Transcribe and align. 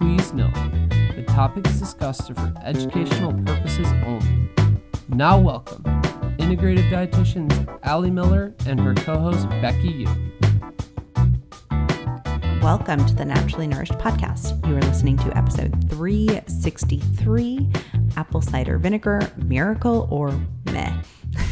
Please 0.00 0.32
note, 0.32 0.54
the 1.14 1.24
topics 1.28 1.78
discussed 1.78 2.30
are 2.30 2.34
for 2.34 2.54
educational 2.64 3.34
purposes 3.44 3.86
only. 4.06 4.48
Now, 5.10 5.38
welcome 5.38 5.82
integrative 6.38 6.88
dietitians 6.90 7.78
Ali 7.84 8.10
Miller 8.10 8.54
and 8.64 8.80
her 8.80 8.94
co 8.94 9.18
host 9.18 9.46
Becky 9.60 9.88
Yu. 9.88 10.08
Welcome 12.62 13.04
to 13.04 13.14
the 13.14 13.26
Naturally 13.26 13.66
Nourished 13.66 13.92
podcast. 13.92 14.66
You 14.66 14.76
are 14.76 14.80
listening 14.80 15.18
to 15.18 15.36
episode 15.36 15.90
363 15.90 17.68
Apple 18.16 18.40
Cider 18.40 18.78
Vinegar 18.78 19.30
Miracle 19.36 20.08
or 20.10 20.32
Meh. 20.72 21.02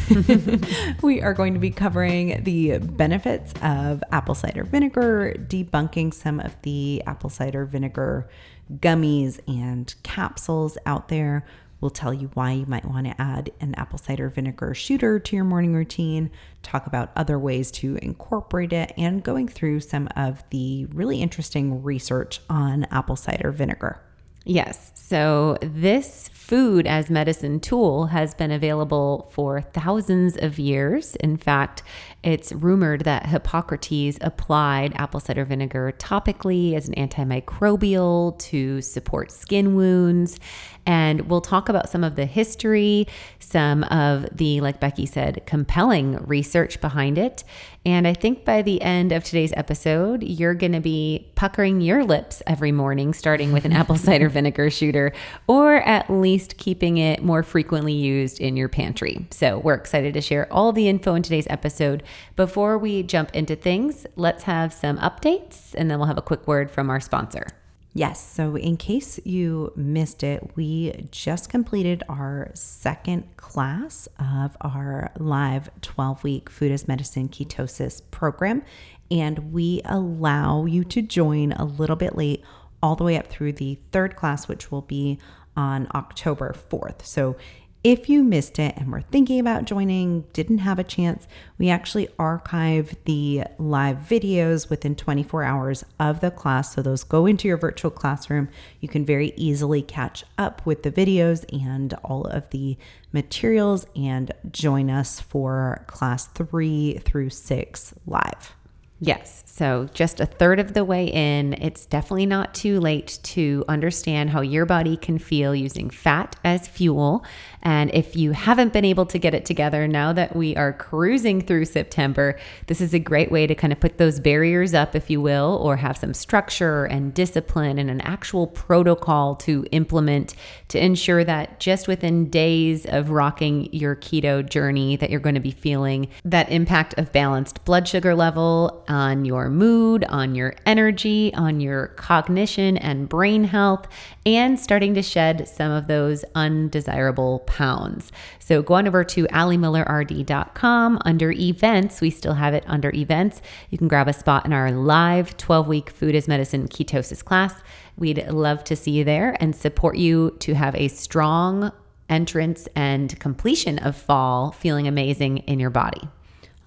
we 1.01 1.21
are 1.21 1.33
going 1.33 1.53
to 1.53 1.59
be 1.59 1.71
covering 1.71 2.43
the 2.43 2.79
benefits 2.79 3.53
of 3.61 4.03
apple 4.11 4.35
cider 4.35 4.63
vinegar, 4.63 5.35
debunking 5.47 6.13
some 6.13 6.39
of 6.39 6.55
the 6.63 7.01
apple 7.05 7.29
cider 7.29 7.65
vinegar 7.65 8.29
gummies 8.77 9.39
and 9.47 9.93
capsules 10.03 10.77
out 10.85 11.07
there. 11.07 11.45
We'll 11.81 11.91
tell 11.91 12.13
you 12.13 12.29
why 12.33 12.51
you 12.53 12.65
might 12.65 12.83
want 12.83 13.07
to 13.07 13.21
add 13.21 13.51
an 13.61 13.73
apple 13.75 13.97
cider 13.97 14.29
vinegar 14.29 14.73
shooter 14.73 15.17
to 15.17 15.35
your 15.35 15.45
morning 15.45 15.73
routine, 15.73 16.29
talk 16.61 16.87
about 16.87 17.11
other 17.15 17.39
ways 17.39 17.71
to 17.71 17.95
incorporate 18.01 18.73
it, 18.73 18.91
and 18.97 19.23
going 19.23 19.47
through 19.47 19.79
some 19.79 20.09
of 20.15 20.43
the 20.49 20.85
really 20.87 21.21
interesting 21.21 21.81
research 21.81 22.41
on 22.49 22.85
apple 22.91 23.15
cider 23.15 23.51
vinegar. 23.51 24.01
Yes. 24.43 24.91
So, 24.95 25.57
this 25.61 26.29
food 26.49 26.87
as 26.87 27.11
medicine 27.11 27.59
tool 27.59 28.07
has 28.07 28.33
been 28.33 28.49
available 28.49 29.29
for 29.31 29.61
thousands 29.61 30.35
of 30.35 30.57
years. 30.57 31.15
In 31.17 31.37
fact, 31.37 31.83
it's 32.23 32.51
rumored 32.51 33.05
that 33.05 33.25
Hippocrates 33.25 34.17
applied 34.21 34.93
apple 34.95 35.19
cider 35.19 35.45
vinegar 35.45 35.93
topically 35.97 36.73
as 36.73 36.87
an 36.89 36.95
antimicrobial 36.95 38.37
to 38.39 38.81
support 38.81 39.31
skin 39.31 39.75
wounds. 39.75 40.39
And 40.85 41.29
we'll 41.29 41.41
talk 41.41 41.69
about 41.69 41.87
some 41.87 42.03
of 42.03 42.15
the 42.15 42.25
history, 42.25 43.07
some 43.39 43.83
of 43.85 44.25
the, 44.35 44.59
like 44.61 44.79
Becky 44.79 45.05
said, 45.05 45.43
compelling 45.45 46.17
research 46.25 46.81
behind 46.81 47.17
it. 47.17 47.43
And 47.85 48.07
I 48.07 48.13
think 48.13 48.43
by 48.43 48.61
the 48.61 48.81
end 48.81 49.11
of 49.11 49.23
today's 49.23 49.53
episode, 49.55 50.23
you're 50.23 50.53
going 50.53 50.73
to 50.73 50.79
be 50.79 51.31
puckering 51.35 51.79
your 51.79 52.03
lips 52.03 52.41
every 52.45 52.71
morning, 52.71 53.13
starting 53.13 53.53
with 53.53 53.65
an 53.65 53.71
apple 53.71 53.95
cider 53.97 54.29
vinegar 54.29 54.69
shooter, 54.69 55.13
or 55.47 55.75
at 55.75 56.09
least 56.09 56.57
keeping 56.57 56.97
it 56.97 57.23
more 57.23 57.43
frequently 57.43 57.93
used 57.93 58.39
in 58.41 58.57
your 58.57 58.67
pantry. 58.67 59.27
So 59.31 59.59
we're 59.59 59.75
excited 59.75 60.13
to 60.15 60.21
share 60.21 60.51
all 60.51 60.73
the 60.73 60.89
info 60.89 61.15
in 61.15 61.23
today's 61.23 61.47
episode. 61.49 62.03
Before 62.35 62.77
we 62.77 63.03
jump 63.03 63.35
into 63.35 63.55
things, 63.55 64.05
let's 64.15 64.43
have 64.43 64.73
some 64.73 64.97
updates 64.97 65.73
and 65.75 65.89
then 65.89 65.99
we'll 65.99 66.07
have 66.07 66.17
a 66.17 66.21
quick 66.23 66.47
word 66.47 66.71
from 66.71 66.89
our 66.89 66.99
sponsor. 66.99 67.47
Yes. 67.93 68.23
So, 68.23 68.55
in 68.55 68.77
case 68.77 69.19
you 69.25 69.73
missed 69.75 70.23
it, 70.23 70.51
we 70.55 71.07
just 71.11 71.49
completed 71.49 72.03
our 72.07 72.51
second 72.53 73.35
class 73.35 74.07
of 74.19 74.55
our 74.61 75.11
live 75.17 75.69
12 75.81 76.23
week 76.23 76.49
food 76.49 76.71
as 76.71 76.87
medicine 76.87 77.29
ketosis 77.29 78.01
program. 78.11 78.61
And 79.09 79.51
we 79.51 79.81
allow 79.85 80.65
you 80.65 80.83
to 80.83 81.01
join 81.01 81.51
a 81.53 81.65
little 81.65 81.95
bit 81.95 82.15
late, 82.15 82.43
all 82.81 82.95
the 82.95 83.03
way 83.03 83.17
up 83.17 83.27
through 83.27 83.53
the 83.53 83.79
third 83.91 84.15
class, 84.15 84.47
which 84.47 84.71
will 84.71 84.83
be 84.83 85.17
on 85.57 85.87
October 85.95 86.55
4th. 86.69 87.03
So, 87.03 87.37
if 87.83 88.09
you 88.09 88.23
missed 88.23 88.59
it 88.59 88.75
and 88.75 88.91
were 88.91 89.01
thinking 89.01 89.39
about 89.39 89.63
joining, 89.63 90.21
didn't 90.33 90.57
have 90.59 90.79
a 90.79 90.83
chance, 90.83 91.27
we 91.57 91.69
actually 91.69 92.09
archive 92.19 92.93
the 93.05 93.43
live 93.57 93.97
videos 93.97 94.69
within 94.69 94.95
24 94.95 95.43
hours 95.43 95.85
of 95.97 96.19
the 96.19 96.29
class. 96.29 96.75
So 96.75 96.81
those 96.81 97.05
go 97.05 97.25
into 97.25 97.47
your 97.47 97.55
virtual 97.55 97.89
classroom. 97.89 98.49
You 98.81 98.89
can 98.89 99.05
very 99.05 99.31
easily 99.37 99.81
catch 99.81 100.25
up 100.37 100.65
with 100.65 100.83
the 100.83 100.91
videos 100.91 101.45
and 101.53 101.93
all 102.03 102.25
of 102.25 102.49
the 102.49 102.77
materials 103.13 103.85
and 103.95 104.33
join 104.51 104.89
us 104.89 105.21
for 105.21 105.85
class 105.87 106.27
three 106.27 106.99
through 107.05 107.29
six 107.29 107.93
live. 108.05 108.55
Yes. 109.01 109.43
So, 109.45 109.87
just 109.93 110.19
a 110.19 110.25
third 110.25 110.59
of 110.59 110.73
the 110.73 110.83
way 110.83 111.05
in, 111.05 111.53
it's 111.53 111.85
definitely 111.85 112.25
not 112.25 112.53
too 112.53 112.81
late 112.81 113.19
to 113.23 113.63
understand 113.69 114.29
how 114.29 114.41
your 114.41 114.65
body 114.65 114.97
can 114.97 115.17
feel 115.17 115.55
using 115.55 115.89
fat 115.89 116.35
as 116.43 116.67
fuel. 116.67 117.23
And 117.61 117.91
if 117.93 118.15
you 118.15 118.31
haven't 118.31 118.71
been 118.71 118.85
able 118.85 119.05
to 119.07 119.19
get 119.19 119.33
it 119.33 119.45
together 119.45 119.87
now 119.87 120.13
that 120.13 120.35
we 120.35 120.55
are 120.55 120.71
cruising 120.71 121.41
through 121.41 121.65
September, 121.65 122.39
this 122.67 122.79
is 122.79 122.93
a 122.93 122.99
great 122.99 123.31
way 123.31 123.47
to 123.47 123.55
kind 123.55 123.73
of 123.73 123.79
put 123.79 123.97
those 123.97 124.19
barriers 124.19 124.73
up, 124.73 124.95
if 124.95 125.09
you 125.09 125.19
will, 125.19 125.59
or 125.61 125.75
have 125.75 125.97
some 125.97 126.13
structure 126.13 126.85
and 126.85 127.13
discipline 127.13 127.77
and 127.77 127.89
an 127.89 128.01
actual 128.01 128.47
protocol 128.47 129.35
to 129.35 129.65
implement 129.71 130.35
to 130.69 130.83
ensure 130.83 131.23
that 131.23 131.59
just 131.59 131.87
within 131.87 132.29
days 132.29 132.85
of 132.85 133.09
rocking 133.09 133.71
your 133.73 133.95
keto 133.95 134.47
journey, 134.47 134.95
that 134.95 135.09
you're 135.09 135.19
going 135.19 135.35
to 135.35 135.41
be 135.41 135.51
feeling 135.51 136.07
that 136.23 136.49
impact 136.51 136.93
of 136.97 137.11
balanced 137.11 137.63
blood 137.65 137.87
sugar 137.87 138.15
level 138.15 138.85
on 138.87 139.25
your 139.25 139.49
mood, 139.49 140.05
on 140.05 140.35
your 140.35 140.55
energy, 140.65 141.33
on 141.33 141.59
your 141.59 141.87
cognition 141.87 142.77
and 142.77 143.09
brain 143.09 143.43
health, 143.43 143.87
and 144.25 144.59
starting 144.59 144.93
to 144.93 145.01
shed 145.01 145.47
some 145.47 145.71
of 145.71 145.87
those 145.87 146.23
undesirable 146.35 147.39
pounds. 147.49 148.11
So 148.39 148.61
go 148.61 148.75
on 148.75 148.87
over 148.87 149.03
to 149.03 149.25
alimillerrd.com 149.27 150.99
under 151.03 151.31
events. 151.31 151.99
We 151.99 152.11
still 152.11 152.35
have 152.35 152.53
it 152.53 152.63
under 152.67 152.91
events. 152.93 153.41
You 153.69 153.77
can 153.77 153.89
grab 153.89 154.07
a 154.07 154.13
spot 154.13 154.45
in 154.45 154.53
our 154.53 154.71
live 154.71 155.35
12 155.35 155.67
week 155.67 155.89
food 155.89 156.15
as 156.15 156.27
medicine 156.27 156.67
ketosis 156.67 157.25
class. 157.25 157.53
We'd 157.97 158.25
love 158.29 158.63
to 158.65 158.75
see 158.75 158.91
you 158.91 159.03
there 159.03 159.35
and 159.41 159.53
support 159.53 159.97
you 159.97 160.37
to 160.39 160.53
have 160.53 160.75
a 160.75 160.87
strong 160.87 161.73
entrance 162.07 162.67
and 162.75 163.19
completion 163.19 163.79
of 163.79 163.95
fall 163.95 164.51
feeling 164.51 164.87
amazing 164.87 165.39
in 165.39 165.59
your 165.59 165.69
body. 165.69 166.07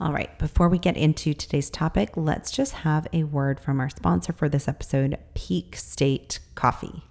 All 0.01 0.13
right, 0.13 0.37
before 0.39 0.69
we 0.69 0.79
get 0.79 0.97
into 0.97 1.33
today's 1.33 1.71
topic, 1.71 2.17
let's 2.17 2.51
just 2.51 2.73
have 2.73 3.07
a 3.13 3.23
word 3.23 3.61
from 3.61 3.79
our 3.79 3.89
sponsor 3.89 4.33
for 4.33 4.49
this 4.49 4.67
episode, 4.67 5.17
Peak 5.35 5.77
State 5.77 6.41
Coffee. 6.57 7.05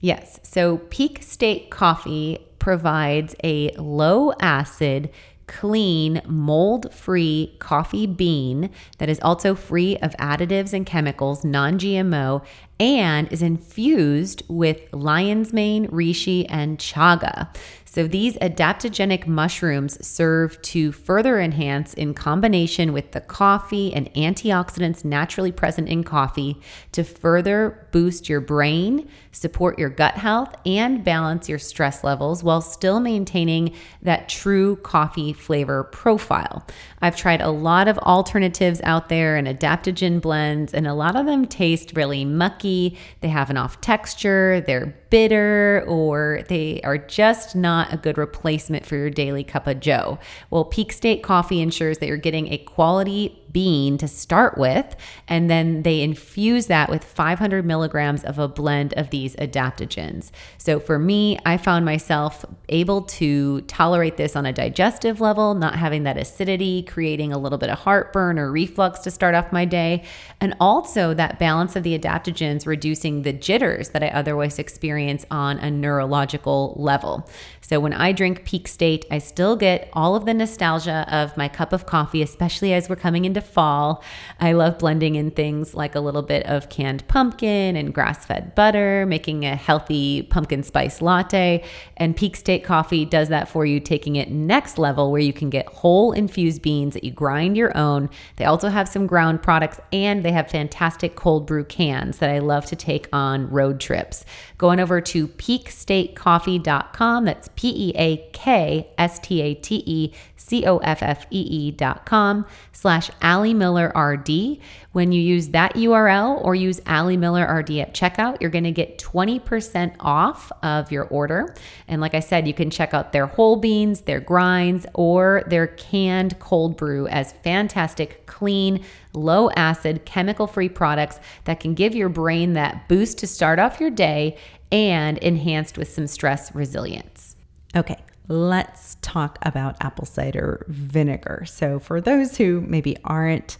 Yes, 0.00 0.40
so 0.42 0.78
Peak 0.78 1.22
State 1.22 1.70
Coffee 1.70 2.38
provides 2.60 3.34
a 3.42 3.70
low 3.72 4.32
acid, 4.40 5.10
clean, 5.48 6.22
mold 6.26 6.94
free 6.94 7.56
coffee 7.58 8.06
bean 8.06 8.70
that 8.98 9.08
is 9.08 9.18
also 9.20 9.56
free 9.56 9.96
of 9.96 10.12
additives 10.12 10.72
and 10.72 10.86
chemicals, 10.86 11.44
non 11.44 11.76
GMO, 11.76 12.44
and 12.78 13.30
is 13.32 13.42
infused 13.42 14.44
with 14.48 14.80
lion's 14.92 15.52
mane, 15.52 15.88
reishi, 15.88 16.46
and 16.48 16.78
chaga. 16.78 17.52
So 17.92 18.06
these 18.06 18.36
adaptogenic 18.36 19.26
mushrooms 19.26 20.06
serve 20.06 20.62
to 20.62 20.92
further 20.92 21.40
enhance, 21.40 21.92
in 21.92 22.14
combination 22.14 22.92
with 22.92 23.10
the 23.10 23.20
coffee 23.20 23.92
and 23.92 24.08
antioxidants 24.14 25.04
naturally 25.04 25.50
present 25.50 25.88
in 25.88 26.04
coffee, 26.04 26.60
to 26.92 27.02
further 27.02 27.88
boost 27.90 28.28
your 28.28 28.40
brain, 28.40 29.08
support 29.32 29.76
your 29.76 29.88
gut 29.88 30.14
health, 30.14 30.54
and 30.64 31.02
balance 31.02 31.48
your 31.48 31.58
stress 31.58 32.04
levels 32.04 32.44
while 32.44 32.60
still 32.60 33.00
maintaining 33.00 33.74
that 34.02 34.28
true 34.28 34.76
coffee 34.76 35.32
flavor 35.32 35.82
profile. 35.82 36.64
I've 37.02 37.16
tried 37.16 37.40
a 37.40 37.50
lot 37.50 37.88
of 37.88 37.98
alternatives 37.98 38.80
out 38.84 39.08
there 39.08 39.34
and 39.34 39.48
adaptogen 39.48 40.20
blends, 40.20 40.72
and 40.72 40.86
a 40.86 40.94
lot 40.94 41.16
of 41.16 41.26
them 41.26 41.44
taste 41.44 41.96
really 41.96 42.24
mucky. 42.24 42.96
They 43.20 43.30
have 43.30 43.50
an 43.50 43.56
off 43.56 43.80
texture, 43.80 44.62
they're 44.64 44.94
bitter, 45.10 45.84
or 45.88 46.44
they 46.46 46.80
are 46.84 46.96
just 46.96 47.56
not 47.56 47.79
a 47.90 47.96
good 47.96 48.18
replacement 48.18 48.84
for 48.84 48.96
your 48.96 49.10
daily 49.10 49.44
cup 49.44 49.66
of 49.66 49.80
joe. 49.80 50.18
Well, 50.50 50.64
Peak 50.64 50.92
State 50.92 51.22
Coffee 51.22 51.60
ensures 51.60 51.98
that 51.98 52.06
you're 52.06 52.16
getting 52.16 52.52
a 52.52 52.58
quality 52.58 53.39
bean 53.52 53.98
to 53.98 54.08
start 54.08 54.56
with, 54.58 54.96
and 55.28 55.50
then 55.50 55.82
they 55.82 56.00
infuse 56.00 56.66
that 56.66 56.90
with 56.90 57.04
500 57.04 57.64
milligrams 57.64 58.24
of 58.24 58.38
a 58.38 58.48
blend 58.48 58.94
of 58.94 59.10
these 59.10 59.36
adaptogens. 59.36 60.30
So 60.58 60.80
for 60.80 60.98
me, 60.98 61.38
I 61.44 61.56
found 61.56 61.84
myself 61.84 62.44
able 62.68 63.02
to 63.02 63.60
tolerate 63.62 64.16
this 64.16 64.36
on 64.36 64.46
a 64.46 64.52
digestive 64.52 65.20
level, 65.20 65.54
not 65.54 65.76
having 65.76 66.04
that 66.04 66.16
acidity, 66.16 66.82
creating 66.82 67.32
a 67.32 67.38
little 67.38 67.58
bit 67.58 67.70
of 67.70 67.78
heartburn 67.78 68.38
or 68.38 68.50
reflux 68.50 69.00
to 69.00 69.10
start 69.10 69.34
off 69.34 69.52
my 69.52 69.64
day, 69.64 70.04
and 70.40 70.54
also 70.60 71.14
that 71.14 71.38
balance 71.38 71.76
of 71.76 71.82
the 71.82 71.98
adaptogens 71.98 72.66
reducing 72.66 73.22
the 73.22 73.32
jitters 73.32 73.90
that 73.90 74.02
I 74.02 74.08
otherwise 74.08 74.58
experience 74.58 75.24
on 75.30 75.58
a 75.58 75.70
neurological 75.70 76.74
level. 76.76 77.28
So 77.60 77.78
when 77.78 77.92
I 77.92 78.10
drink 78.10 78.44
Peak 78.44 78.66
State, 78.66 79.04
I 79.12 79.18
still 79.18 79.54
get 79.54 79.88
all 79.92 80.16
of 80.16 80.24
the 80.24 80.34
nostalgia 80.34 81.06
of 81.08 81.36
my 81.36 81.46
cup 81.46 81.72
of 81.72 81.86
coffee, 81.86 82.20
especially 82.20 82.74
as 82.74 82.88
we're 82.88 82.96
coming 82.96 83.24
into 83.24 83.39
fall. 83.40 84.02
I 84.38 84.52
love 84.52 84.78
blending 84.78 85.14
in 85.14 85.30
things 85.30 85.74
like 85.74 85.94
a 85.94 86.00
little 86.00 86.22
bit 86.22 86.46
of 86.46 86.68
canned 86.68 87.06
pumpkin 87.08 87.76
and 87.76 87.94
grass 87.94 88.24
fed 88.24 88.54
butter, 88.54 89.06
making 89.06 89.44
a 89.44 89.56
healthy 89.56 90.22
pumpkin 90.22 90.62
spice 90.62 91.02
latte. 91.02 91.64
And 91.96 92.16
Peak 92.16 92.36
State 92.36 92.64
Coffee 92.64 93.04
does 93.04 93.28
that 93.28 93.48
for 93.48 93.64
you, 93.66 93.80
taking 93.80 94.16
it 94.16 94.30
next 94.30 94.78
level 94.78 95.10
where 95.10 95.20
you 95.20 95.32
can 95.32 95.50
get 95.50 95.66
whole 95.66 96.12
infused 96.12 96.62
beans 96.62 96.94
that 96.94 97.04
you 97.04 97.10
grind 97.10 97.56
your 97.56 97.76
own. 97.76 98.08
They 98.36 98.44
also 98.44 98.68
have 98.68 98.88
some 98.88 99.06
ground 99.06 99.42
products 99.42 99.80
and 99.92 100.24
they 100.24 100.32
have 100.32 100.50
fantastic 100.50 101.16
cold 101.16 101.46
brew 101.46 101.64
cans 101.64 102.18
that 102.18 102.30
I 102.30 102.38
love 102.38 102.66
to 102.66 102.76
take 102.76 103.08
on 103.12 103.50
road 103.50 103.80
trips. 103.80 104.24
Going 104.58 104.80
over 104.80 105.00
to 105.00 105.28
peakstatecoffee.com, 105.28 107.24
that's 107.24 107.48
P 107.56 107.90
E 107.90 107.92
A 107.96 108.28
K 108.32 108.88
S 108.98 109.18
T 109.18 109.40
A 109.42 109.54
T 109.54 109.82
E 109.86 110.12
C 110.50 110.66
O 110.66 110.78
F 110.78 111.00
F 111.00 111.26
E 111.30 111.40
E 111.40 111.70
dot 111.70 112.04
com 112.04 112.44
slash 112.72 113.08
Ali 113.22 113.54
Miller 113.54 113.92
RD. 113.96 114.58
When 114.90 115.12
you 115.12 115.22
use 115.22 115.50
that 115.50 115.74
URL 115.74 116.44
or 116.44 116.56
use 116.56 116.80
Ali 116.88 117.16
Miller 117.16 117.44
RD 117.44 117.70
at 117.78 117.94
checkout, 117.94 118.40
you're 118.40 118.50
going 118.50 118.64
to 118.64 118.72
get 118.72 118.98
20% 118.98 119.94
off 120.00 120.50
of 120.64 120.90
your 120.90 121.04
order. 121.04 121.54
And 121.86 122.00
like 122.00 122.14
I 122.14 122.20
said, 122.20 122.48
you 122.48 122.54
can 122.54 122.68
check 122.68 122.92
out 122.92 123.12
their 123.12 123.26
whole 123.26 123.54
beans, 123.54 124.00
their 124.00 124.18
grinds, 124.18 124.86
or 124.94 125.44
their 125.46 125.68
canned 125.68 126.40
cold 126.40 126.76
brew 126.76 127.06
as 127.06 127.30
fantastic, 127.44 128.26
clean, 128.26 128.82
low 129.12 129.50
acid, 129.52 130.04
chemical 130.04 130.48
free 130.48 130.68
products 130.68 131.20
that 131.44 131.60
can 131.60 131.74
give 131.74 131.94
your 131.94 132.08
brain 132.08 132.54
that 132.54 132.88
boost 132.88 133.18
to 133.18 133.28
start 133.28 133.60
off 133.60 133.78
your 133.78 133.90
day 133.90 134.36
and 134.72 135.16
enhanced 135.18 135.78
with 135.78 135.92
some 135.92 136.08
stress 136.08 136.52
resilience. 136.56 137.36
Okay, 137.76 138.02
let's 138.30 138.96
talk 139.02 139.38
about 139.42 139.76
apple 139.80 140.06
cider 140.06 140.64
vinegar. 140.68 141.44
So, 141.46 141.78
for 141.78 142.00
those 142.00 142.36
who 142.36 142.60
maybe 142.62 142.96
aren't 143.04 143.58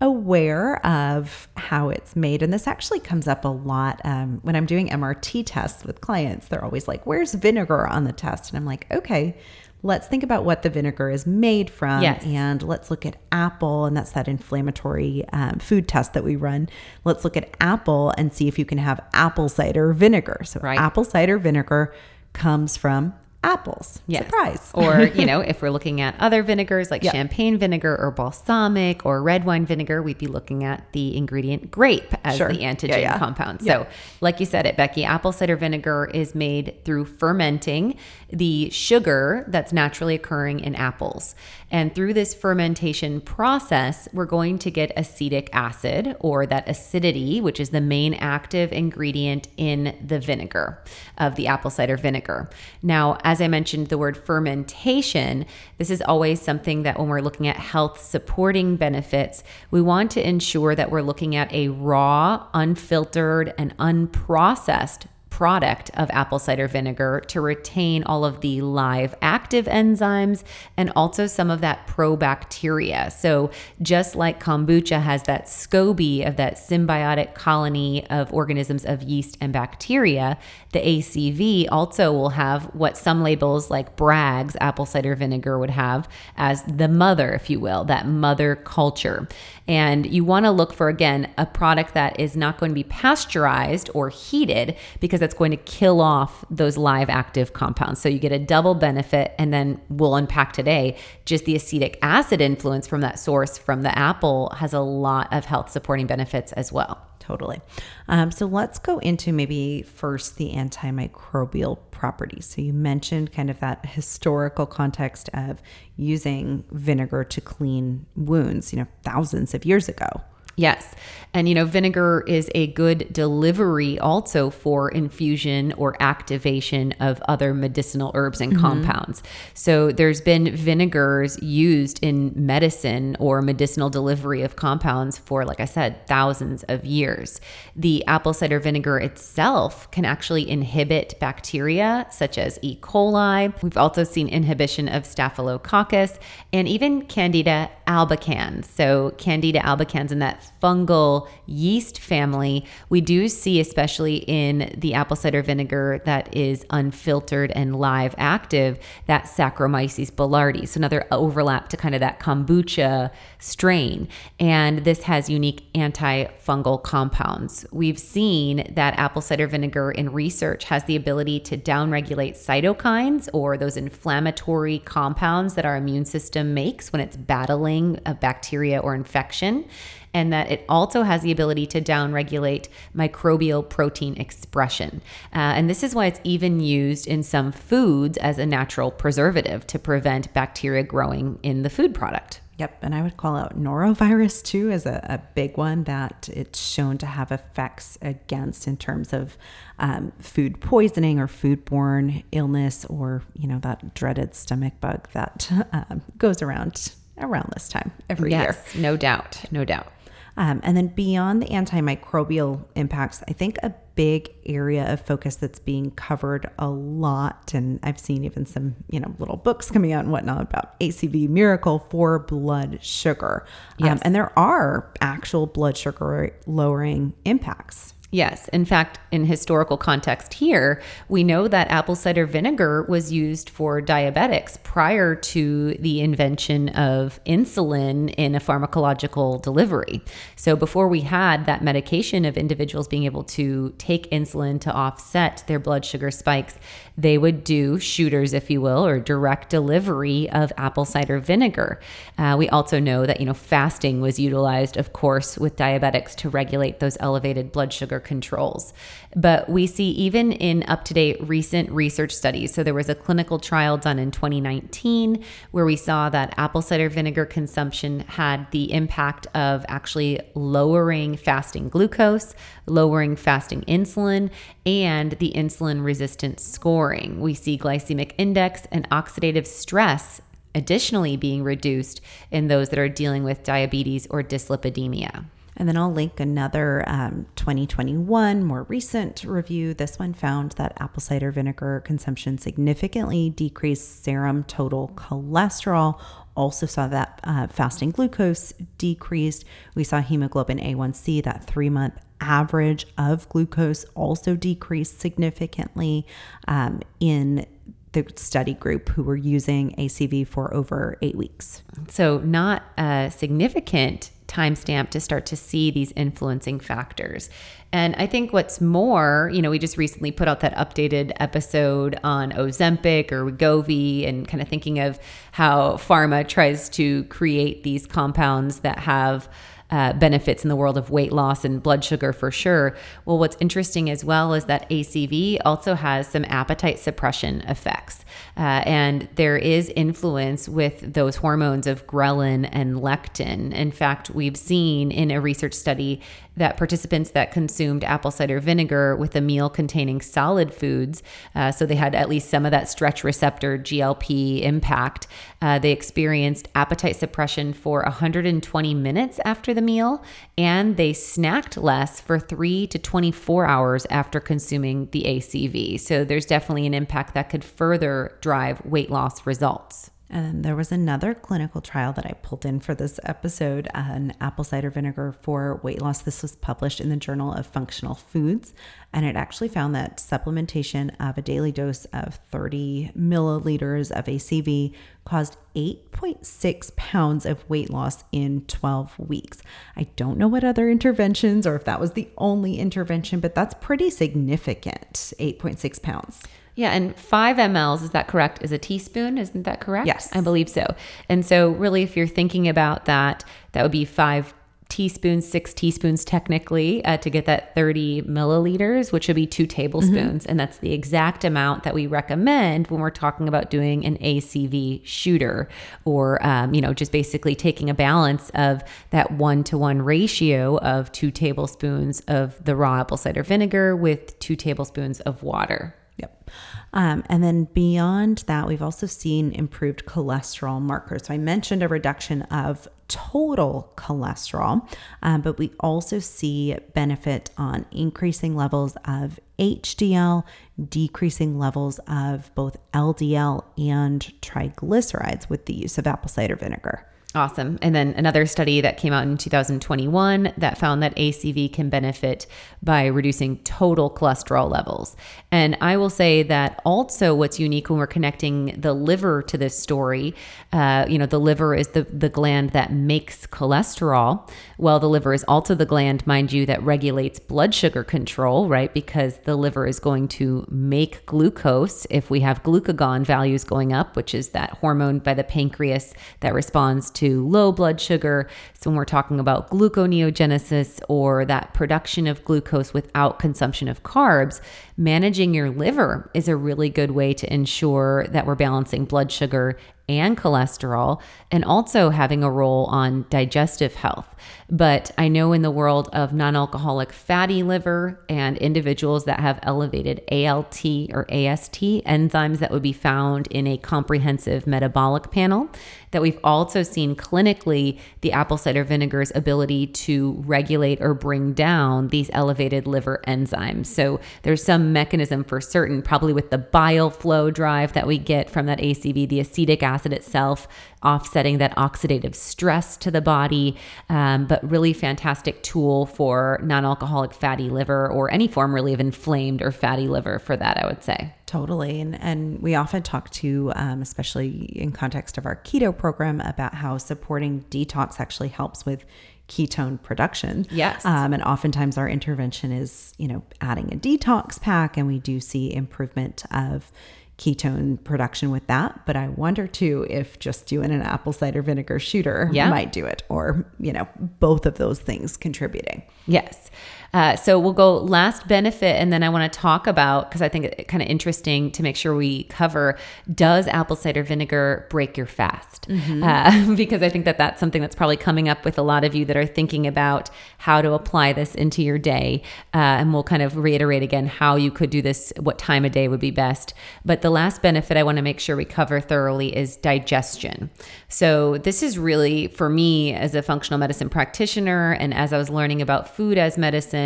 aware 0.00 0.84
of 0.86 1.48
how 1.56 1.88
it's 1.88 2.14
made, 2.16 2.42
and 2.42 2.52
this 2.52 2.66
actually 2.66 3.00
comes 3.00 3.26
up 3.26 3.44
a 3.44 3.48
lot 3.48 4.00
um, 4.04 4.38
when 4.42 4.56
I'm 4.56 4.66
doing 4.66 4.88
MRT 4.88 5.44
tests 5.46 5.84
with 5.84 6.00
clients, 6.00 6.48
they're 6.48 6.64
always 6.64 6.86
like, 6.86 7.04
Where's 7.04 7.34
vinegar 7.34 7.86
on 7.86 8.04
the 8.04 8.12
test? 8.12 8.50
And 8.50 8.56
I'm 8.56 8.64
like, 8.64 8.86
Okay, 8.92 9.36
let's 9.82 10.06
think 10.06 10.22
about 10.22 10.44
what 10.44 10.62
the 10.62 10.70
vinegar 10.70 11.10
is 11.10 11.26
made 11.26 11.68
from 11.68 12.02
yes. 12.02 12.24
and 12.24 12.62
let's 12.62 12.88
look 12.88 13.04
at 13.04 13.16
apple 13.32 13.84
and 13.84 13.96
that's 13.96 14.12
that 14.12 14.28
inflammatory 14.28 15.24
um, 15.32 15.58
food 15.58 15.88
test 15.88 16.12
that 16.12 16.22
we 16.22 16.36
run 16.36 16.68
let's 17.04 17.24
look 17.24 17.36
at 17.36 17.50
apple 17.60 18.14
and 18.16 18.32
see 18.32 18.46
if 18.46 18.60
you 18.60 18.64
can 18.64 18.78
have 18.78 19.00
apple 19.12 19.48
cider 19.48 19.92
vinegar 19.92 20.40
so 20.44 20.60
right. 20.60 20.78
apple 20.78 21.02
cider 21.02 21.36
vinegar 21.36 21.92
comes 22.32 22.76
from 22.76 23.12
apples. 23.44 24.00
Yes. 24.06 24.24
Surprise. 24.24 24.70
or, 24.74 25.02
you 25.14 25.26
know, 25.26 25.40
if 25.40 25.62
we're 25.62 25.70
looking 25.70 26.00
at 26.00 26.14
other 26.20 26.42
vinegars 26.42 26.90
like 26.90 27.02
yep. 27.02 27.12
champagne 27.12 27.58
vinegar 27.58 27.96
or 27.96 28.10
balsamic 28.10 29.04
or 29.04 29.22
red 29.22 29.44
wine 29.44 29.66
vinegar, 29.66 30.02
we'd 30.02 30.18
be 30.18 30.26
looking 30.26 30.64
at 30.64 30.90
the 30.92 31.16
ingredient 31.16 31.70
grape 31.70 32.14
as 32.24 32.36
sure. 32.36 32.48
the 32.48 32.58
antigen 32.58 32.88
yeah, 32.88 32.98
yeah. 32.98 33.18
compound. 33.18 33.60
Yeah. 33.62 33.82
So, 33.82 33.86
like 34.20 34.40
you 34.40 34.46
said 34.46 34.66
it, 34.66 34.76
Becky, 34.76 35.04
apple 35.04 35.32
cider 35.32 35.56
vinegar 35.56 36.10
is 36.12 36.34
made 36.34 36.84
through 36.84 37.06
fermenting 37.06 37.96
the 38.30 38.70
sugar 38.70 39.44
that's 39.48 39.72
naturally 39.72 40.14
occurring 40.14 40.60
in 40.60 40.74
apples. 40.74 41.34
And 41.70 41.94
through 41.94 42.12
this 42.12 42.34
fermentation 42.34 43.20
process, 43.22 44.06
we're 44.12 44.26
going 44.26 44.58
to 44.58 44.70
get 44.70 44.92
acetic 44.94 45.48
acid 45.54 46.16
or 46.20 46.44
that 46.46 46.68
acidity, 46.68 47.40
which 47.40 47.58
is 47.58 47.70
the 47.70 47.80
main 47.80 48.12
active 48.14 48.72
ingredient 48.72 49.48
in 49.56 49.96
the 50.06 50.20
vinegar 50.20 50.82
of 51.16 51.36
the 51.36 51.46
apple 51.46 51.70
cider 51.70 51.96
vinegar. 51.96 52.50
Now, 52.82 53.18
as 53.24 53.31
I 53.40 53.48
mentioned, 53.48 53.88
the 53.88 53.98
word 53.98 54.16
fermentation, 54.16 55.46
this 55.78 55.90
is 55.90 56.02
always 56.02 56.40
something 56.40 56.82
that 56.82 56.98
when 56.98 57.08
we're 57.08 57.20
looking 57.20 57.48
at 57.48 57.56
health 57.56 58.00
supporting 58.00 58.76
benefits, 58.76 59.42
we 59.70 59.80
want 59.80 60.10
to 60.12 60.28
ensure 60.28 60.74
that 60.74 60.90
we're 60.90 61.02
looking 61.02 61.36
at 61.36 61.52
a 61.52 61.68
raw, 61.68 62.46
unfiltered, 62.52 63.54
and 63.56 63.76
unprocessed 63.78 65.06
product 65.32 65.90
of 65.94 66.10
apple 66.10 66.38
cider 66.38 66.68
vinegar 66.68 67.22
to 67.26 67.40
retain 67.40 68.04
all 68.04 68.22
of 68.22 68.42
the 68.42 68.60
live 68.60 69.14
active 69.22 69.64
enzymes 69.64 70.44
and 70.76 70.92
also 70.94 71.26
some 71.26 71.50
of 71.50 71.62
that 71.62 71.86
probacteria. 71.86 73.10
So, 73.10 73.50
just 73.80 74.14
like 74.14 74.42
kombucha 74.42 75.00
has 75.00 75.22
that 75.22 75.46
SCOBY 75.46 76.28
of 76.28 76.36
that 76.36 76.56
symbiotic 76.56 77.32
colony 77.32 78.06
of 78.10 78.30
organisms 78.30 78.84
of 78.84 79.02
yeast 79.02 79.38
and 79.40 79.54
bacteria, 79.54 80.36
the 80.72 80.80
ACV 80.80 81.66
also 81.72 82.12
will 82.12 82.30
have 82.30 82.64
what 82.74 82.98
some 82.98 83.22
labels 83.22 83.70
like 83.70 83.96
Bragg's 83.96 84.54
apple 84.60 84.84
cider 84.84 85.14
vinegar 85.14 85.58
would 85.58 85.70
have 85.70 86.10
as 86.36 86.62
the 86.64 86.88
mother, 86.88 87.32
if 87.32 87.48
you 87.48 87.58
will, 87.58 87.84
that 87.84 88.06
mother 88.06 88.54
culture. 88.56 89.26
And 89.66 90.04
you 90.04 90.24
want 90.24 90.44
to 90.44 90.50
look 90.50 90.74
for, 90.74 90.88
again, 90.88 91.30
a 91.38 91.46
product 91.46 91.94
that 91.94 92.20
is 92.20 92.36
not 92.36 92.58
going 92.58 92.70
to 92.70 92.74
be 92.74 92.84
pasteurized 92.84 93.88
or 93.94 94.10
heated 94.10 94.76
because 95.00 95.21
that's 95.22 95.34
going 95.34 95.52
to 95.52 95.56
kill 95.56 96.00
off 96.00 96.44
those 96.50 96.76
live 96.76 97.08
active 97.08 97.52
compounds. 97.52 98.00
So 98.00 98.08
you 98.08 98.18
get 98.18 98.32
a 98.32 98.40
double 98.40 98.74
benefit. 98.74 99.34
And 99.38 99.54
then 99.54 99.80
we'll 99.88 100.16
unpack 100.16 100.52
today 100.52 100.96
just 101.24 101.44
the 101.44 101.54
acetic 101.54 101.96
acid 102.02 102.40
influence 102.40 102.88
from 102.88 103.02
that 103.02 103.20
source 103.20 103.56
from 103.56 103.82
the 103.82 103.96
apple 103.96 104.52
has 104.58 104.72
a 104.72 104.80
lot 104.80 105.32
of 105.32 105.44
health 105.44 105.70
supporting 105.70 106.08
benefits 106.08 106.52
as 106.54 106.72
well. 106.72 107.06
Totally. 107.20 107.60
Um, 108.08 108.32
so 108.32 108.46
let's 108.46 108.80
go 108.80 108.98
into 108.98 109.32
maybe 109.32 109.82
first 109.82 110.38
the 110.38 110.54
antimicrobial 110.54 111.78
properties. 111.92 112.46
So 112.46 112.60
you 112.60 112.72
mentioned 112.72 113.32
kind 113.32 113.48
of 113.48 113.60
that 113.60 113.86
historical 113.86 114.66
context 114.66 115.30
of 115.32 115.62
using 115.96 116.64
vinegar 116.72 117.22
to 117.22 117.40
clean 117.40 118.06
wounds, 118.16 118.72
you 118.72 118.80
know, 118.80 118.88
thousands 119.04 119.54
of 119.54 119.64
years 119.64 119.88
ago. 119.88 120.08
Yes. 120.56 120.94
And, 121.34 121.48
you 121.48 121.54
know, 121.54 121.64
vinegar 121.64 122.24
is 122.26 122.50
a 122.54 122.66
good 122.68 123.10
delivery 123.10 123.98
also 123.98 124.50
for 124.50 124.90
infusion 124.90 125.72
or 125.78 125.96
activation 126.00 126.92
of 127.00 127.22
other 127.26 127.54
medicinal 127.54 128.10
herbs 128.14 128.40
and 128.40 128.52
mm-hmm. 128.52 128.60
compounds. 128.60 129.22
So 129.54 129.92
there's 129.92 130.20
been 130.20 130.54
vinegars 130.54 131.42
used 131.42 132.04
in 132.04 132.32
medicine 132.34 133.16
or 133.18 133.40
medicinal 133.40 133.88
delivery 133.88 134.42
of 134.42 134.56
compounds 134.56 135.16
for, 135.16 135.46
like 135.46 135.60
I 135.60 135.64
said, 135.64 136.06
thousands 136.06 136.64
of 136.64 136.84
years. 136.84 137.40
The 137.74 138.04
apple 138.06 138.34
cider 138.34 138.60
vinegar 138.60 138.98
itself 138.98 139.90
can 139.90 140.04
actually 140.04 140.48
inhibit 140.50 141.18
bacteria 141.18 142.06
such 142.10 142.36
as 142.36 142.58
E. 142.60 142.76
coli. 142.82 143.54
We've 143.62 143.78
also 143.78 144.04
seen 144.04 144.28
inhibition 144.28 144.86
of 144.86 145.06
Staphylococcus 145.06 146.18
and 146.52 146.68
even 146.68 147.06
Candida 147.06 147.70
albicans. 147.86 148.66
So, 148.66 149.14
Candida 149.16 149.60
albicans 149.60 150.12
in 150.12 150.18
that 150.18 150.41
fungal 150.62 151.28
yeast 151.46 151.98
family, 151.98 152.64
we 152.88 153.00
do 153.00 153.28
see, 153.28 153.60
especially 153.60 154.16
in 154.28 154.74
the 154.76 154.94
apple 154.94 155.16
cider 155.16 155.42
vinegar 155.42 156.00
that 156.04 156.34
is 156.34 156.64
unfiltered 156.70 157.50
and 157.52 157.76
live 157.76 158.14
active, 158.18 158.78
that 159.06 159.24
Saccharomyces 159.24 160.10
boulardii. 160.10 160.66
So, 160.68 160.78
another 160.78 161.06
overlap 161.10 161.68
to 161.70 161.76
kind 161.76 161.94
of 161.94 162.00
that 162.00 162.20
kombucha 162.20 163.10
strain. 163.38 164.08
And 164.38 164.84
this 164.84 165.02
has 165.02 165.28
unique 165.28 165.72
antifungal 165.74 166.82
compounds. 166.82 167.66
We've 167.72 167.98
seen 167.98 168.72
that 168.74 168.98
apple 168.98 169.22
cider 169.22 169.46
vinegar 169.46 169.90
in 169.90 170.12
research 170.12 170.64
has 170.64 170.84
the 170.84 170.96
ability 170.96 171.40
to 171.40 171.56
downregulate 171.56 172.32
cytokines 172.32 173.28
or 173.32 173.56
those 173.56 173.76
inflammatory 173.76 174.78
compounds 174.80 175.54
that 175.54 175.64
our 175.64 175.76
immune 175.76 176.04
system 176.04 176.54
makes 176.54 176.92
when 176.92 177.00
it's 177.00 177.16
battling 177.16 177.98
a 178.06 178.14
bacteria 178.14 178.78
or 178.78 178.94
infection 178.94 179.64
and 180.14 180.32
that 180.32 180.50
it 180.50 180.64
also 180.68 181.02
has 181.02 181.22
the 181.22 181.32
ability 181.32 181.66
to 181.66 181.80
downregulate 181.80 182.68
microbial 182.94 183.66
protein 183.66 184.14
expression. 184.16 185.02
Uh, 185.34 185.56
and 185.56 185.70
this 185.70 185.82
is 185.82 185.94
why 185.94 186.06
it's 186.06 186.20
even 186.24 186.60
used 186.60 187.06
in 187.06 187.22
some 187.22 187.52
foods 187.52 188.18
as 188.18 188.38
a 188.38 188.46
natural 188.46 188.90
preservative 188.90 189.66
to 189.66 189.78
prevent 189.78 190.32
bacteria 190.34 190.82
growing 190.82 191.38
in 191.42 191.62
the 191.62 191.70
food 191.70 191.94
product. 191.94 192.40
Yep, 192.58 192.78
and 192.82 192.94
I 192.94 193.02
would 193.02 193.16
call 193.16 193.34
out 193.34 193.58
norovirus 193.58 194.42
too 194.42 194.70
as 194.70 194.86
a, 194.86 195.00
a 195.08 195.18
big 195.34 195.56
one 195.56 195.84
that 195.84 196.28
it's 196.32 196.60
shown 196.60 196.98
to 196.98 197.06
have 197.06 197.32
effects 197.32 197.98
against 198.02 198.68
in 198.68 198.76
terms 198.76 199.12
of 199.12 199.36
um, 199.78 200.12
food 200.20 200.60
poisoning 200.60 201.18
or 201.18 201.26
foodborne 201.26 202.22
illness 202.30 202.84
or, 202.84 203.22
you 203.34 203.48
know, 203.48 203.58
that 203.60 203.94
dreaded 203.94 204.34
stomach 204.34 204.74
bug 204.80 205.08
that 205.12 205.50
um, 205.72 206.02
goes 206.18 206.42
around 206.42 206.92
around 207.18 207.50
this 207.52 207.68
time 207.68 207.90
every 208.08 208.30
yes, 208.30 208.74
year. 208.74 208.82
no 208.82 208.96
doubt, 208.96 209.42
no 209.50 209.64
doubt. 209.64 209.92
Um, 210.36 210.60
and 210.62 210.76
then 210.76 210.88
beyond 210.88 211.42
the 211.42 211.46
antimicrobial 211.46 212.64
impacts, 212.74 213.22
I 213.28 213.32
think 213.32 213.58
a 213.62 213.74
big 213.94 214.30
area 214.46 214.90
of 214.90 215.04
focus 215.04 215.36
that's 215.36 215.58
being 215.58 215.90
covered 215.90 216.48
a 216.58 216.68
lot, 216.68 217.52
and 217.54 217.78
I've 217.82 217.98
seen 217.98 218.24
even 218.24 218.46
some, 218.46 218.76
you 218.90 219.00
know, 219.00 219.14
little 219.18 219.36
books 219.36 219.70
coming 219.70 219.92
out 219.92 220.04
and 220.04 220.12
whatnot 220.12 220.40
about 220.40 220.78
ACV 220.80 221.28
miracle 221.28 221.86
for 221.90 222.18
blood 222.18 222.82
sugar. 222.82 223.46
Um, 223.82 223.98
and 224.02 224.14
there 224.14 224.36
are 224.38 224.90
actual 225.00 225.46
blood 225.46 225.76
sugar 225.76 226.34
lowering 226.46 227.12
impacts. 227.24 227.94
Yes. 228.14 228.48
In 228.48 228.66
fact, 228.66 228.98
in 229.10 229.24
historical 229.24 229.78
context 229.78 230.34
here, 230.34 230.82
we 231.08 231.24
know 231.24 231.48
that 231.48 231.68
apple 231.68 231.94
cider 231.94 232.26
vinegar 232.26 232.82
was 232.82 233.10
used 233.10 233.48
for 233.48 233.80
diabetics 233.80 234.62
prior 234.62 235.14
to 235.14 235.72
the 235.80 236.02
invention 236.02 236.68
of 236.68 237.18
insulin 237.24 238.12
in 238.18 238.34
a 238.34 238.38
pharmacological 238.38 239.40
delivery. 239.40 240.02
So 240.36 240.56
before 240.56 240.88
we 240.88 241.00
had 241.00 241.46
that 241.46 241.64
medication 241.64 242.26
of 242.26 242.36
individuals 242.36 242.86
being 242.86 243.04
able 243.04 243.24
to 243.24 243.72
take 243.78 244.10
insulin 244.10 244.60
to 244.60 244.70
offset 244.70 245.42
their 245.46 245.58
blood 245.58 245.82
sugar 245.82 246.10
spikes, 246.10 246.58
they 246.96 247.18
would 247.18 247.44
do 247.44 247.78
shooters, 247.78 248.32
if 248.34 248.50
you 248.50 248.60
will, 248.60 248.84
or 248.86 249.00
direct 249.00 249.48
delivery 249.48 250.28
of 250.30 250.52
apple 250.56 250.84
cider 250.84 251.18
vinegar. 251.18 251.80
Uh, 252.18 252.36
we 252.38 252.48
also 252.48 252.78
know 252.78 253.06
that, 253.06 253.20
you 253.20 253.26
know, 253.26 253.34
fasting 253.34 254.00
was 254.00 254.18
utilized, 254.18 254.76
of 254.76 254.92
course, 254.92 255.38
with 255.38 255.56
diabetics 255.56 256.14
to 256.16 256.28
regulate 256.28 256.80
those 256.80 256.96
elevated 257.00 257.52
blood 257.52 257.72
sugar 257.72 257.98
controls. 257.98 258.72
But 259.14 259.48
we 259.48 259.66
see 259.66 259.90
even 259.90 260.32
in 260.32 260.62
up 260.64 260.84
to 260.86 260.94
date 260.94 261.16
recent 261.20 261.70
research 261.70 262.12
studies. 262.12 262.54
So 262.54 262.62
there 262.62 262.74
was 262.74 262.88
a 262.88 262.94
clinical 262.94 263.38
trial 263.38 263.76
done 263.76 263.98
in 263.98 264.10
2019 264.10 265.22
where 265.50 265.64
we 265.64 265.76
saw 265.76 266.08
that 266.10 266.34
apple 266.36 266.62
cider 266.62 266.88
vinegar 266.88 267.26
consumption 267.26 268.00
had 268.00 268.50
the 268.52 268.72
impact 268.72 269.26
of 269.34 269.64
actually 269.68 270.20
lowering 270.34 271.16
fasting 271.16 271.68
glucose, 271.68 272.34
lowering 272.66 273.16
fasting 273.16 273.62
insulin, 273.62 274.30
and 274.64 275.12
the 275.12 275.32
insulin 275.34 275.84
resistance 275.84 276.42
scoring. 276.42 277.20
We 277.20 277.34
see 277.34 277.58
glycemic 277.58 278.12
index 278.16 278.62
and 278.70 278.88
oxidative 278.90 279.46
stress 279.46 280.20
additionally 280.54 281.16
being 281.16 281.42
reduced 281.42 282.00
in 282.30 282.48
those 282.48 282.68
that 282.70 282.78
are 282.78 282.88
dealing 282.88 283.24
with 283.24 283.42
diabetes 283.42 284.06
or 284.10 284.22
dyslipidemia. 284.22 285.24
And 285.56 285.68
then 285.68 285.76
I'll 285.76 285.92
link 285.92 286.18
another 286.18 286.84
um, 286.86 287.26
2021 287.36 288.42
more 288.42 288.62
recent 288.64 289.24
review. 289.24 289.74
This 289.74 289.98
one 289.98 290.14
found 290.14 290.52
that 290.52 290.76
apple 290.80 291.00
cider 291.00 291.30
vinegar 291.30 291.82
consumption 291.84 292.38
significantly 292.38 293.30
decreased 293.30 294.02
serum 294.02 294.44
total 294.44 294.92
cholesterol. 294.94 296.00
Also 296.34 296.64
saw 296.64 296.88
that 296.88 297.20
uh, 297.24 297.46
fasting 297.48 297.90
glucose 297.90 298.52
decreased. 298.78 299.44
We 299.74 299.84
saw 299.84 300.00
hemoglobin 300.00 300.58
A1C, 300.58 301.22
that 301.24 301.44
three 301.44 301.68
month 301.68 301.94
average 302.22 302.86
of 302.96 303.28
glucose, 303.28 303.84
also 303.94 304.34
decreased 304.34 305.00
significantly 305.00 306.06
um, 306.48 306.80
in 307.00 307.46
the 307.92 308.06
study 308.16 308.54
group 308.54 308.88
who 308.90 309.02
were 309.02 309.16
using 309.16 309.74
ACV 309.76 310.26
for 310.26 310.52
over 310.54 310.96
eight 311.02 311.16
weeks. 311.16 311.62
So, 311.88 312.18
not 312.18 312.62
a 312.78 313.12
significant 313.14 314.10
timestamp 314.32 314.88
to 314.90 315.00
start 315.00 315.26
to 315.26 315.36
see 315.36 315.70
these 315.70 315.92
influencing 315.92 316.58
factors. 316.58 317.28
And 317.72 317.94
I 317.96 318.06
think 318.06 318.32
what's 318.32 318.60
more, 318.60 319.30
you 319.32 319.40
know, 319.42 319.50
we 319.50 319.58
just 319.58 319.76
recently 319.76 320.10
put 320.10 320.28
out 320.28 320.40
that 320.40 320.54
updated 320.56 321.12
episode 321.20 321.98
on 322.02 322.32
Ozempic 322.32 323.12
or 323.12 323.30
Wegovy 323.30 324.06
and 324.06 324.26
kind 324.26 324.42
of 324.42 324.48
thinking 324.48 324.78
of 324.78 324.98
how 325.32 325.74
pharma 325.74 326.26
tries 326.26 326.68
to 326.70 327.04
create 327.04 327.62
these 327.62 327.86
compounds 327.86 328.60
that 328.60 328.78
have 328.78 329.28
uh, 329.72 329.94
benefits 329.94 330.44
in 330.44 330.50
the 330.50 330.56
world 330.56 330.76
of 330.76 330.90
weight 330.90 331.12
loss 331.12 331.44
and 331.44 331.62
blood 331.62 331.82
sugar 331.82 332.12
for 332.12 332.30
sure. 332.30 332.76
Well, 333.06 333.18
what's 333.18 333.36
interesting 333.40 333.88
as 333.88 334.04
well 334.04 334.34
is 334.34 334.44
that 334.44 334.68
ACV 334.68 335.38
also 335.44 335.74
has 335.74 336.06
some 336.06 336.26
appetite 336.28 336.78
suppression 336.78 337.40
effects. 337.48 338.04
Uh, 338.36 338.62
and 338.66 339.08
there 339.14 339.36
is 339.36 339.70
influence 339.70 340.48
with 340.48 340.92
those 340.92 341.16
hormones 341.16 341.66
of 341.66 341.86
ghrelin 341.86 342.48
and 342.52 342.76
leptin. 342.76 343.52
In 343.54 343.72
fact, 343.72 344.10
we've 344.10 344.36
seen 344.36 344.90
in 344.90 345.10
a 345.10 345.20
research 345.20 345.54
study 345.54 346.02
that 346.36 346.56
participants 346.56 347.10
that 347.10 347.30
consumed 347.30 347.84
apple 347.84 348.10
cider 348.10 348.40
vinegar 348.40 348.96
with 348.96 349.14
a 349.14 349.20
meal 349.20 349.48
containing 349.48 350.00
solid 350.00 350.52
foods, 350.52 351.02
uh, 351.34 351.52
so 351.52 351.64
they 351.66 351.76
had 351.76 351.94
at 351.94 352.08
least 352.08 352.28
some 352.28 352.44
of 352.44 352.50
that 352.50 352.68
stretch 352.68 353.04
receptor 353.04 353.58
GLP 353.58 354.42
impact, 354.42 355.06
uh, 355.40 355.58
they 355.58 355.72
experienced 355.72 356.48
appetite 356.54 356.96
suppression 356.96 357.52
for 357.52 357.82
120 357.82 358.74
minutes 358.74 359.20
after 359.24 359.54
the 359.54 359.62
meal, 359.62 360.02
and 360.36 360.76
they 360.76 360.92
snacked 360.92 361.62
less 361.62 362.00
for 362.00 362.18
three 362.18 362.66
to 362.66 362.78
24 362.78 363.46
hours 363.46 363.86
after 363.90 364.20
consuming 364.20 364.88
the 364.92 365.02
ACV. 365.02 365.78
So 365.78 366.04
there's 366.04 366.26
definitely 366.26 366.66
an 366.66 366.74
impact 366.74 367.14
that 367.14 367.30
could 367.30 367.44
further 367.44 368.18
drive 368.20 368.64
weight 368.64 368.90
loss 368.90 369.26
results. 369.26 369.91
And 370.12 370.44
there 370.44 370.54
was 370.54 370.70
another 370.70 371.14
clinical 371.14 371.62
trial 371.62 371.94
that 371.94 372.04
I 372.04 372.12
pulled 372.20 372.44
in 372.44 372.60
for 372.60 372.74
this 372.74 373.00
episode 373.02 373.66
an 373.72 374.12
apple 374.20 374.44
cider 374.44 374.68
vinegar 374.68 375.12
for 375.22 375.58
weight 375.62 375.80
loss. 375.80 376.02
This 376.02 376.20
was 376.20 376.36
published 376.36 376.82
in 376.82 376.90
the 376.90 376.98
Journal 376.98 377.32
of 377.32 377.46
Functional 377.46 377.94
Foods. 377.94 378.52
And 378.92 379.06
it 379.06 379.16
actually 379.16 379.48
found 379.48 379.74
that 379.74 379.96
supplementation 379.96 380.94
of 381.00 381.16
a 381.16 381.22
daily 381.22 381.50
dose 381.50 381.86
of 381.94 382.16
30 382.30 382.92
milliliters 382.94 383.90
of 383.90 384.04
ACV 384.04 384.74
caused 385.06 385.38
8.6 385.56 386.76
pounds 386.76 387.24
of 387.24 387.48
weight 387.48 387.70
loss 387.70 388.04
in 388.12 388.42
12 388.42 388.98
weeks. 388.98 389.40
I 389.76 389.84
don't 389.96 390.18
know 390.18 390.28
what 390.28 390.44
other 390.44 390.68
interventions 390.68 391.46
or 391.46 391.56
if 391.56 391.64
that 391.64 391.80
was 391.80 391.92
the 391.92 392.10
only 392.18 392.58
intervention, 392.58 393.20
but 393.20 393.34
that's 393.34 393.54
pretty 393.62 393.88
significant 393.88 395.14
8.6 395.18 395.80
pounds. 395.82 396.22
Yeah, 396.54 396.70
and 396.70 396.94
five 396.96 397.36
mLs, 397.36 397.82
is 397.82 397.90
that 397.90 398.08
correct? 398.08 398.42
Is 398.42 398.52
a 398.52 398.58
teaspoon, 398.58 399.16
isn't 399.16 399.44
that 399.44 399.60
correct? 399.60 399.86
Yes. 399.86 400.14
I 400.14 400.20
believe 400.20 400.48
so. 400.48 400.74
And 401.08 401.24
so, 401.24 401.50
really, 401.50 401.82
if 401.82 401.96
you're 401.96 402.06
thinking 402.06 402.48
about 402.48 402.84
that, 402.84 403.24
that 403.52 403.62
would 403.62 403.72
be 403.72 403.84
five 403.84 404.34
teaspoons, 404.72 405.28
six 405.28 405.52
teaspoons 405.52 406.02
technically, 406.02 406.82
uh, 406.86 406.96
to 406.96 407.10
get 407.10 407.26
that 407.26 407.54
30 407.54 408.02
milliliters, 408.02 408.90
which 408.90 409.06
would 409.06 409.14
be 409.14 409.26
two 409.26 409.46
tablespoons. 409.46 410.24
And 410.24 410.40
that's 410.40 410.58
the 410.58 410.72
exact 410.72 411.24
amount 411.24 411.64
that 411.64 411.74
we 411.74 411.86
recommend 411.86 412.68
when 412.68 412.80
we're 412.80 412.88
talking 412.88 413.28
about 413.28 413.50
doing 413.50 413.84
an 413.84 413.98
ACV 413.98 414.80
shooter 414.82 415.50
or, 415.84 416.24
um, 416.26 416.54
you 416.54 416.62
know, 416.62 416.72
just 416.72 416.90
basically 416.90 417.34
taking 417.34 417.68
a 417.68 417.74
balance 417.74 418.30
of 418.34 418.62
that 418.90 419.10
one 419.10 419.44
to 419.44 419.58
one 419.58 419.82
ratio 419.82 420.56
of 420.60 420.90
two 420.90 421.10
tablespoons 421.10 422.00
of 422.08 422.42
the 422.42 422.56
raw 422.56 422.80
apple 422.80 422.96
cider 422.96 423.22
vinegar 423.22 423.76
with 423.76 424.18
two 424.20 424.36
tablespoons 424.36 425.00
of 425.00 425.22
water. 425.22 425.74
Yep. 426.02 426.30
Um, 426.72 427.04
and 427.08 427.22
then 427.22 427.44
beyond 427.44 428.24
that, 428.26 428.48
we've 428.48 428.62
also 428.62 428.86
seen 428.86 429.30
improved 429.32 429.86
cholesterol 429.86 430.60
markers. 430.60 431.06
So 431.06 431.14
I 431.14 431.18
mentioned 431.18 431.62
a 431.62 431.68
reduction 431.68 432.22
of 432.22 432.66
total 432.88 433.72
cholesterol, 433.76 434.68
um, 435.02 435.20
but 435.20 435.38
we 435.38 435.52
also 435.60 436.00
see 436.00 436.56
benefit 436.74 437.30
on 437.38 437.66
increasing 437.70 438.34
levels 438.34 438.76
of 438.84 439.20
HDL, 439.38 440.24
decreasing 440.68 441.38
levels 441.38 441.78
of 441.86 442.34
both 442.34 442.56
LDL 442.72 443.44
and 443.56 444.12
triglycerides 444.20 445.28
with 445.28 445.46
the 445.46 445.54
use 445.54 445.78
of 445.78 445.86
apple 445.86 446.08
cider 446.08 446.36
vinegar. 446.36 446.86
Awesome. 447.14 447.58
And 447.60 447.74
then 447.74 447.92
another 447.98 448.24
study 448.24 448.62
that 448.62 448.78
came 448.78 448.94
out 448.94 449.02
in 449.02 449.18
2021 449.18 450.32
that 450.38 450.56
found 450.56 450.82
that 450.82 450.96
ACV 450.96 451.52
can 451.52 451.68
benefit 451.68 452.26
by 452.62 452.86
reducing 452.86 453.36
total 453.38 453.90
cholesterol 453.90 454.50
levels. 454.50 454.96
And 455.30 455.58
I 455.60 455.76
will 455.76 455.90
say 455.90 456.22
that 456.22 456.62
also 456.64 457.14
what's 457.14 457.38
unique 457.38 457.68
when 457.68 457.78
we're 457.78 457.86
connecting 457.86 458.58
the 458.58 458.72
liver 458.72 459.20
to 459.24 459.36
this 459.36 459.58
story, 459.58 460.14
uh, 460.54 460.86
you 460.88 460.98
know, 460.98 461.04
the 461.04 461.20
liver 461.20 461.54
is 461.54 461.68
the, 461.68 461.82
the 461.82 462.08
gland 462.08 462.50
that 462.50 462.72
makes 462.72 463.26
cholesterol. 463.26 464.26
Well, 464.56 464.80
the 464.80 464.88
liver 464.88 465.12
is 465.12 465.24
also 465.24 465.54
the 465.54 465.66
gland, 465.66 466.06
mind 466.06 466.32
you, 466.32 466.46
that 466.46 466.62
regulates 466.62 467.18
blood 467.18 467.54
sugar 467.54 467.84
control, 467.84 468.48
right? 468.48 468.72
Because 468.72 469.18
the 469.24 469.36
liver 469.36 469.66
is 469.66 469.78
going 469.78 470.08
to 470.08 470.46
make 470.50 471.04
glucose 471.04 471.86
if 471.90 472.08
we 472.08 472.20
have 472.20 472.42
glucagon 472.42 473.04
values 473.04 473.44
going 473.44 473.74
up, 473.74 473.96
which 473.96 474.14
is 474.14 474.30
that 474.30 474.50
hormone 474.50 474.98
by 474.98 475.12
the 475.12 475.24
pancreas 475.24 475.92
that 476.20 476.32
responds 476.32 476.90
to 476.92 477.01
to 477.02 477.26
low 477.26 477.50
blood 477.50 477.80
sugar. 477.80 478.28
So, 478.54 478.70
when 478.70 478.76
we're 478.76 478.84
talking 478.84 479.18
about 479.18 479.50
gluconeogenesis 479.50 480.80
or 480.88 481.24
that 481.24 481.52
production 481.52 482.06
of 482.06 482.24
glucose 482.24 482.72
without 482.72 483.18
consumption 483.18 483.66
of 483.66 483.82
carbs, 483.82 484.40
managing 484.76 485.34
your 485.34 485.50
liver 485.50 486.08
is 486.14 486.28
a 486.28 486.36
really 486.36 486.70
good 486.70 486.92
way 486.92 487.12
to 487.14 487.32
ensure 487.32 488.06
that 488.10 488.24
we're 488.24 488.36
balancing 488.36 488.84
blood 488.84 489.10
sugar 489.10 489.58
and 489.98 490.16
cholesterol, 490.16 491.00
and 491.30 491.44
also 491.44 491.90
having 491.90 492.22
a 492.22 492.30
role 492.30 492.66
on 492.66 493.06
digestive 493.10 493.74
health. 493.74 494.14
But 494.52 494.90
I 494.98 495.08
know 495.08 495.32
in 495.32 495.40
the 495.40 495.50
world 495.50 495.88
of 495.94 496.12
non 496.12 496.36
alcoholic 496.36 496.92
fatty 496.92 497.42
liver 497.42 498.04
and 498.10 498.36
individuals 498.36 499.06
that 499.06 499.18
have 499.18 499.40
elevated 499.42 500.02
ALT 500.12 500.62
or 500.90 501.06
AST 501.10 501.60
enzymes 501.86 502.38
that 502.38 502.50
would 502.50 502.62
be 502.62 502.74
found 502.74 503.28
in 503.28 503.46
a 503.46 503.56
comprehensive 503.56 504.46
metabolic 504.46 505.10
panel, 505.10 505.48
that 505.92 506.02
we've 506.02 506.18
also 506.22 506.62
seen 506.62 506.94
clinically 506.94 507.78
the 508.02 508.12
apple 508.12 508.36
cider 508.36 508.62
vinegar's 508.62 509.10
ability 509.14 509.68
to 509.68 510.22
regulate 510.26 510.82
or 510.82 510.92
bring 510.92 511.32
down 511.32 511.88
these 511.88 512.10
elevated 512.12 512.66
liver 512.66 513.02
enzymes. 513.08 513.66
So 513.66 514.00
there's 514.22 514.44
some 514.44 514.72
mechanism 514.72 515.24
for 515.24 515.40
certain, 515.40 515.80
probably 515.80 516.12
with 516.12 516.28
the 516.28 516.38
bile 516.38 516.90
flow 516.90 517.30
drive 517.30 517.72
that 517.72 517.86
we 517.86 517.96
get 517.96 518.28
from 518.28 518.44
that 518.46 518.58
ACV, 518.58 519.08
the 519.08 519.20
acetic 519.20 519.62
acid 519.62 519.81
itself 519.90 520.46
offsetting 520.84 521.38
that 521.38 521.56
oxidative 521.56 522.14
stress 522.14 522.76
to 522.76 522.90
the 522.90 523.00
body, 523.00 523.56
um, 523.88 524.26
but 524.26 524.48
really 524.48 524.72
fantastic 524.72 525.42
tool 525.42 525.86
for 525.86 526.38
non 526.42 526.64
alcoholic 526.64 527.14
fatty 527.14 527.48
liver 527.48 527.90
or 527.90 528.12
any 528.12 528.28
form 528.28 528.54
really 528.54 528.74
of 528.74 528.80
inflamed 528.80 529.40
or 529.40 529.50
fatty 529.50 529.88
liver 529.88 530.18
for 530.18 530.36
that, 530.36 530.62
I 530.62 530.66
would 530.66 530.84
say. 530.84 531.14
Totally. 531.26 531.80
And, 531.80 531.98
and 532.02 532.42
we 532.42 532.54
often 532.54 532.82
talk 532.82 533.08
to, 533.10 533.52
um, 533.56 533.80
especially 533.80 534.44
in 534.54 534.70
context 534.70 535.16
of 535.16 535.24
our 535.24 535.36
keto 535.36 535.76
program, 535.76 536.20
about 536.20 536.52
how 536.52 536.76
supporting 536.76 537.40
detox 537.48 537.98
actually 537.98 538.28
helps 538.28 538.66
with 538.66 538.84
ketone 539.28 539.80
production. 539.82 540.46
Yes. 540.50 540.84
Um, 540.84 541.14
and 541.14 541.22
oftentimes 541.22 541.78
our 541.78 541.88
intervention 541.88 542.52
is, 542.52 542.92
you 542.98 543.08
know, 543.08 543.22
adding 543.40 543.72
a 543.72 543.76
detox 543.76 544.40
pack, 544.40 544.76
and 544.76 544.86
we 544.86 544.98
do 544.98 545.20
see 545.20 545.54
improvement 545.54 546.24
of 546.30 546.70
ketone 547.18 547.82
production 547.84 548.30
with 548.30 548.46
that. 548.48 548.84
But 548.86 548.96
I 548.96 549.08
wonder 549.08 549.46
too 549.46 549.86
if 549.88 550.18
just 550.18 550.46
doing 550.46 550.70
an 550.72 550.82
apple 550.82 551.12
cider 551.12 551.42
vinegar 551.42 551.78
shooter 551.78 552.28
Yeah. 552.32 552.50
might 552.50 552.72
do 552.72 552.84
it, 552.86 553.02
or, 553.08 553.44
you 553.60 553.72
know, 553.72 553.86
both 554.18 554.46
of 554.46 554.56
those 554.56 554.80
things 554.80 555.16
contributing. 555.16 555.82
Yes. 556.06 556.50
Uh, 556.94 557.16
so 557.16 557.38
we'll 557.38 557.54
go 557.54 557.78
last 557.78 558.28
benefit, 558.28 558.76
and 558.78 558.92
then 558.92 559.02
I 559.02 559.08
want 559.08 559.32
to 559.32 559.38
talk 559.38 559.66
about 559.66 560.10
because 560.10 560.20
I 560.20 560.28
think 560.28 560.44
it's 560.44 560.68
kind 560.68 560.82
of 560.82 560.88
interesting 560.90 561.50
to 561.52 561.62
make 561.62 561.74
sure 561.74 561.94
we 561.94 562.24
cover: 562.24 562.76
Does 563.14 563.48
apple 563.48 563.76
cider 563.76 564.02
vinegar 564.02 564.66
break 564.68 564.98
your 564.98 565.06
fast? 565.06 565.66
Uh, 565.70 566.54
because 566.56 566.82
I 566.82 566.90
think 566.90 567.06
that 567.06 567.16
that's 567.16 567.40
something 567.40 567.62
that's 567.62 567.74
probably 567.74 567.96
coming 567.96 568.28
up 568.28 568.44
with 568.44 568.58
a 568.58 568.62
lot 568.62 568.84
of 568.84 568.94
you 568.94 569.06
that 569.06 569.16
are 569.16 569.24
thinking 569.24 569.66
about 569.66 570.10
how 570.36 570.60
to 570.60 570.72
apply 570.72 571.14
this 571.14 571.34
into 571.34 571.62
your 571.62 571.78
day. 571.78 572.22
Uh, 572.52 572.58
and 572.58 572.92
we'll 572.92 573.02
kind 573.02 573.22
of 573.22 573.38
reiterate 573.38 573.82
again 573.82 574.06
how 574.06 574.36
you 574.36 574.50
could 574.50 574.68
do 574.68 574.82
this, 574.82 575.14
what 575.18 575.38
time 575.38 575.64
of 575.64 575.72
day 575.72 575.88
would 575.88 576.00
be 576.00 576.10
best. 576.10 576.52
But 576.84 577.00
the 577.00 577.10
last 577.10 577.40
benefit 577.40 577.78
I 577.78 577.84
want 577.84 577.96
to 577.96 578.02
make 578.02 578.20
sure 578.20 578.36
we 578.36 578.44
cover 578.44 578.80
thoroughly 578.80 579.34
is 579.34 579.56
digestion. 579.56 580.50
So 580.88 581.38
this 581.38 581.62
is 581.62 581.78
really 581.78 582.28
for 582.28 582.50
me 582.50 582.92
as 582.92 583.14
a 583.14 583.22
functional 583.22 583.58
medicine 583.58 583.88
practitioner, 583.88 584.72
and 584.72 584.92
as 584.92 585.14
I 585.14 585.18
was 585.18 585.30
learning 585.30 585.62
about 585.62 585.88
food 585.88 586.18
as 586.18 586.36
medicine 586.36 586.81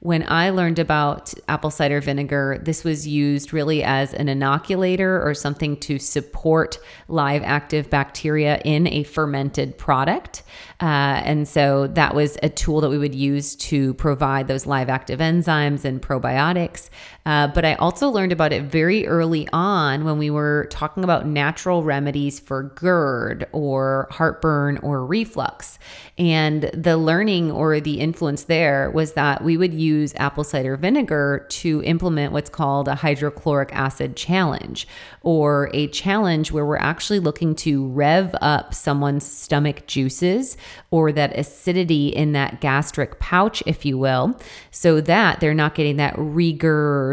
when 0.00 0.24
I 0.28 0.50
learned 0.50 0.78
about 0.78 1.34
apple 1.48 1.70
cider 1.70 2.00
vinegar, 2.00 2.60
this 2.62 2.84
was 2.84 3.06
used 3.06 3.52
really 3.52 3.82
as 3.82 4.14
an 4.14 4.28
inoculator 4.28 5.22
or 5.26 5.34
something 5.34 5.76
to 5.78 5.98
support 5.98 6.78
live 7.08 7.42
active 7.42 7.90
bacteria 7.90 8.60
in 8.64 8.86
a 8.86 9.02
fermented 9.02 9.78
product. 9.78 10.42
Uh, 10.80 11.20
and 11.24 11.48
so 11.48 11.86
that 11.88 12.14
was 12.14 12.36
a 12.42 12.48
tool 12.48 12.80
that 12.82 12.90
we 12.90 12.98
would 12.98 13.14
use 13.14 13.56
to 13.56 13.94
provide 13.94 14.46
those 14.46 14.66
live 14.66 14.88
active 14.88 15.20
enzymes 15.20 15.84
and 15.84 16.02
probiotics. 16.02 16.90
Uh, 17.26 17.48
but 17.48 17.64
I 17.64 17.74
also 17.74 18.08
learned 18.08 18.30
about 18.30 18.52
it 18.52 18.62
very 18.62 19.04
early 19.06 19.48
on 19.52 20.04
when 20.04 20.16
we 20.16 20.30
were 20.30 20.68
talking 20.70 21.02
about 21.02 21.26
natural 21.26 21.82
remedies 21.82 22.38
for 22.38 22.62
GERD 22.62 23.48
or 23.50 24.06
heartburn 24.12 24.78
or 24.78 25.04
reflux. 25.04 25.80
And 26.16 26.70
the 26.72 26.96
learning 26.96 27.50
or 27.50 27.80
the 27.80 27.98
influence 27.98 28.44
there 28.44 28.92
was 28.92 29.14
that 29.14 29.42
we 29.42 29.56
would 29.56 29.74
use 29.74 30.14
apple 30.14 30.44
cider 30.44 30.76
vinegar 30.76 31.46
to 31.50 31.82
implement 31.82 32.32
what's 32.32 32.48
called 32.48 32.86
a 32.86 32.94
hydrochloric 32.94 33.70
acid 33.72 34.16
challenge 34.16 34.86
or 35.22 35.68
a 35.74 35.88
challenge 35.88 36.52
where 36.52 36.64
we're 36.64 36.76
actually 36.76 37.18
looking 37.18 37.56
to 37.56 37.88
rev 37.88 38.34
up 38.40 38.72
someone's 38.72 39.26
stomach 39.26 39.84
juices 39.88 40.56
or 40.92 41.10
that 41.10 41.36
acidity 41.36 42.08
in 42.08 42.30
that 42.32 42.60
gastric 42.60 43.18
pouch, 43.18 43.60
if 43.66 43.84
you 43.84 43.98
will, 43.98 44.38
so 44.70 45.00
that 45.00 45.40
they're 45.40 45.52
not 45.52 45.74
getting 45.74 45.96
that 45.96 46.14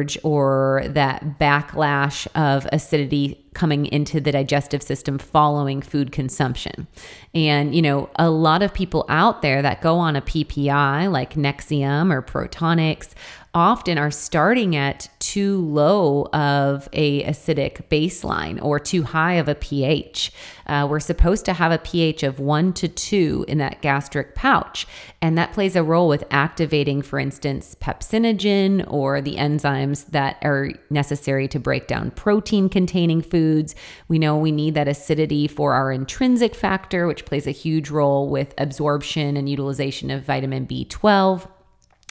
regurge 0.03 0.17
or 0.23 0.83
that 0.87 1.39
backlash 1.39 2.27
of 2.35 2.67
acidity 2.71 3.39
coming 3.53 3.85
into 3.87 4.19
the 4.19 4.31
digestive 4.31 4.81
system 4.81 5.17
following 5.17 5.81
food 5.81 6.11
consumption. 6.11 6.87
And, 7.33 7.75
you 7.75 7.81
know, 7.81 8.09
a 8.15 8.29
lot 8.29 8.63
of 8.63 8.73
people 8.73 9.05
out 9.09 9.41
there 9.41 9.61
that 9.61 9.81
go 9.81 9.97
on 9.97 10.15
a 10.15 10.21
PPI 10.21 11.11
like 11.11 11.35
Nexium 11.35 12.11
or 12.11 12.21
Protonix 12.21 13.09
often 13.53 13.99
are 13.99 14.09
starting 14.09 14.75
at 14.75 15.07
too 15.19 15.57
low 15.57 16.25
of 16.33 16.89
a 16.91 17.23
acidic 17.23 17.87
baseline 17.87 18.59
or 18.63 18.79
too 18.79 19.03
high 19.03 19.33
of 19.33 19.47
a 19.47 19.53
pH. 19.53 20.31
Uh, 20.65 20.87
we're 20.89 20.99
supposed 20.99 21.45
to 21.45 21.53
have 21.53 21.71
a 21.71 21.77
pH 21.77 22.23
of 22.23 22.39
one 22.39 22.73
to 22.73 22.87
two 22.87 23.45
in 23.47 23.59
that 23.59 23.81
gastric 23.81 24.33
pouch, 24.33 24.87
and 25.21 25.37
that 25.37 25.53
plays 25.53 25.75
a 25.75 25.83
role 25.83 26.07
with 26.07 26.23
activating, 26.31 27.01
for 27.01 27.19
instance, 27.19 27.75
pepsinogen 27.79 28.83
or 28.91 29.21
the 29.21 29.35
enzymes 29.35 30.07
that 30.07 30.37
are 30.41 30.71
necessary 30.89 31.47
to 31.47 31.59
break 31.59 31.87
down 31.87 32.09
protein-containing 32.11 33.21
foods. 33.21 33.75
We 34.07 34.17
know 34.17 34.37
we 34.37 34.51
need 34.51 34.73
that 34.73 34.87
acidity 34.87 35.47
for 35.47 35.73
our 35.73 35.91
intrinsic 35.91 36.55
factor, 36.55 37.05
which 37.05 37.25
plays 37.25 37.45
a 37.45 37.51
huge 37.51 37.91
role 37.91 38.29
with 38.29 38.53
absorption 38.57 39.37
and 39.37 39.47
utilization 39.47 40.09
of 40.09 40.23
vitamin 40.23 40.65
B12. 40.65 41.47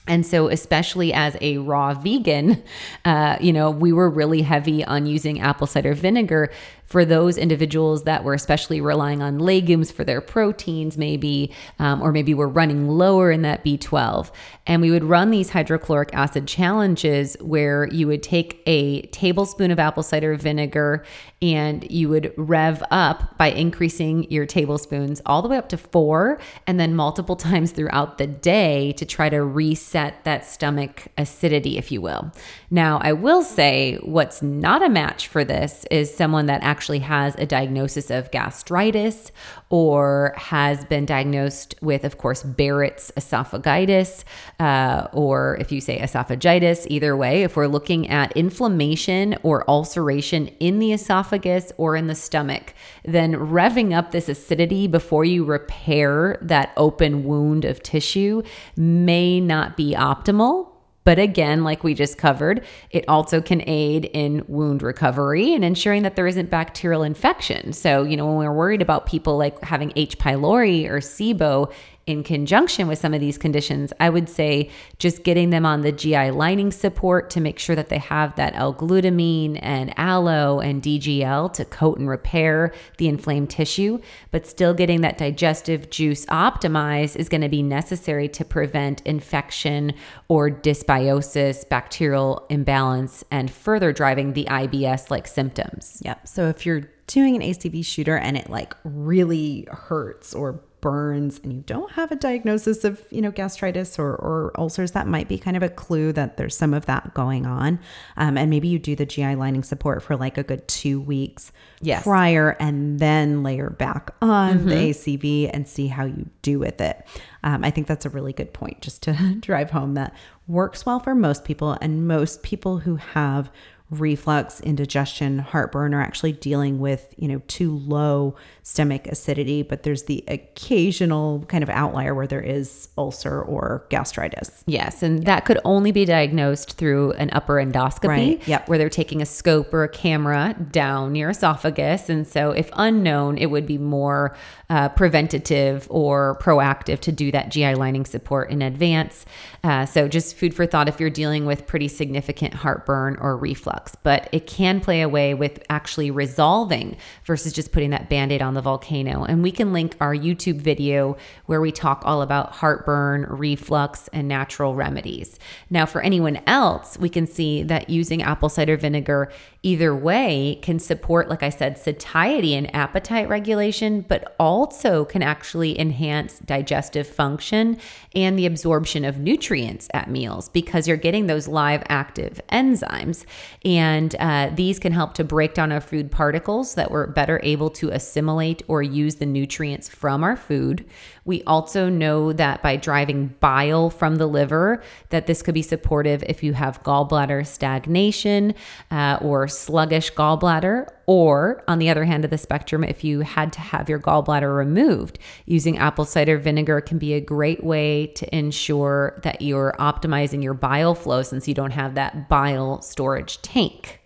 And 0.09 0.27
so, 0.27 0.49
especially 0.49 1.13
as 1.13 1.37
a 1.41 1.59
raw 1.59 1.95
vegan, 1.95 2.63
uh, 3.05 3.37
you 3.41 3.53
know, 3.53 3.71
we 3.71 3.93
were 3.93 4.11
really 4.11 4.43
heavy 4.43 4.85
on 4.85 5.07
using 5.07 5.41
apple 5.41 5.67
cider 5.67 5.95
vinegar 5.95 6.51
for 6.93 7.07
those 7.07 7.39
individuals 7.39 8.03
that 8.03 8.23
were 8.23 8.35
especially 8.35 8.79
relying 8.79 9.23
on 9.23 9.39
legumes 9.39 9.91
for 9.91 10.05
their 10.05 10.21
proteins, 10.21 10.99
maybe, 10.99 11.51
um, 11.79 12.03
or 12.03 12.13
maybe 12.13 12.35
we're 12.35 12.47
running 12.47 12.87
lower 12.87 13.31
in 13.31 13.41
that 13.41 13.65
B12. 13.65 14.31
And 14.67 14.83
we 14.83 14.91
would 14.91 15.03
run 15.03 15.31
these 15.31 15.49
hydrochloric 15.49 16.11
acid 16.13 16.47
challenges 16.47 17.35
where 17.41 17.89
you 17.89 18.07
would 18.09 18.23
take 18.23 18.63
a 18.67 19.03
tablespoon 19.07 19.71
of 19.71 19.79
apple 19.79 20.03
cider 20.03 20.37
vinegar 20.37 21.03
and 21.41 21.91
you 21.91 22.11
would 22.11 22.33
rev 22.37 22.85
up 22.91 23.37
by 23.39 23.51
increasing 23.51 24.31
your 24.31 24.45
tablespoons 24.45 25.23
all 25.25 25.41
the 25.41 25.49
way 25.49 25.57
up 25.57 25.71
to 25.71 25.79
four, 25.79 26.39
and 26.67 26.79
then 26.79 26.95
multiple 26.95 27.37
times 27.49 27.73
throughout 27.73 28.19
the 28.19 28.27
day 28.27 28.93
to 28.93 29.07
try 29.07 29.31
to 29.31 29.43
reset 29.43 30.23
that 30.25 30.45
stomach 30.45 31.09
acidity, 31.17 31.79
if 31.79 31.91
you 31.91 32.03
will. 32.03 32.31
Now, 32.73 33.01
I 33.03 33.13
will 33.13 33.43
say 33.43 33.97
what's 33.97 34.41
not 34.41 34.83
a 34.83 34.89
match 34.89 35.29
for 35.29 35.45
this 35.45 35.85
is 35.91 36.13
someone 36.13 36.47
that 36.47 36.63
actually 36.63 37.01
has 37.01 37.35
a 37.37 37.45
diagnosis 37.45 38.09
of 38.09 38.31
gastritis 38.31 39.31
or 39.69 40.33
has 40.39 40.83
been 40.87 41.05
diagnosed 41.05 41.75
with, 41.83 42.03
of 42.03 42.17
course, 42.17 42.43
Barrett's 42.43 43.13
esophagitis, 43.15 44.25
uh, 44.59 45.07
or 45.13 45.59
if 45.61 45.71
you 45.71 45.83
say 45.83 45.99
esophagitis, 45.99 46.87
either 46.89 47.15
way, 47.15 47.43
if 47.43 47.57
we're 47.57 47.67
looking 47.67 48.09
at 48.09 48.35
inflammation 48.35 49.37
or 49.43 49.69
ulceration 49.69 50.47
in 50.59 50.79
the 50.79 50.95
esophagus 50.95 51.73
or 51.77 51.95
in 51.95 52.07
the 52.07 52.15
stomach, 52.15 52.73
then 53.05 53.35
revving 53.35 53.95
up 53.95 54.13
this 54.13 54.31
acidity 54.31 54.87
before 54.87 55.27
you 55.27 55.45
repair 55.45 56.39
that 56.41 56.73
open 56.79 57.25
wound 57.25 57.67
of 57.67 57.83
tissue 57.83 58.41
may 58.79 59.41
not 59.41 59.77
be 59.77 59.93
optimal. 59.93 60.72
But 61.05 61.19
again, 61.19 61.65
like 61.65 61.83
we 61.83 61.95
just 61.95 62.17
covered, 62.19 62.65
it 62.91 63.05
also 63.09 63.41
can 63.41 63.63
aid 63.67 64.05
in 64.13 64.45
wound 64.47 64.83
recovery 64.83 65.55
and 65.55 65.65
ensuring 65.65 66.03
that 66.05 66.17
there 66.17 66.27
isn't 66.27 66.51
bacterial 66.51 67.03
infection. 67.03 67.73
So, 67.73 68.05
you 68.05 68.17
know, 68.17 68.27
when 68.27 68.37
we're 68.37 68.53
worried 68.53 68.83
about 68.83 69.07
people 69.07 69.37
like 69.37 69.63
having 69.65 69.93
H. 69.97 70.19
pylori 70.19 70.89
or 70.89 70.99
SIBO 70.99 71.73
in 72.07 72.25
conjunction 72.25 72.89
with 72.89 72.99
some 72.99 73.15
of 73.15 73.21
these 73.21 73.39
conditions, 73.39 73.93
I 74.01 74.11
would 74.11 74.29
say 74.29 74.71
just 74.99 75.23
getting 75.23 75.51
them 75.51 75.65
on 75.65 75.83
the 75.83 75.93
GI 75.93 76.33
lining 76.33 76.73
support 76.73 77.31
to 77.31 77.41
make 77.41 77.59
sure 77.59 77.77
that 77.77 77.89
they 77.91 77.99
have 77.99 78.35
that 78.37 78.55
L-glutamine 78.57 79.59
and 79.63 79.97
aloe 79.97 80.59
and 80.59 80.83
DGL 80.83 81.53
to 81.55 81.65
coat 81.65 81.99
and 81.99 82.09
repair 82.09 82.73
the 82.99 83.09
inflamed 83.09 83.51
tissue, 83.51 84.01
but 84.33 84.47
still 84.47 84.75
getting 84.75 85.03
that 85.03 85.19
digestive 85.19 85.91
juice 85.91 86.27
optimized 86.27 87.17
is 87.17 87.29
going 87.29 87.41
to 87.41 87.49
be 87.49 87.63
necessary 87.63 88.29
to 88.29 88.45
prevent 88.45 89.01
infection 89.03 89.93
or 90.29 90.51
dysbiosis, 90.51 91.69
bacterial 91.69 92.47
imbalance, 92.51 93.23
and 93.31 93.51
further 93.51 93.93
driving 93.93 94.33
the 94.33 94.45
IBS 94.47 95.11
like 95.11 95.29
symptoms. 95.29 96.01
Yep. 96.05 96.27
So 96.27 96.49
if 96.49 96.67
you're 96.67 96.91
doing 97.07 97.37
an 97.37 97.43
ACV 97.43 97.85
shooter 97.85 98.17
and 98.17 98.37
it 98.37 98.49
like 98.51 98.75
really 98.85 99.69
hurts 99.71 100.35
or 100.35 100.61
burns 100.83 101.41
and 101.43 101.51
you 101.55 101.61
don't 101.63 101.91
have 101.93 102.13
a 102.13 102.17
diagnosis 102.17 102.85
of, 102.85 103.03
you 103.09 103.23
know, 103.23 103.31
gastritis 103.31 103.99
or, 103.99 104.11
or 104.17 104.53
ulcers, 104.59 104.91
that 104.91 105.07
might 105.07 105.29
be 105.29 105.39
kind 105.39 105.57
of 105.57 105.63
a 105.63 105.71
clue 105.71 106.13
that 106.13 106.37
there's 106.37 106.55
some 106.55 106.75
of 106.75 106.85
that 106.85 107.15
going 107.15 107.47
on. 107.47 107.79
Um, 108.19 108.37
and 108.37 108.51
maybe 108.51 108.69
you 108.69 108.79
do 108.79 108.95
the 108.95 109.07
GI 109.07 109.37
lining 109.37 109.63
support 109.63 110.03
for 110.03 110.17
like 110.17 110.37
a 110.37 110.43
good 110.43 110.69
two 110.69 111.01
weeks 111.01 111.51
Yes. 111.81 112.03
prior 112.03 112.51
and 112.61 112.99
then 112.99 113.43
layer 113.43 113.71
back 113.71 114.11
on 114.21 114.67
the 114.67 114.75
ACV 114.75 115.51
and 115.53 115.67
see 115.67 115.87
how 115.87 116.05
you 116.05 116.29
do 116.43 116.59
with 116.59 116.81
it. 116.81 117.07
Um, 117.43 117.65
I 117.65 117.71
think 117.71 117.87
that's 117.87 118.05
a 118.05 118.11
really 118.11 118.33
good 118.33 118.53
point 118.53 118.83
just 118.83 119.03
to 119.05 119.37
drive 119.41 119.71
home 119.71 119.95
that 119.95 120.15
works 120.53 120.87
well 120.87 121.01
for 121.01 121.15
most 121.15 121.45
people. 121.45 121.77
And 121.81 122.07
most 122.07 122.43
people 122.43 122.79
who 122.79 122.97
have 122.97 123.51
reflux, 123.93 124.59
indigestion, 124.61 125.39
heartburn 125.39 125.93
are 125.93 126.01
actually 126.01 126.33
dealing 126.33 126.79
with, 126.79 127.15
you 127.19 127.29
know, 127.29 127.43
too 127.47 127.77
low 127.77 128.35
stomach 128.63 129.07
acidity, 129.07 129.63
but 129.63 129.83
there's 129.83 130.05
the 130.05 130.25
occasional 130.29 131.45
kind 131.49 131.63
of 131.63 131.69
outlier 131.69 132.15
where 132.15 132.27
there 132.27 132.41
is 132.41 132.89
ulcer 132.97 133.43
or 133.43 133.85
gastritis. 133.91 134.65
Yes, 134.67 135.03
and 135.03 135.27
that 135.27 135.45
could 135.45 135.59
only 135.65 135.93
be 135.93 136.07
diagnosed 136.07 136.79
through 136.79 137.13
an 137.13 137.29
upper 137.33 137.55
endoscopy, 137.57 138.09
Right, 138.09 138.49
yep. 138.49 138.69
where 138.69 138.79
they're 138.79 138.89
taking 138.89 139.21
a 139.21 139.27
scope 139.27 139.75
or 139.75 139.85
a 139.85 139.89
camera 139.89 140.57
down 140.71 141.15
your 141.15 141.31
esophagus. 141.31 142.09
And 142.09 142.27
so, 142.27 142.53
if 142.53 142.71
unknown, 142.75 143.37
it 143.37 143.47
would 143.47 143.67
be 143.67 143.77
more 143.79 144.35
uh, 144.71 144.89
preventative 144.91 145.87
or 145.91 146.39
proactive 146.41 147.01
to 147.01 147.13
do 147.13 147.31
that 147.33 147.51
GI 147.51 147.75
lining 147.75 148.07
support 148.07 148.51
in 148.51 148.63
advance. 148.63 149.27
Uh, 149.63 149.85
so, 149.85 150.09
just 150.09 150.35
food 150.43 150.53
for 150.53 150.67
thought 150.67 150.89
if 150.89 150.99
you're 150.99 151.09
dealing 151.09 151.47
with 151.47 151.69
pretty 151.69 151.87
significant 151.87 152.53
heartburn 152.53 153.17
or 153.21 153.37
reflux, 153.37 153.95
but 154.03 154.29
it 154.33 154.45
can 154.45 154.81
play 154.81 155.01
a 155.01 155.09
way 155.09 155.35
with 155.35 155.63
actually 155.71 156.11
resolving 156.11 156.97
versus 157.25 157.53
just 157.53 157.71
putting 157.71 157.91
that 157.91 158.11
band 158.11 158.33
aid 158.33 158.43
on 158.43 158.55
the 158.55 158.61
volcano. 158.61 159.23
And 159.23 159.41
we 159.41 159.53
can 159.53 159.73
link 159.73 159.95
our 160.01 160.13
YouTube 160.13 160.57
video 160.57 161.17
where 161.47 161.61
we 161.61 161.71
talk 161.71 162.03
all 162.05 162.23
about 162.23 162.51
heartburn, 162.51 163.25
reflux, 163.29 164.09
and 164.13 164.27
natural 164.27 164.75
remedies. 164.75 165.39
Now, 165.71 165.87
for 165.87 166.01
anyone 166.01 166.41
else, 166.49 166.99
we 166.99 167.09
can 167.09 167.29
see 167.29 167.63
that 167.63 167.89
using 167.89 168.21
apple 168.21 168.49
cider 168.49 168.77
vinegar 168.77 169.31
either 169.63 169.95
way 169.95 170.59
can 170.61 170.79
support, 170.79 171.29
like 171.29 171.43
I 171.43 171.49
said, 171.49 171.79
satiety 171.79 172.55
and 172.55 172.75
appetite 172.75 173.29
regulation, 173.29 174.01
but 174.01 174.35
also 174.39 175.05
can 175.05 175.23
actually 175.23 175.79
enhance 175.79 176.41
digestive 176.41 177.07
function 177.07 177.79
and 178.15 178.37
the 178.37 178.47
absorption 178.47 179.05
of 179.05 179.19
nutrients 179.19 179.89
at 179.95 180.11
meals 180.11 180.49
because 180.49 180.89
you're 180.89 180.97
getting 180.97 181.27
those 181.27 181.47
live 181.47 181.83
active 181.89 182.41
enzymes. 182.51 183.25
And 183.65 184.17
uh, 184.19 184.51
these 184.53 184.81
can 184.81 184.93
help 184.93 185.15
to 185.15 185.25
break 185.25 185.55
down 185.55 185.71
our 185.71 185.81
food 185.81 186.11
particles 186.11 186.75
that 186.75 186.91
we're 186.91 187.07
better 187.07 187.41
able 187.45 187.71
to 187.71 187.91
assimilate 187.91 188.63
or 188.67 188.83
use 188.83 189.17
the 189.17 189.27
nutrients 189.27 189.89
from 189.89 190.25
our 190.25 190.37
food. 190.37 190.85
We 191.25 191.45
also 191.45 191.89
know 191.89 192.33
that 192.33 192.63
by 192.63 192.77
driving 192.77 193.29
bile 193.39 193.91
from 193.91 194.17
the 194.17 194.27
liver, 194.27 194.83
that 195.11 195.27
this 195.27 195.41
could 195.41 195.55
be 195.55 195.63
supportive 195.63 196.25
if 196.25 196.43
you 196.43 196.53
have 196.55 196.83
gallbladder 196.83 197.47
stagnation 197.47 198.55
uh, 198.91 199.19
or 199.21 199.47
sluggish 199.53 200.13
gallbladder, 200.13 200.89
or 201.07 201.63
on 201.69 201.79
the 201.79 201.91
other 201.91 202.05
hand 202.05 202.25
of 202.25 202.31
the 202.31 202.39
spectrum, 202.39 202.83
if 202.83 203.05
you 203.05 203.21
had 203.21 203.53
to 203.53 203.61
have 203.61 203.89
your 203.89 204.01
gallbladder 204.01 204.57
removed, 204.57 205.19
using 205.47 205.79
apple 205.79 206.05
cider 206.05 206.39
vinegar 206.39 206.81
can 206.81 206.99
be 206.99 207.15
a 207.15 207.21
great 207.21 207.63
way 207.63 208.07
to 208.09 208.37
ensure 208.37 209.21
that 209.23 209.43
you're 209.43 209.75
optimizing 209.79 210.43
your 210.43 210.55
bile 210.55 210.95
flow 210.95 211.23
since 211.23 211.47
you 211.47 211.55
don't 211.55 211.73
have 211.73 211.95
that 211.95 212.29
bile 212.29 212.81
storage 212.83 213.41
tank. 213.43 214.01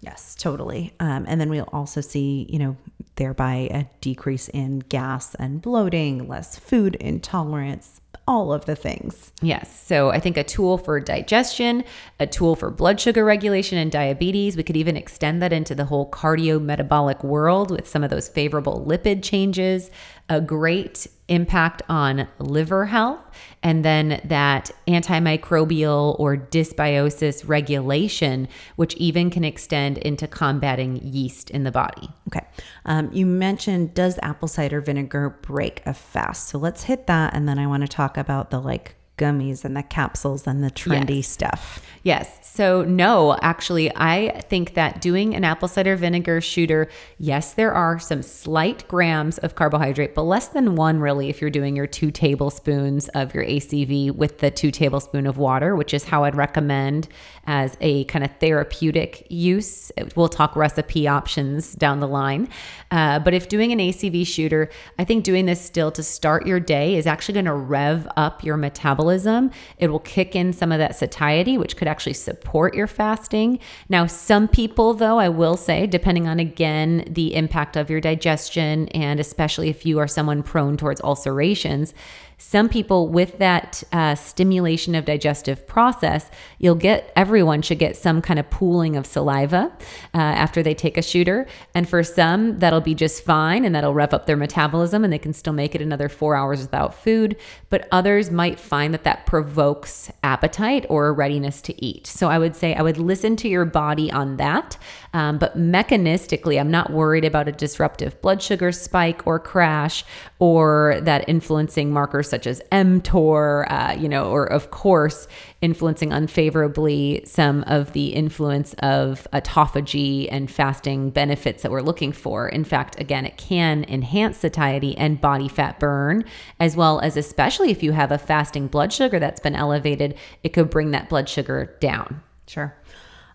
Yes, 0.00 0.34
totally. 0.34 0.94
Um, 1.00 1.24
and 1.28 1.40
then 1.40 1.50
we'll 1.50 1.68
also 1.72 2.00
see, 2.00 2.46
you 2.48 2.58
know, 2.58 2.76
thereby 3.16 3.68
a 3.72 3.84
decrease 4.00 4.48
in 4.48 4.78
gas 4.78 5.34
and 5.34 5.60
bloating, 5.60 6.28
less 6.28 6.56
food 6.56 6.94
intolerance, 6.96 8.00
all 8.28 8.52
of 8.52 8.66
the 8.66 8.76
things. 8.76 9.32
Yes. 9.40 9.84
So 9.86 10.10
I 10.10 10.20
think 10.20 10.36
a 10.36 10.44
tool 10.44 10.76
for 10.76 11.00
digestion, 11.00 11.82
a 12.20 12.26
tool 12.26 12.56
for 12.56 12.70
blood 12.70 13.00
sugar 13.00 13.24
regulation 13.24 13.78
and 13.78 13.90
diabetes. 13.90 14.54
We 14.54 14.62
could 14.62 14.76
even 14.76 14.98
extend 14.98 15.40
that 15.40 15.50
into 15.50 15.74
the 15.74 15.86
whole 15.86 16.10
cardiometabolic 16.10 17.24
world 17.24 17.70
with 17.70 17.88
some 17.88 18.04
of 18.04 18.10
those 18.10 18.28
favorable 18.28 18.84
lipid 18.86 19.22
changes, 19.22 19.90
a 20.28 20.40
great 20.40 21.06
impact 21.28 21.82
on 21.88 22.26
liver 22.38 22.86
health, 22.86 23.20
and 23.62 23.84
then 23.84 24.20
that 24.24 24.70
antimicrobial 24.86 26.18
or 26.18 26.36
dysbiosis 26.36 27.46
regulation, 27.48 28.48
which 28.76 28.94
even 28.96 29.30
can 29.30 29.44
extend 29.44 29.98
into 29.98 30.26
combating 30.26 30.96
yeast 31.02 31.50
in 31.50 31.64
the 31.64 31.70
body. 31.70 32.08
Okay. 32.28 32.46
Um, 32.84 33.10
you 33.12 33.26
mentioned 33.26 33.94
does 33.94 34.18
apple 34.22 34.48
cider 34.48 34.80
vinegar 34.80 35.30
break 35.42 35.82
a 35.86 35.94
fast? 35.94 36.48
So 36.48 36.58
let's 36.58 36.84
hit 36.84 37.06
that. 37.06 37.34
And 37.34 37.48
then 37.48 37.58
I 37.58 37.66
want 37.66 37.82
to 37.82 37.88
talk 37.88 38.16
about 38.16 38.50
the 38.50 38.60
like 38.60 38.94
gummies 39.16 39.64
and 39.64 39.76
the 39.76 39.82
capsules 39.82 40.46
and 40.46 40.62
the 40.62 40.70
trendy 40.70 41.16
Yes. 41.16 41.28
stuff. 41.28 41.84
Yes. 42.08 42.38
So, 42.40 42.84
no, 42.84 43.36
actually, 43.42 43.94
I 43.94 44.40
think 44.48 44.72
that 44.74 45.02
doing 45.02 45.34
an 45.34 45.44
apple 45.44 45.68
cider 45.68 45.94
vinegar 45.94 46.40
shooter, 46.40 46.88
yes, 47.18 47.52
there 47.52 47.72
are 47.74 47.98
some 47.98 48.22
slight 48.22 48.88
grams 48.88 49.36
of 49.36 49.54
carbohydrate, 49.54 50.14
but 50.14 50.22
less 50.22 50.48
than 50.48 50.74
one 50.74 51.00
really 51.00 51.28
if 51.28 51.42
you're 51.42 51.50
doing 51.50 51.76
your 51.76 51.86
two 51.86 52.10
tablespoons 52.10 53.08
of 53.10 53.34
your 53.34 53.44
ACV 53.44 54.10
with 54.10 54.38
the 54.38 54.50
two 54.50 54.70
tablespoon 54.70 55.26
of 55.26 55.36
water, 55.36 55.76
which 55.76 55.92
is 55.92 56.04
how 56.04 56.24
I'd 56.24 56.34
recommend 56.34 57.08
as 57.46 57.76
a 57.80 58.04
kind 58.04 58.24
of 58.24 58.30
therapeutic 58.40 59.26
use. 59.28 59.92
We'll 60.16 60.28
talk 60.28 60.56
recipe 60.56 61.06
options 61.06 61.74
down 61.74 62.00
the 62.00 62.08
line. 62.08 62.48
Uh, 62.90 63.18
but 63.18 63.34
if 63.34 63.48
doing 63.48 63.70
an 63.70 63.78
ACV 63.78 64.26
shooter, 64.26 64.70
I 64.98 65.04
think 65.04 65.24
doing 65.24 65.46
this 65.46 65.60
still 65.60 65.90
to 65.92 66.02
start 66.02 66.46
your 66.46 66.60
day 66.60 66.96
is 66.96 67.06
actually 67.06 67.34
going 67.34 67.44
to 67.44 67.54
rev 67.54 68.08
up 68.16 68.42
your 68.42 68.56
metabolism. 68.56 69.50
It 69.78 69.88
will 69.88 70.00
kick 70.00 70.34
in 70.34 70.52
some 70.52 70.72
of 70.72 70.78
that 70.78 70.96
satiety, 70.96 71.58
which 71.58 71.76
could 71.76 71.86
actually 71.86 71.97
support 72.00 72.74
your 72.74 72.86
fasting. 72.86 73.58
Now, 73.88 74.06
some 74.06 74.48
people, 74.48 74.94
though, 74.94 75.18
I 75.18 75.28
will 75.28 75.56
say, 75.56 75.86
depending 75.86 76.26
on 76.28 76.38
again 76.38 77.04
the 77.10 77.34
impact 77.34 77.76
of 77.76 77.90
your 77.90 78.00
digestion, 78.00 78.88
and 78.88 79.20
especially 79.20 79.68
if 79.68 79.84
you 79.84 79.98
are 79.98 80.08
someone 80.08 80.42
prone 80.42 80.76
towards 80.76 81.00
ulcerations, 81.02 81.94
some 82.38 82.68
people 82.68 83.08
with 83.08 83.38
that 83.38 83.82
uh, 83.92 84.14
stimulation 84.14 84.94
of 84.94 85.04
digestive 85.04 85.66
process, 85.66 86.30
you'll 86.58 86.76
get 86.76 87.12
everyone 87.16 87.62
should 87.62 87.80
get 87.80 87.96
some 87.96 88.22
kind 88.22 88.38
of 88.38 88.48
pooling 88.48 88.94
of 88.94 89.06
saliva 89.06 89.72
uh, 90.14 90.18
after 90.18 90.62
they 90.62 90.72
take 90.72 90.96
a 90.96 91.02
shooter. 91.02 91.48
And 91.74 91.88
for 91.88 92.04
some, 92.04 92.60
that'll 92.60 92.80
be 92.80 92.94
just 92.94 93.24
fine 93.24 93.64
and 93.64 93.74
that'll 93.74 93.92
rev 93.92 94.14
up 94.14 94.26
their 94.26 94.36
metabolism 94.36 95.02
and 95.02 95.12
they 95.12 95.18
can 95.18 95.32
still 95.32 95.52
make 95.52 95.74
it 95.74 95.82
another 95.82 96.08
four 96.08 96.36
hours 96.36 96.60
without 96.60 96.94
food. 96.94 97.36
But 97.70 97.88
others 97.90 98.30
might 98.30 98.60
find 98.60 98.94
that 98.94 99.02
that 99.02 99.26
provokes 99.26 100.10
appetite 100.22 100.86
or 100.88 101.08
a 101.08 101.12
readiness 101.12 101.60
to 101.62 101.84
eat. 101.84 102.06
So 102.06 102.28
I 102.28 102.38
would 102.38 102.54
say 102.54 102.74
I 102.74 102.82
would 102.82 102.98
listen 102.98 103.34
to 103.36 103.48
your 103.48 103.64
body 103.64 104.12
on 104.12 104.36
that. 104.36 104.78
Um, 105.12 105.38
but 105.38 105.58
mechanistically, 105.58 106.60
I'm 106.60 106.70
not 106.70 106.90
worried 106.92 107.24
about 107.24 107.48
a 107.48 107.52
disruptive 107.52 108.20
blood 108.22 108.40
sugar 108.42 108.70
spike 108.70 109.26
or 109.26 109.40
crash 109.40 110.04
or 110.38 111.00
that 111.02 111.28
influencing 111.28 111.90
markers 111.90 112.27
such 112.28 112.46
as 112.46 112.60
mTOR, 112.72 113.70
uh, 113.70 113.96
you 113.98 114.08
know, 114.08 114.30
or 114.30 114.44
of 114.44 114.70
course, 114.70 115.26
influencing 115.60 116.12
unfavorably 116.12 117.22
some 117.24 117.62
of 117.64 117.92
the 117.92 118.08
influence 118.08 118.74
of 118.80 119.26
autophagy 119.32 120.28
and 120.30 120.50
fasting 120.50 121.10
benefits 121.10 121.62
that 121.62 121.70
we're 121.70 121.82
looking 121.82 122.12
for. 122.12 122.48
In 122.48 122.64
fact, 122.64 123.00
again, 123.00 123.24
it 123.24 123.36
can 123.36 123.84
enhance 123.88 124.38
satiety 124.38 124.96
and 124.96 125.20
body 125.20 125.48
fat 125.48 125.78
burn, 125.80 126.24
as 126.60 126.76
well 126.76 127.00
as, 127.00 127.16
especially 127.16 127.70
if 127.70 127.82
you 127.82 127.92
have 127.92 128.12
a 128.12 128.18
fasting 128.18 128.66
blood 128.66 128.92
sugar 128.92 129.18
that's 129.18 129.40
been 129.40 129.56
elevated, 129.56 130.16
it 130.42 130.50
could 130.50 130.70
bring 130.70 130.92
that 130.92 131.08
blood 131.08 131.28
sugar 131.28 131.76
down. 131.80 132.22
Sure. 132.46 132.74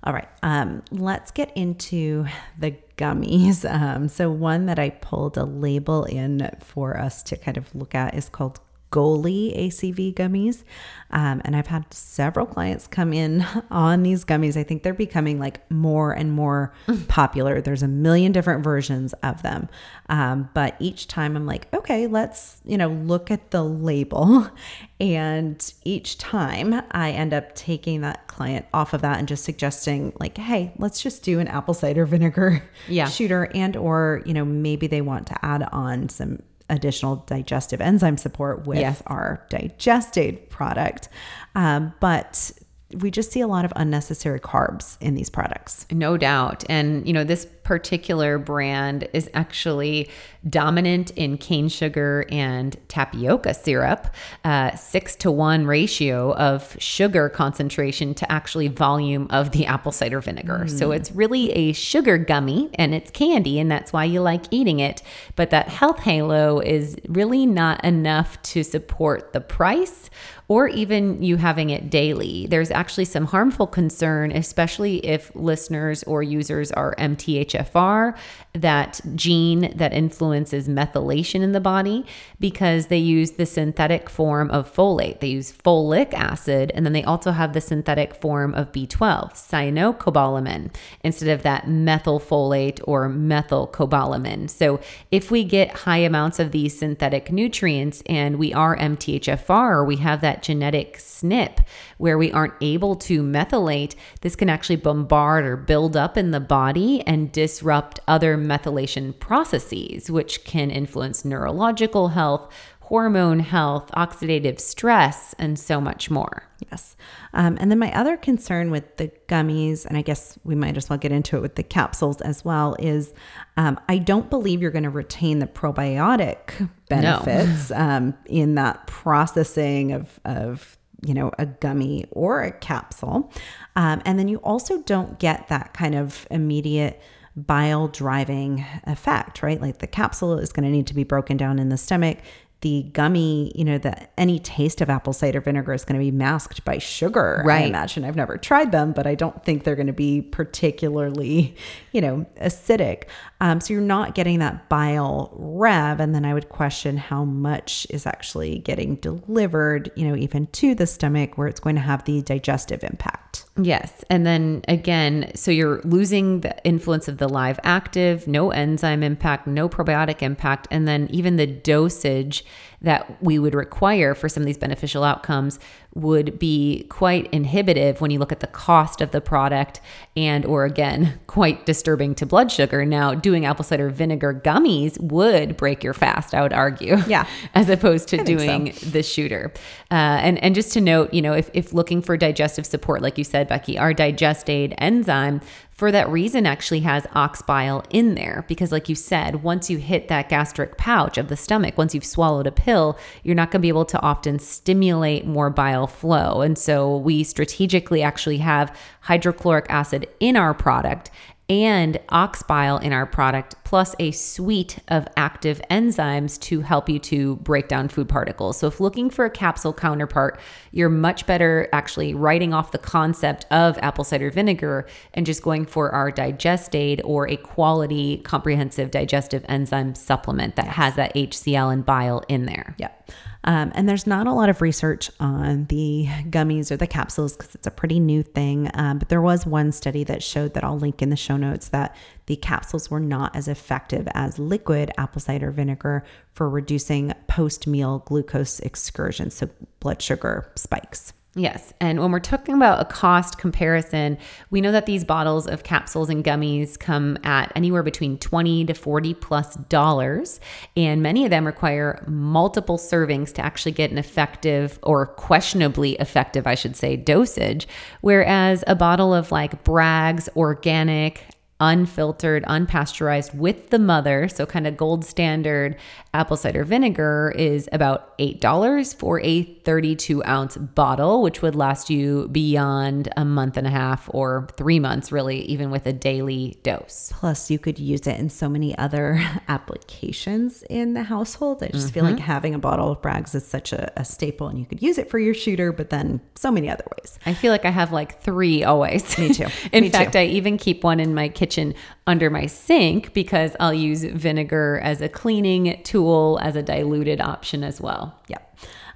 All 0.06 0.12
right. 0.12 0.28
Um, 0.42 0.84
let's 0.92 1.32
get 1.32 1.56
into 1.56 2.26
the 2.58 2.76
gummies. 2.98 3.64
Um, 3.74 4.08
so, 4.08 4.30
one 4.30 4.68
that 4.68 4.80
I 4.80 4.90
pulled 4.90 5.38
a 5.38 5.46
label 5.46 6.04
in 6.06 6.50
for 6.62 6.98
us 6.98 7.24
to 7.24 7.36
kind 7.36 7.58
of 7.58 7.74
look 7.74 7.96
at 7.96 8.14
is 8.14 8.30
called 8.30 8.60
Goli 8.94 9.58
ACV 9.68 10.14
gummies. 10.14 10.64
Um, 11.10 11.42
and 11.46 11.56
I've 11.56 11.68
had 11.68 11.92
several 11.94 12.46
clients 12.46 12.88
come 12.88 13.14
in 13.14 13.46
on 13.72 14.04
these 14.04 14.24
gummies. 14.26 14.56
I 14.58 14.64
think 14.64 14.84
they're 14.84 14.94
becoming 14.94 15.40
like 15.40 15.70
more 15.72 16.12
and 16.12 16.32
more 16.32 16.74
popular. 17.08 17.62
There's 17.62 17.84
a 17.84 17.88
million 17.88 18.32
different 18.32 18.64
versions 18.64 19.14
of 19.24 19.42
them. 19.42 19.70
Um, 20.10 20.50
but 20.54 20.76
each 20.80 21.08
time 21.08 21.36
I'm 21.36 21.46
like, 21.46 21.72
okay, 21.74 22.08
let's, 22.08 22.62
you 22.66 22.78
know, 22.78 22.90
look 22.90 23.32
at 23.32 23.52
the 23.52 23.64
label. 23.64 24.48
And 25.00 25.74
each 25.84 26.18
time 26.18 26.82
I 26.92 27.12
end 27.12 27.34
up 27.34 27.56
taking 27.56 28.02
that 28.02 28.28
client 28.28 28.66
off 28.74 28.94
of 28.94 29.02
that 29.02 29.20
and 29.20 29.28
just 29.28 29.44
suggesting 29.44 30.14
like, 30.18 30.38
hey, 30.38 30.72
let's 30.78 31.02
just 31.04 31.24
do 31.24 31.40
an 31.42 31.50
apple 31.50 31.74
cider 31.74 32.06
vinegar 32.06 32.64
Yeah. 32.88 33.10
shooter 33.10 33.52
and 33.54 33.76
or, 33.76 34.22
you 34.26 34.34
know, 34.34 34.46
maybe 34.46 34.88
they 34.88 35.02
want 35.02 35.28
to 35.28 35.46
add 35.46 35.64
on 35.74 36.08
some 36.08 36.42
additional 36.74 37.18
digestive 37.28 37.80
enzyme 37.82 38.18
support 38.18 38.66
with 38.68 38.80
Yes. 38.80 39.02
our 39.08 39.46
digest 39.50 40.18
aid 40.18 40.50
product. 40.50 41.10
Um, 41.56 41.94
but 42.00 42.52
we 43.00 43.12
just 43.12 43.32
see 43.32 43.42
a 43.42 43.48
lot 43.48 43.66
of 43.66 43.74
unnecessary 43.76 44.40
carbs 44.40 44.98
in 45.02 45.16
these 45.16 45.30
products. 45.30 45.86
No 45.92 46.18
doubt. 46.18 46.64
And, 46.70 47.06
you 47.08 47.14
know, 47.14 47.24
this 47.24 47.46
particular 47.64 48.38
brand 48.38 49.08
is 49.14 49.30
actually 49.34 50.10
dominant 50.50 51.12
in 51.12 51.38
cane 51.38 51.70
sugar 51.70 52.26
and 52.30 52.76
tapioca 52.90 53.54
syrup, 53.54 54.14
uh, 54.44 54.76
six 54.76 55.16
to 55.16 55.32
one 55.32 55.66
ratio 55.66 56.34
of 56.36 56.76
sugar 56.80 57.30
concentration 57.30 58.14
to 58.14 58.30
actually 58.30 58.68
volume 58.68 59.28
of 59.30 59.52
the 59.52 59.66
apple 59.66 59.92
cider 59.92 60.20
vinegar. 60.20 60.66
Mm. 60.66 60.78
So 60.78 60.92
it's 60.92 61.12
really 61.12 61.52
a 61.52 61.72
sugar 61.72 62.18
gummy 62.18 62.70
and 62.76 62.94
it's 62.94 63.10
candy, 63.12 63.60
and 63.60 63.72
that's 63.72 63.94
why 63.94 64.04
you 64.04 64.22
like 64.22 64.44
eating 64.52 64.80
it. 64.80 65.02
But 65.38 65.50
that 65.52 65.70
health 65.70 66.00
halo 66.00 66.60
is 66.60 66.98
really 67.08 67.46
not 67.46 67.84
enough 67.86 68.42
to 68.44 68.64
support 68.64 69.32
the 69.32 69.42
price 69.42 70.10
or 70.48 70.68
even 70.68 71.22
you 71.22 71.38
having 71.38 71.70
it 71.70 71.90
daily. 71.90 72.48
There's 72.48 72.72
actually 72.72 73.06
some 73.06 73.26
harmful 73.26 73.68
concern, 73.68 74.32
especially 74.32 75.06
if 75.06 75.34
listeners 75.36 76.04
or 76.04 76.22
users 76.22 76.72
are 76.72 76.96
MTHFR, 76.98 78.18
that 78.54 79.02
gene 79.16 79.74
that 79.76 79.94
influences 79.94 80.68
methylation 80.68 81.42
in 81.42 81.54
the 81.54 81.60
body, 81.60 82.06
because 82.40 82.88
they 82.88 82.98
use 82.98 83.32
the 83.32 83.46
synthetic 83.46 84.10
form 84.10 84.52
of 84.52 84.72
folate. 84.72 85.20
They 85.22 85.30
use 85.30 85.52
folic 85.52 86.14
acid, 86.14 86.72
and 86.76 86.86
then 86.86 86.94
they 86.94 87.04
also 87.04 87.32
have 87.32 87.54
the 87.54 87.62
synthetic 87.62 88.14
form 88.14 88.54
of 88.54 88.72
B12, 88.72 89.34
cyanocobalamin, 89.34 90.72
instead 91.04 91.30
of 91.30 91.42
that 91.44 91.66
methylfolate 91.66 92.80
or 92.84 93.10
methylcobalamin. 93.10 94.50
So 94.50 94.80
if 95.10 95.32
we 95.32 95.44
get 95.44 95.72
high 95.72 95.98
amounts 95.98 96.40
of 96.40 96.52
these 96.52 96.78
synthetic 96.78 97.32
nutrients 97.32 98.04
and 98.06 98.38
we 98.38 98.54
are 98.54 98.78
MTHFR, 98.78 99.86
we 99.86 99.96
have 99.98 100.22
that 100.22 100.44
genetic 100.44 100.98
SNP 100.98 101.64
where 101.98 102.18
we 102.18 102.32
aren't 102.32 102.54
able 102.62 102.96
to 102.96 103.22
methylate, 103.22 103.96
this 104.22 104.36
can 104.36 104.50
actually 104.50 104.76
bombard 104.78 105.46
or 105.46 105.58
build 105.58 105.96
up 105.96 106.18
in 106.18 106.32
the 106.32 106.40
body 106.40 107.02
and 107.08 107.32
disrupt 107.32 108.00
other 108.08 108.38
methylation 108.38 109.18
processes, 109.20 110.10
which 110.10 110.44
can 110.44 110.72
influence 110.72 111.26
neurological 111.26 112.10
health, 112.10 112.52
hormone 112.84 113.40
health, 113.40 113.90
oxidative 113.96 114.60
stress, 114.60 115.34
and 115.40 115.58
so 115.58 115.80
much 115.80 116.12
more. 116.12 116.44
Yes. 116.70 116.96
Um, 117.34 117.58
and 117.60 117.72
then 117.72 117.80
my 117.80 117.92
other 117.98 118.18
concern 118.18 118.72
with 118.72 118.98
the 118.98 119.10
gummies, 119.28 119.86
and 119.86 119.98
I 119.98 120.02
guess 120.02 120.38
we 120.44 120.54
might 120.54 120.76
as 120.78 120.90
well 120.90 121.00
get 121.00 121.12
into 121.12 121.38
it 121.38 121.42
with 121.42 121.56
the 121.56 121.64
capsules 121.64 122.20
as 122.22 122.44
well, 122.44 122.76
is 122.80 123.14
um, 123.58 123.80
I 123.88 123.98
don't 123.98 124.30
believe 124.30 124.62
you're 124.62 124.72
going 124.72 124.84
to 124.84 124.90
retain 124.90 125.40
the 125.40 125.48
probiotic 125.48 126.70
benefits 126.90 127.70
no. 127.70 127.78
um, 127.78 128.14
in 128.26 128.56
that 128.56 128.86
processing 128.86 129.94
of, 129.94 130.20
of 130.26 130.78
you 131.06 131.14
know, 131.14 131.32
a 131.38 131.46
gummy 131.46 132.06
or 132.12 132.42
a 132.42 132.52
capsule. 132.52 133.32
Um, 133.76 134.02
and 134.06 134.18
then 134.18 134.28
you 134.28 134.38
also 134.38 134.82
don't 134.84 135.20
get 135.20 135.48
that 135.50 135.74
kind 135.74 135.96
of 135.96 136.28
immediate 136.32 137.02
bile 137.36 137.88
driving 137.88 138.64
effect, 138.84 139.42
right? 139.42 139.60
Like 139.60 139.80
the 139.80 139.88
capsule 139.88 140.38
is 140.38 140.52
going 140.52 140.66
to 140.66 140.72
need 140.72 140.88
to 140.88 140.94
be 140.94 141.04
broken 141.04 141.36
down 141.36 141.58
in 141.58 141.70
the 141.70 141.78
stomach 141.78 142.20
the 142.64 142.84
gummy, 142.94 143.52
you 143.56 143.66
know, 143.66 143.78
that 143.78 144.14
any 144.18 144.40
taste 144.40 144.80
of 144.80 144.90
apple 144.90 145.12
cider 145.12 145.42
vinegar 145.42 145.74
is 145.74 145.84
going 145.84 146.00
to 146.00 146.04
be 146.04 146.12
masked 146.12 146.64
by 146.64 146.78
sugar. 146.78 147.44
Right. 147.46 147.66
I 147.66 147.68
imagine 147.68 148.06
I've 148.06 148.16
never 148.16 148.38
tried 148.38 148.72
them, 148.72 148.94
but 148.94 149.06
I 149.06 149.16
don't 149.16 149.44
think 149.44 149.66
they're 149.66 149.76
going 149.76 149.88
to 149.88 149.94
be 149.94 150.22
particularly, 150.22 151.58
you 151.92 152.00
know, 152.00 152.26
acidic. 152.42 153.04
Um, 153.42 153.60
so 153.60 153.74
you're 153.74 153.82
not 153.82 154.16
getting 154.16 154.40
that 154.40 154.70
bile 154.70 155.30
rev. 155.34 156.00
And 156.00 156.16
then 156.16 156.24
I 156.24 156.34
would 156.34 156.48
question 156.48 156.96
how 156.96 157.26
much 157.26 157.86
is 157.90 158.06
actually 158.06 158.60
getting 158.60 158.96
delivered, 158.96 159.92
you 159.98 160.08
know, 160.08 160.16
even 160.16 160.48
to 160.48 160.74
the 160.74 160.88
stomach 160.88 161.38
where 161.38 161.50
it's 161.50 161.60
going 161.60 161.76
to 161.76 161.82
have 161.82 162.06
the 162.06 162.22
digestive 162.22 162.82
impact. 162.82 163.44
Yes. 163.62 164.04
And 164.10 164.26
then 164.26 164.64
again, 164.68 165.32
so 165.36 165.52
you're 165.52 165.80
losing 165.84 166.42
the 166.42 166.56
influence 166.64 167.08
of 167.08 167.20
the 167.20 167.30
live 167.30 167.60
active, 167.64 168.28
no 168.28 168.50
enzyme 168.50 169.04
impact, 169.04 169.46
no 169.46 169.70
probiotic 169.70 170.24
impact. 170.24 170.68
And 170.72 170.88
then 170.88 171.08
even 171.12 171.36
the 171.36 171.46
dosage 171.46 172.44
that 172.84 173.22
we 173.24 173.40
would 173.40 173.56
require 173.56 174.14
for 174.14 174.30
some 174.30 174.44
of 174.44 174.48
these 174.48 174.58
beneficial 174.58 175.04
outcomes 175.04 175.60
would 175.96 176.38
be 176.40 176.86
quite 176.90 177.28
inhibitive 177.32 178.02
when 178.02 178.10
you 178.12 178.20
look 178.20 178.32
at 178.32 178.40
the 178.40 178.48
cost 178.48 179.00
of 179.00 179.12
the 179.12 179.22
product 179.22 179.80
and 180.18 180.44
or 180.46 180.66
again 180.66 181.20
quite 181.28 181.66
disturbing 181.66 182.14
to 182.16 182.26
blood 182.26 182.52
sugar. 182.52 182.86
Now 182.86 183.14
doing 183.14 183.46
apple 183.46 183.64
cider 183.64 183.90
vinegar 183.90 184.34
gummies 184.34 185.00
would 185.00 185.56
break 185.56 185.84
your 185.84 185.94
fast 185.94 186.34
i 186.34 186.42
would 186.42 186.54
argue 186.54 186.98
yeah. 187.08 187.28
as 187.54 187.70
opposed 187.70 188.08
to 188.10 188.24
doing 188.24 188.74
so. 188.74 188.90
the 188.90 189.04
shooter. 189.04 189.52
Uh, 189.92 190.20
and 190.22 190.44
and 190.44 190.56
just 190.56 190.74
to 190.74 190.82
note 190.82 191.14
you 191.14 191.22
know 191.22 191.34
if, 191.34 191.50
if 191.54 191.74
looking 191.74 192.02
for 192.02 192.18
digestive 192.18 192.66
support 192.66 193.02
like 193.02 193.18
you 193.18 193.24
said 193.24 193.48
becky 193.48 193.78
our 193.78 193.94
digest 193.94 194.50
aid 194.50 194.76
enzyme 194.78 195.42
for 195.84 195.92
that 195.92 196.08
reason 196.08 196.46
actually 196.46 196.80
has 196.80 197.06
ox 197.12 197.42
bile 197.42 197.84
in 197.90 198.16
there 198.16 198.46
because 198.48 198.72
like 198.72 198.88
you 198.88 198.96
said 198.96 199.44
once 199.44 199.70
you 199.70 199.78
hit 199.78 200.08
that 200.08 200.30
gastric 200.30 200.78
pouch 200.78 201.18
of 201.18 201.28
the 201.28 201.36
stomach 201.36 201.78
once 201.78 201.94
you've 201.94 202.06
swallowed 202.06 202.48
a 202.48 202.52
pill 202.54 202.98
you're 203.24 203.36
not 203.36 203.52
going 203.52 203.60
to 203.60 203.64
be 203.64 203.68
able 203.68 203.84
to 203.84 204.00
often 204.00 204.40
stimulate 204.40 205.26
more 205.26 205.50
bile 205.50 205.86
flow. 205.86 206.40
And 206.40 206.58
so 206.58 206.96
we 206.96 207.22
strategically 207.26 208.02
actually 208.02 208.38
have 208.38 208.74
hydrochloric 209.02 209.66
acid 209.68 210.08
in 210.22 210.38
our 210.38 210.54
product 210.54 211.12
and 211.50 212.00
ox 212.10 212.42
bile 212.42 212.78
in 212.78 212.94
our 212.94 213.06
product, 213.06 213.56
plus 213.64 213.96
a 214.00 214.12
suite 214.12 214.80
of 214.88 215.08
active 215.18 215.62
enzymes 215.70 216.40
to 216.42 216.62
help 216.62 216.90
you 216.90 217.00
to 217.00 217.36
break 217.38 217.68
down 217.68 217.90
food 217.90 218.08
particles. 218.08 218.58
So, 218.58 218.68
if 218.68 218.80
looking 218.80 219.10
for 219.10 219.26
a 219.26 219.30
capsule 219.30 219.74
counterpart, 219.74 220.40
you're 220.72 220.90
much 220.90 221.26
better 221.26 221.68
actually 221.74 222.14
writing 222.14 222.54
off 222.54 222.72
the 222.72 222.78
concept 222.78 223.46
of 223.52 223.78
apple 223.80 224.04
cider 224.04 224.32
vinegar 224.32 224.88
and 225.14 225.26
just 225.26 225.44
going 225.44 225.66
for 225.66 225.92
our 225.92 226.12
digest 226.12 226.76
aid 226.76 227.02
or 227.04 227.28
a 227.28 227.38
quality 227.38 228.18
comprehensive 228.20 228.92
digestive 228.92 229.46
enzyme 229.50 229.96
supplement 229.96 230.56
that 230.56 230.68
has 230.68 230.96
that 230.96 231.14
HCl 231.14 231.72
and 231.74 231.86
bile 231.86 232.24
in 232.30 232.46
there. 232.46 232.76
Yep. 232.78 233.12
Um, 233.46 233.72
and 233.76 233.90
there's 233.90 234.08
not 234.08 234.28
a 234.28 234.32
lot 234.32 234.50
of 234.50 234.62
research 234.62 235.12
on 235.20 235.66
the 235.66 236.08
gummies 236.30 236.72
or 236.72 236.78
the 236.78 236.88
capsules 236.88 237.36
because 237.36 237.54
it's 237.56 237.68
a 237.68 237.72
pretty 237.72 238.00
new 238.00 238.24
thing. 238.24 238.70
Um, 238.74 239.00
but 239.00 239.10
there 239.10 239.22
was 239.22 239.46
one 239.46 239.72
study 239.72 240.04
that 240.06 240.24
showed 240.24 240.54
that 240.54 240.64
I'll 240.64 240.80
link 240.80 241.02
in 241.02 241.10
the 241.10 241.16
show 241.16 241.38
notes 241.38 241.70
that 241.70 241.96
the 242.28 242.36
capsules 242.38 242.90
were 242.90 243.02
not 243.02 243.36
as 243.36 243.48
effective 243.48 244.08
as 244.14 244.40
liquid 244.40 244.92
apple 244.98 245.22
cider 245.22 245.52
vinegar 245.52 246.04
for 246.34 246.50
reducing 246.50 247.14
post 247.28 247.68
meal 247.68 248.00
glucose 248.06 248.60
excursions, 248.62 249.34
so 249.34 249.50
blood 249.80 250.02
sugar 250.02 250.52
spikes. 250.56 251.14
Yes. 251.36 251.74
And 251.80 252.00
when 252.00 252.12
we're 252.12 252.20
talking 252.20 252.54
about 252.54 252.80
a 252.80 252.86
cost 252.86 253.40
comparison, 253.40 254.20
we 254.52 254.62
know 254.62 254.72
that 254.72 254.86
these 254.86 255.04
bottles 255.04 255.48
of 255.48 255.64
capsules 255.64 256.10
and 256.12 256.24
gummies 256.24 256.78
come 256.78 257.18
at 257.24 257.52
anywhere 257.56 257.82
between 257.82 258.20
20 258.20 258.66
to 258.66 258.74
40 258.76 259.16
plus 259.16 259.56
dollars. 259.56 260.40
And 260.78 261.02
many 261.02 261.26
of 261.26 261.32
them 261.32 261.48
require 261.48 262.04
multiple 262.08 262.78
servings 262.78 263.34
to 263.34 263.42
actually 263.42 263.72
get 263.72 263.90
an 263.90 263.98
effective 263.98 264.78
or 264.84 265.08
questionably 265.08 265.94
effective, 265.94 266.46
I 266.46 266.54
should 266.54 266.76
say, 266.76 266.96
dosage. 266.96 267.68
Whereas 268.02 268.64
a 268.68 268.76
bottle 268.76 269.12
of 269.12 269.32
like 269.32 269.64
Bragg's 269.64 270.30
organic 270.36 271.26
unfiltered, 271.64 272.44
unpasteurized 272.44 273.34
with 273.34 273.70
the 273.70 273.80
mother. 273.80 274.28
So, 274.28 274.46
kind 274.46 274.68
of 274.68 274.76
gold 274.76 275.06
standard 275.06 275.78
apple 276.14 276.38
cider 276.38 276.64
vinegar 276.64 277.34
is 277.36 277.68
about 277.72 278.16
$8 278.20 278.96
for 278.96 279.20
a 279.22 279.44
32 279.44 280.24
ounce 280.26 280.58
bottle, 280.58 281.24
which 281.24 281.42
would 281.42 281.56
last 281.56 281.90
you 281.90 282.28
beyond 282.28 283.10
a 283.18 283.26
month 283.26 283.58
and 283.58 283.66
a 283.66 283.70
half 283.70 284.10
or 284.14 284.48
three 284.58 284.80
months, 284.80 285.12
really, 285.12 285.42
even 285.46 285.72
with 285.72 285.88
a 285.88 285.94
daily 285.94 286.60
dose. 286.64 287.12
Plus, 287.16 287.50
you 287.50 287.58
could 287.58 287.80
use 287.80 288.06
it 288.06 288.20
in 288.20 288.30
so 288.30 288.50
many 288.50 288.78
other 288.78 289.20
applications 289.48 290.64
in 290.64 290.94
the 290.94 291.04
household. 291.04 291.64
I 291.64 291.70
just 291.70 291.88
mm-hmm. 291.88 291.94
feel 291.94 292.04
like 292.04 292.16
mm-hmm. 292.16 292.26
having 292.26 292.54
a 292.54 292.60
bottle 292.60 292.92
of 292.92 293.02
Bragg's 293.02 293.34
is 293.34 293.48
such 293.48 293.72
a, 293.72 293.92
a, 294.00 294.04
staple, 294.04 294.50
and 294.50 294.60
you 294.60 294.66
could 294.66 294.82
use 294.82 294.98
it 294.98 295.10
for 295.10 295.18
your 295.18 295.34
shooter, 295.34 295.72
but 295.72 295.90
then 295.90 296.20
so 296.36 296.52
many 296.52 296.70
other 296.70 296.86
ways. 296.98 297.18
I 297.26 297.34
feel 297.34 297.52
like 297.54 297.66
I 297.66 297.72
have 297.72 297.94
like 297.94 298.22
three 298.22 298.64
always. 298.66 299.18
Me 299.18 299.34
too. 299.34 299.48
in 299.72 299.86
Me 299.86 299.90
fact, 299.90 300.14
too. 300.14 300.20
I 300.20 300.26
even 300.26 300.58
keep 300.58 300.84
one 300.84 301.00
in 301.00 301.16
my 301.16 301.30
kitchen 301.30 301.53
kitchen 301.54 301.74
under 302.08 302.30
my 302.30 302.46
sink 302.46 303.14
because 303.14 303.56
I'll 303.60 303.74
use 303.74 304.04
vinegar 304.04 304.80
as 304.84 305.02
a 305.02 305.10
cleaning 305.10 305.82
tool 305.84 306.40
as 306.42 306.56
a 306.56 306.64
diluted 306.64 307.22
option 307.22 307.64
as 307.64 307.80
well. 307.80 308.20
Yeah. 308.28 308.40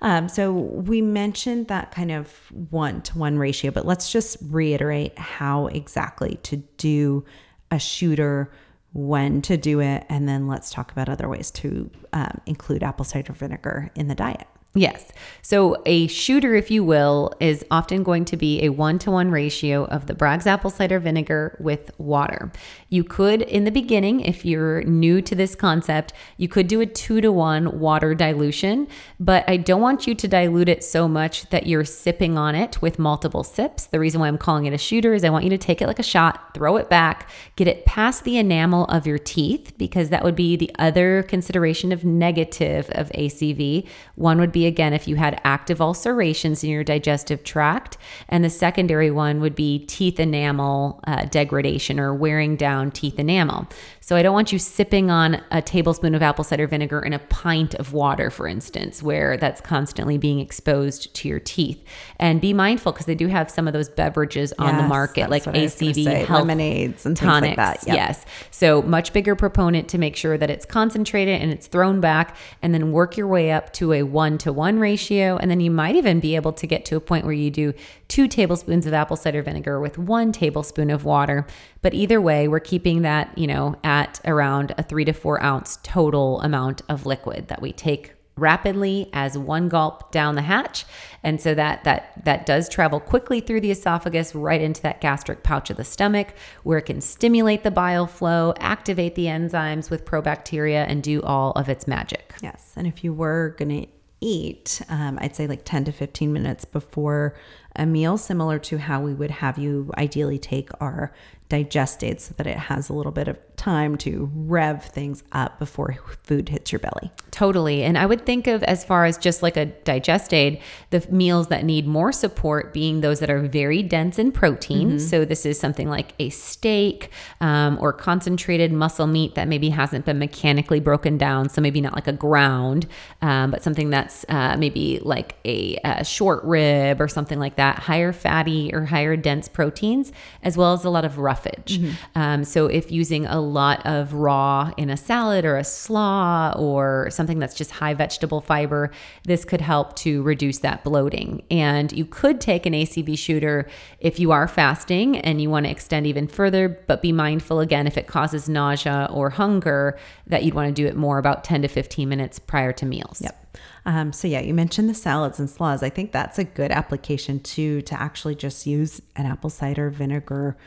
Um, 0.02 0.30
so 0.30 0.52
we 0.54 1.02
mentioned 1.02 1.68
that 1.68 1.92
kind 1.92 2.12
of 2.12 2.32
one 2.70 3.02
to 3.04 3.18
one 3.18 3.38
ratio, 3.38 3.72
but 3.72 3.86
let's 3.86 4.12
just 4.12 4.38
reiterate 4.42 5.18
how 5.18 5.68
exactly 5.68 6.40
to 6.44 6.58
do 6.78 7.26
a 7.72 7.80
shooter, 7.80 8.52
when 8.94 9.42
to 9.44 9.58
do 9.58 9.80
it, 9.80 10.06
and 10.10 10.28
then 10.28 10.48
let's 10.48 10.70
talk 10.72 10.92
about 10.92 11.10
other 11.10 11.28
ways 11.28 11.52
to 11.52 11.90
um, 12.14 12.40
include 12.46 12.84
apple 12.84 13.06
cider 13.06 13.34
vinegar 13.34 13.92
in 13.96 14.08
the 14.08 14.16
diet. 14.16 14.48
Yes. 14.78 15.12
So 15.42 15.82
a 15.86 16.08
shooter, 16.08 16.56
if 16.56 16.70
you 16.70 16.84
will, 16.84 17.34
is 17.40 17.64
often 17.72 18.04
going 18.04 18.26
to 18.26 18.36
be 18.36 18.64
a 18.64 18.70
one 18.70 19.00
to 19.00 19.12
one 19.12 19.32
ratio 19.32 19.86
of 19.86 20.06
the 20.06 20.14
Bragg's 20.14 20.46
apple 20.46 20.70
cider 20.70 21.00
vinegar 21.00 21.56
with 21.62 21.90
water. 21.98 22.52
You 22.90 23.04
could, 23.04 23.42
in 23.42 23.64
the 23.64 23.72
beginning, 23.72 24.20
if 24.20 24.46
you're 24.46 24.84
new 24.84 25.22
to 25.22 25.36
this 25.36 25.56
concept, 25.56 26.12
you 26.36 26.50
could 26.50 26.68
do 26.68 26.82
a 26.82 26.86
two 26.86 27.22
to 27.22 27.32
one 27.32 27.80
water 27.80 28.14
dilution, 28.14 28.90
but 29.22 29.46
I 29.50 29.58
don't 29.58 29.82
want 29.82 30.06
you 30.06 30.16
to 30.16 30.28
dilute 30.28 30.68
it 30.68 30.84
so 30.84 31.08
much 31.08 31.50
that 31.50 31.66
you're 31.66 31.86
sipping 31.86 32.38
on 32.38 32.54
it 32.54 32.82
with 32.82 33.00
multiple 33.00 33.44
sips. 33.44 33.86
The 33.86 34.00
reason 34.00 34.20
why 34.20 34.28
I'm 34.28 34.38
calling 34.38 34.66
it 34.66 34.74
a 34.74 34.78
shooter 34.78 35.14
is 35.14 35.24
I 35.24 35.30
want 35.30 35.46
you 35.46 35.50
to 35.52 35.58
take 35.58 35.82
it 35.82 35.88
like 35.88 36.00
a 36.00 36.04
shot, 36.04 36.54
throw 36.54 36.76
it 36.76 36.90
back, 36.90 37.30
get 37.56 37.68
it 37.70 37.86
past 37.86 38.26
the 38.26 38.38
enamel 38.38 38.86
of 38.86 39.08
your 39.08 39.18
teeth, 39.18 39.78
because 39.78 40.10
that 40.10 40.26
would 40.26 40.36
be 40.36 40.58
the 40.58 40.72
other 40.78 41.24
consideration 41.24 41.94
of 41.94 42.04
negative 42.04 42.90
of 42.92 43.10
ACV. 43.12 43.88
One 44.16 44.40
would 44.40 44.52
be 44.52 44.66
again, 44.68 44.94
if 44.94 45.08
you 45.08 45.16
had 45.16 45.42
active 45.44 45.82
ulcerations 45.82 46.64
in 46.64 46.70
your 46.70 46.84
digestive 46.84 47.44
tract. 47.44 47.98
And 48.30 48.44
the 48.44 48.50
secondary 48.50 49.10
one 49.10 49.40
would 49.42 49.56
be 49.56 49.80
teeth 49.80 50.20
enamel 50.20 51.00
uh, 51.08 51.26
degradation 51.26 52.00
or 52.00 52.14
wearing 52.14 52.56
down 52.56 52.92
teeth 52.92 53.18
enamel. 53.18 53.68
So 54.02 54.16
I 54.16 54.24
don't 54.24 54.34
want 54.34 54.54
you 54.54 54.60
sipping 54.60 55.12
on 55.12 55.42
a 55.52 55.62
tablespoon 55.62 56.16
of 56.16 56.22
apple 56.22 56.46
cider 56.46 56.66
vinegar 56.66 57.02
in 57.02 57.12
a 57.12 57.20
pint 57.20 57.76
of 57.76 57.92
water, 57.92 58.30
for 58.30 58.48
instance, 58.48 59.04
where 59.04 59.36
that's 59.36 59.60
constantly 59.60 60.18
being 60.18 60.40
exposed 60.40 61.14
to 61.16 61.28
your 61.28 61.40
teeth. 61.40 61.84
And 62.18 62.40
be 62.40 62.54
mindful 62.54 62.94
because 62.94 63.06
they 63.06 63.16
do 63.16 63.28
have 63.28 63.52
some 63.52 63.68
of 63.68 63.74
those 63.74 63.90
beverages 63.90 64.54
on 64.60 64.78
the 64.78 64.84
market, 64.84 65.30
like 65.30 65.46
what 65.46 65.58
I 65.58 65.64
was 65.64 65.76
gonna 65.76 65.92
ACV 65.92 66.04
say, 66.06 66.24
health 66.24 66.48
lemonades 66.48 67.06
and 67.06 67.18
tonics. 67.18 67.58
like 67.58 67.82
that. 67.82 67.88
Yep. 67.88 67.96
Yes. 67.96 68.26
So 68.50 68.82
much 68.82 69.12
bigger 69.12 69.36
proponent 69.36 69.90
to 69.90 69.98
make 69.98 70.16
sure 70.16 70.38
that 70.38 70.50
it's 70.50 70.66
concentrated 70.66 71.42
and 71.42 71.52
it's 71.52 71.68
thrown 71.68 72.00
back, 72.00 72.38
and 72.62 72.74
then 72.74 72.94
work 72.94 73.18
your 73.18 73.28
way 73.28 73.52
up 73.52 73.74
to 73.74 73.92
a 73.92 74.04
one 74.04 74.38
to 74.38 74.54
one 74.58 74.80
ratio. 74.80 75.38
And 75.38 75.50
then 75.50 75.62
you 75.62 75.72
might 75.72 75.96
even 75.96 76.20
be 76.20 76.36
able 76.36 76.52
to 76.54 76.68
get 76.68 76.84
to 76.86 76.98
a 76.98 77.00
point 77.00 77.24
where 77.24 77.34
you 77.34 77.52
do 77.52 77.74
two 78.08 78.28
tablespoons 78.28 78.86
of 78.88 78.94
apple 78.94 79.16
cider 79.16 79.44
vinegar 79.44 79.80
with 79.80 79.98
one 79.98 80.32
tablespoon 80.32 80.90
of 80.90 81.06
water. 81.06 81.46
But 81.82 81.94
either 81.94 82.20
way, 82.20 82.48
we're 82.48 82.60
keeping 82.60 83.04
that, 83.04 83.38
you 83.38 83.48
know, 83.48 83.76
at 83.84 84.20
around 84.26 84.74
a 84.78 84.84
three 84.84 85.06
to 85.06 85.14
four 85.14 85.42
ounce 85.42 85.78
total 85.84 86.42
amount 86.42 86.82
of 86.90 87.06
liquid 87.06 87.48
that 87.48 87.62
we 87.62 87.72
take 87.72 88.16
rapidly 88.36 89.10
as 89.14 89.36
one 89.38 89.68
gulp 89.68 90.12
down 90.12 90.36
the 90.36 90.44
hatch 90.44 90.86
and 91.24 91.42
so 91.42 91.56
that 91.56 91.84
that 91.86 92.14
that 92.24 92.46
does 92.46 92.70
travel 92.70 93.00
quickly 93.00 93.40
through 93.40 93.60
the 93.60 93.72
esophagus 93.72 94.36
right 94.36 94.62
into 94.62 94.80
that 94.80 95.02
gastric 95.02 95.42
pouch 95.42 95.72
of 95.72 95.78
the 95.78 95.84
stomach 95.84 96.36
where 96.62 96.78
it 96.78 96.84
can 96.84 97.02
stimulate 97.02 97.64
the 97.64 97.72
bile 97.72 98.06
flow 98.06 98.54
activate 98.60 99.16
the 99.16 99.26
enzymes 99.26 99.90
with 99.90 100.06
probacteria 100.06 100.86
and 100.88 101.02
do 101.02 101.20
all 101.24 101.52
of 101.54 101.68
its 101.68 101.88
magic 101.88 102.28
Yes. 102.42 102.74
And 102.76 102.88
if 102.88 103.04
you 103.04 103.14
were 103.14 103.56
going 103.58 103.82
to 103.82 103.88
eat, 104.20 104.82
um, 104.90 105.18
I'd 105.22 105.36
say 105.36 105.48
like 105.48 105.64
10 105.64 105.86
to 105.86 105.92
15 105.92 106.32
minutes 106.32 106.66
before 106.66 107.36
a 107.76 107.86
meal, 107.86 108.18
similar 108.18 108.60
to 108.60 108.78
how 108.78 109.02
we 109.02 109.14
would 109.14 109.32
have 109.32 109.58
you 109.58 109.92
ideally 109.98 110.40
take 110.40 110.70
our 110.82 111.14
digest 111.50 112.04
aid 112.04 112.20
so 112.20 112.34
that 112.38 112.48
it 112.48 112.58
has 112.58 112.90
a 112.90 112.94
little 112.94 113.12
bit 113.12 113.28
of 113.28 113.38
time 113.58 113.98
to 113.98 114.32
rev 114.34 114.86
things 114.86 115.24
up 115.32 115.60
before 115.60 115.98
food 116.24 116.48
hits 116.48 116.72
your 116.72 116.80
belly. 116.80 117.12
Totally. 117.32 117.84
And 117.84 117.98
I 117.98 118.06
would 118.06 118.26
think 118.26 118.48
of 118.48 118.64
as 118.64 118.86
far 118.86 119.06
as 119.06 119.18
just 119.18 119.44
like 119.44 119.58
a 119.58 119.66
digest 119.66 120.34
aid, 120.34 120.62
the 120.92 121.06
meals 121.12 121.48
that 121.48 121.66
need 121.66 121.88
more 121.88 122.12
support 122.12 122.74
being 122.74 123.02
those 123.02 123.20
that 123.20 123.30
are 123.30 123.42
very 123.42 123.84
dense 123.84 124.20
in 124.20 124.32
protein. 124.32 125.00
So 125.00 125.26
this 125.26 125.46
is 125.46 125.60
something 125.60 125.90
like 125.90 126.14
a 126.20 126.30
steak 126.30 127.12
um, 127.42 127.78
or 127.82 127.94
concentrated 127.94 128.72
muscle 128.72 129.08
meat 129.08 129.36
that 129.36 129.48
maybe 129.48 129.70
hasn't 129.70 130.06
been 130.06 130.20
mechanically 130.20 130.80
broken 130.80 131.18
down. 131.18 131.50
So 131.50 131.62
maybe 131.62 131.82
not 131.82 131.94
like 131.94 132.08
a 132.08 132.14
ground, 132.14 132.88
um, 133.22 133.52
but 133.52 133.64
something 133.64 133.90
that's 133.90 134.26
uh, 134.30 134.56
maybe 134.58 135.00
like 135.02 135.36
a, 135.46 135.78
a 135.84 136.04
short 136.04 136.44
rib 136.44 137.02
or 137.02 137.08
something 137.08 137.40
like 137.40 137.56
that, 137.56 137.80
higher 137.80 138.14
fatty 138.14 138.74
or 138.74 138.86
higher 138.86 139.16
dense 139.16 139.50
proteins, 139.50 140.12
as 140.44 140.58
well 140.58 140.74
as 140.74 140.86
a 140.86 140.90
lot 140.90 141.06
of 141.06 141.18
roughage. 141.18 141.80
Um, 142.16 142.44
so 142.44 142.68
if 142.68 142.92
using 142.92 143.26
a 143.26 143.42
lot 143.48 143.86
of 143.86 144.14
raw 144.14 144.72
in 144.78 144.90
a 144.90 144.98
salad 144.98 145.46
or 145.46 145.58
a 145.58 145.64
slaw 145.64 146.54
or 146.58 147.10
something 147.10 147.40
that's 147.40 147.56
just 147.56 147.72
high 147.72 147.94
vegetable 147.94 148.42
fiber, 148.42 148.92
this 149.24 149.46
could 149.46 149.62
help 149.62 149.96
to 149.98 150.22
reduce 150.24 150.60
that 150.60 150.84
bloating. 150.84 151.44
And 151.50 151.92
you 151.92 152.06
could 152.06 152.40
take 152.40 152.66
an 152.66 152.74
ACV 152.74 153.18
shooter 153.18 153.68
if 154.00 154.20
you 154.20 154.32
are 154.32 154.48
fasting 154.48 155.18
and 155.18 155.42
you 155.42 155.50
want 155.50 155.66
to 155.66 155.72
extend 155.72 156.06
even 156.06 156.28
further, 156.28 156.70
but 156.88 157.02
be 157.02 157.12
mindful 157.12 157.60
again 157.60 157.88
if 157.88 157.98
it 157.98 158.08
causes 158.08 158.48
nausea 158.48 159.08
or 159.12 159.30
hunger 159.30 159.98
that 160.28 160.44
you'd 160.44 160.54
want 160.54 160.68
to 160.68 160.74
do 160.74 160.88
it 160.88 160.96
more 160.96 161.18
about 161.18 161.44
10 161.44 161.64
to 161.64 161.68
15 161.68 162.08
minutes 162.08 162.40
prior 162.40 162.72
to 162.74 162.86
meals. 162.86 163.22
Yep. 163.22 163.48
Um, 163.86 164.12
so 164.12 164.28
yeah, 164.28 164.42
you 164.42 164.54
mentioned 164.54 164.90
the 164.90 164.94
salads 164.94 165.40
and 165.40 165.50
slaws. 165.50 165.82
I 165.82 165.90
think 165.90 166.12
that's 166.12 166.38
a 166.38 166.44
good 166.44 166.72
application 166.72 167.40
too 167.40 167.82
to 167.84 168.00
actually 168.00 168.36
just 168.36 168.68
use 168.68 169.02
an 169.16 169.26
apple 169.26 169.50
cider 169.50 169.90
vinegar 169.90 170.58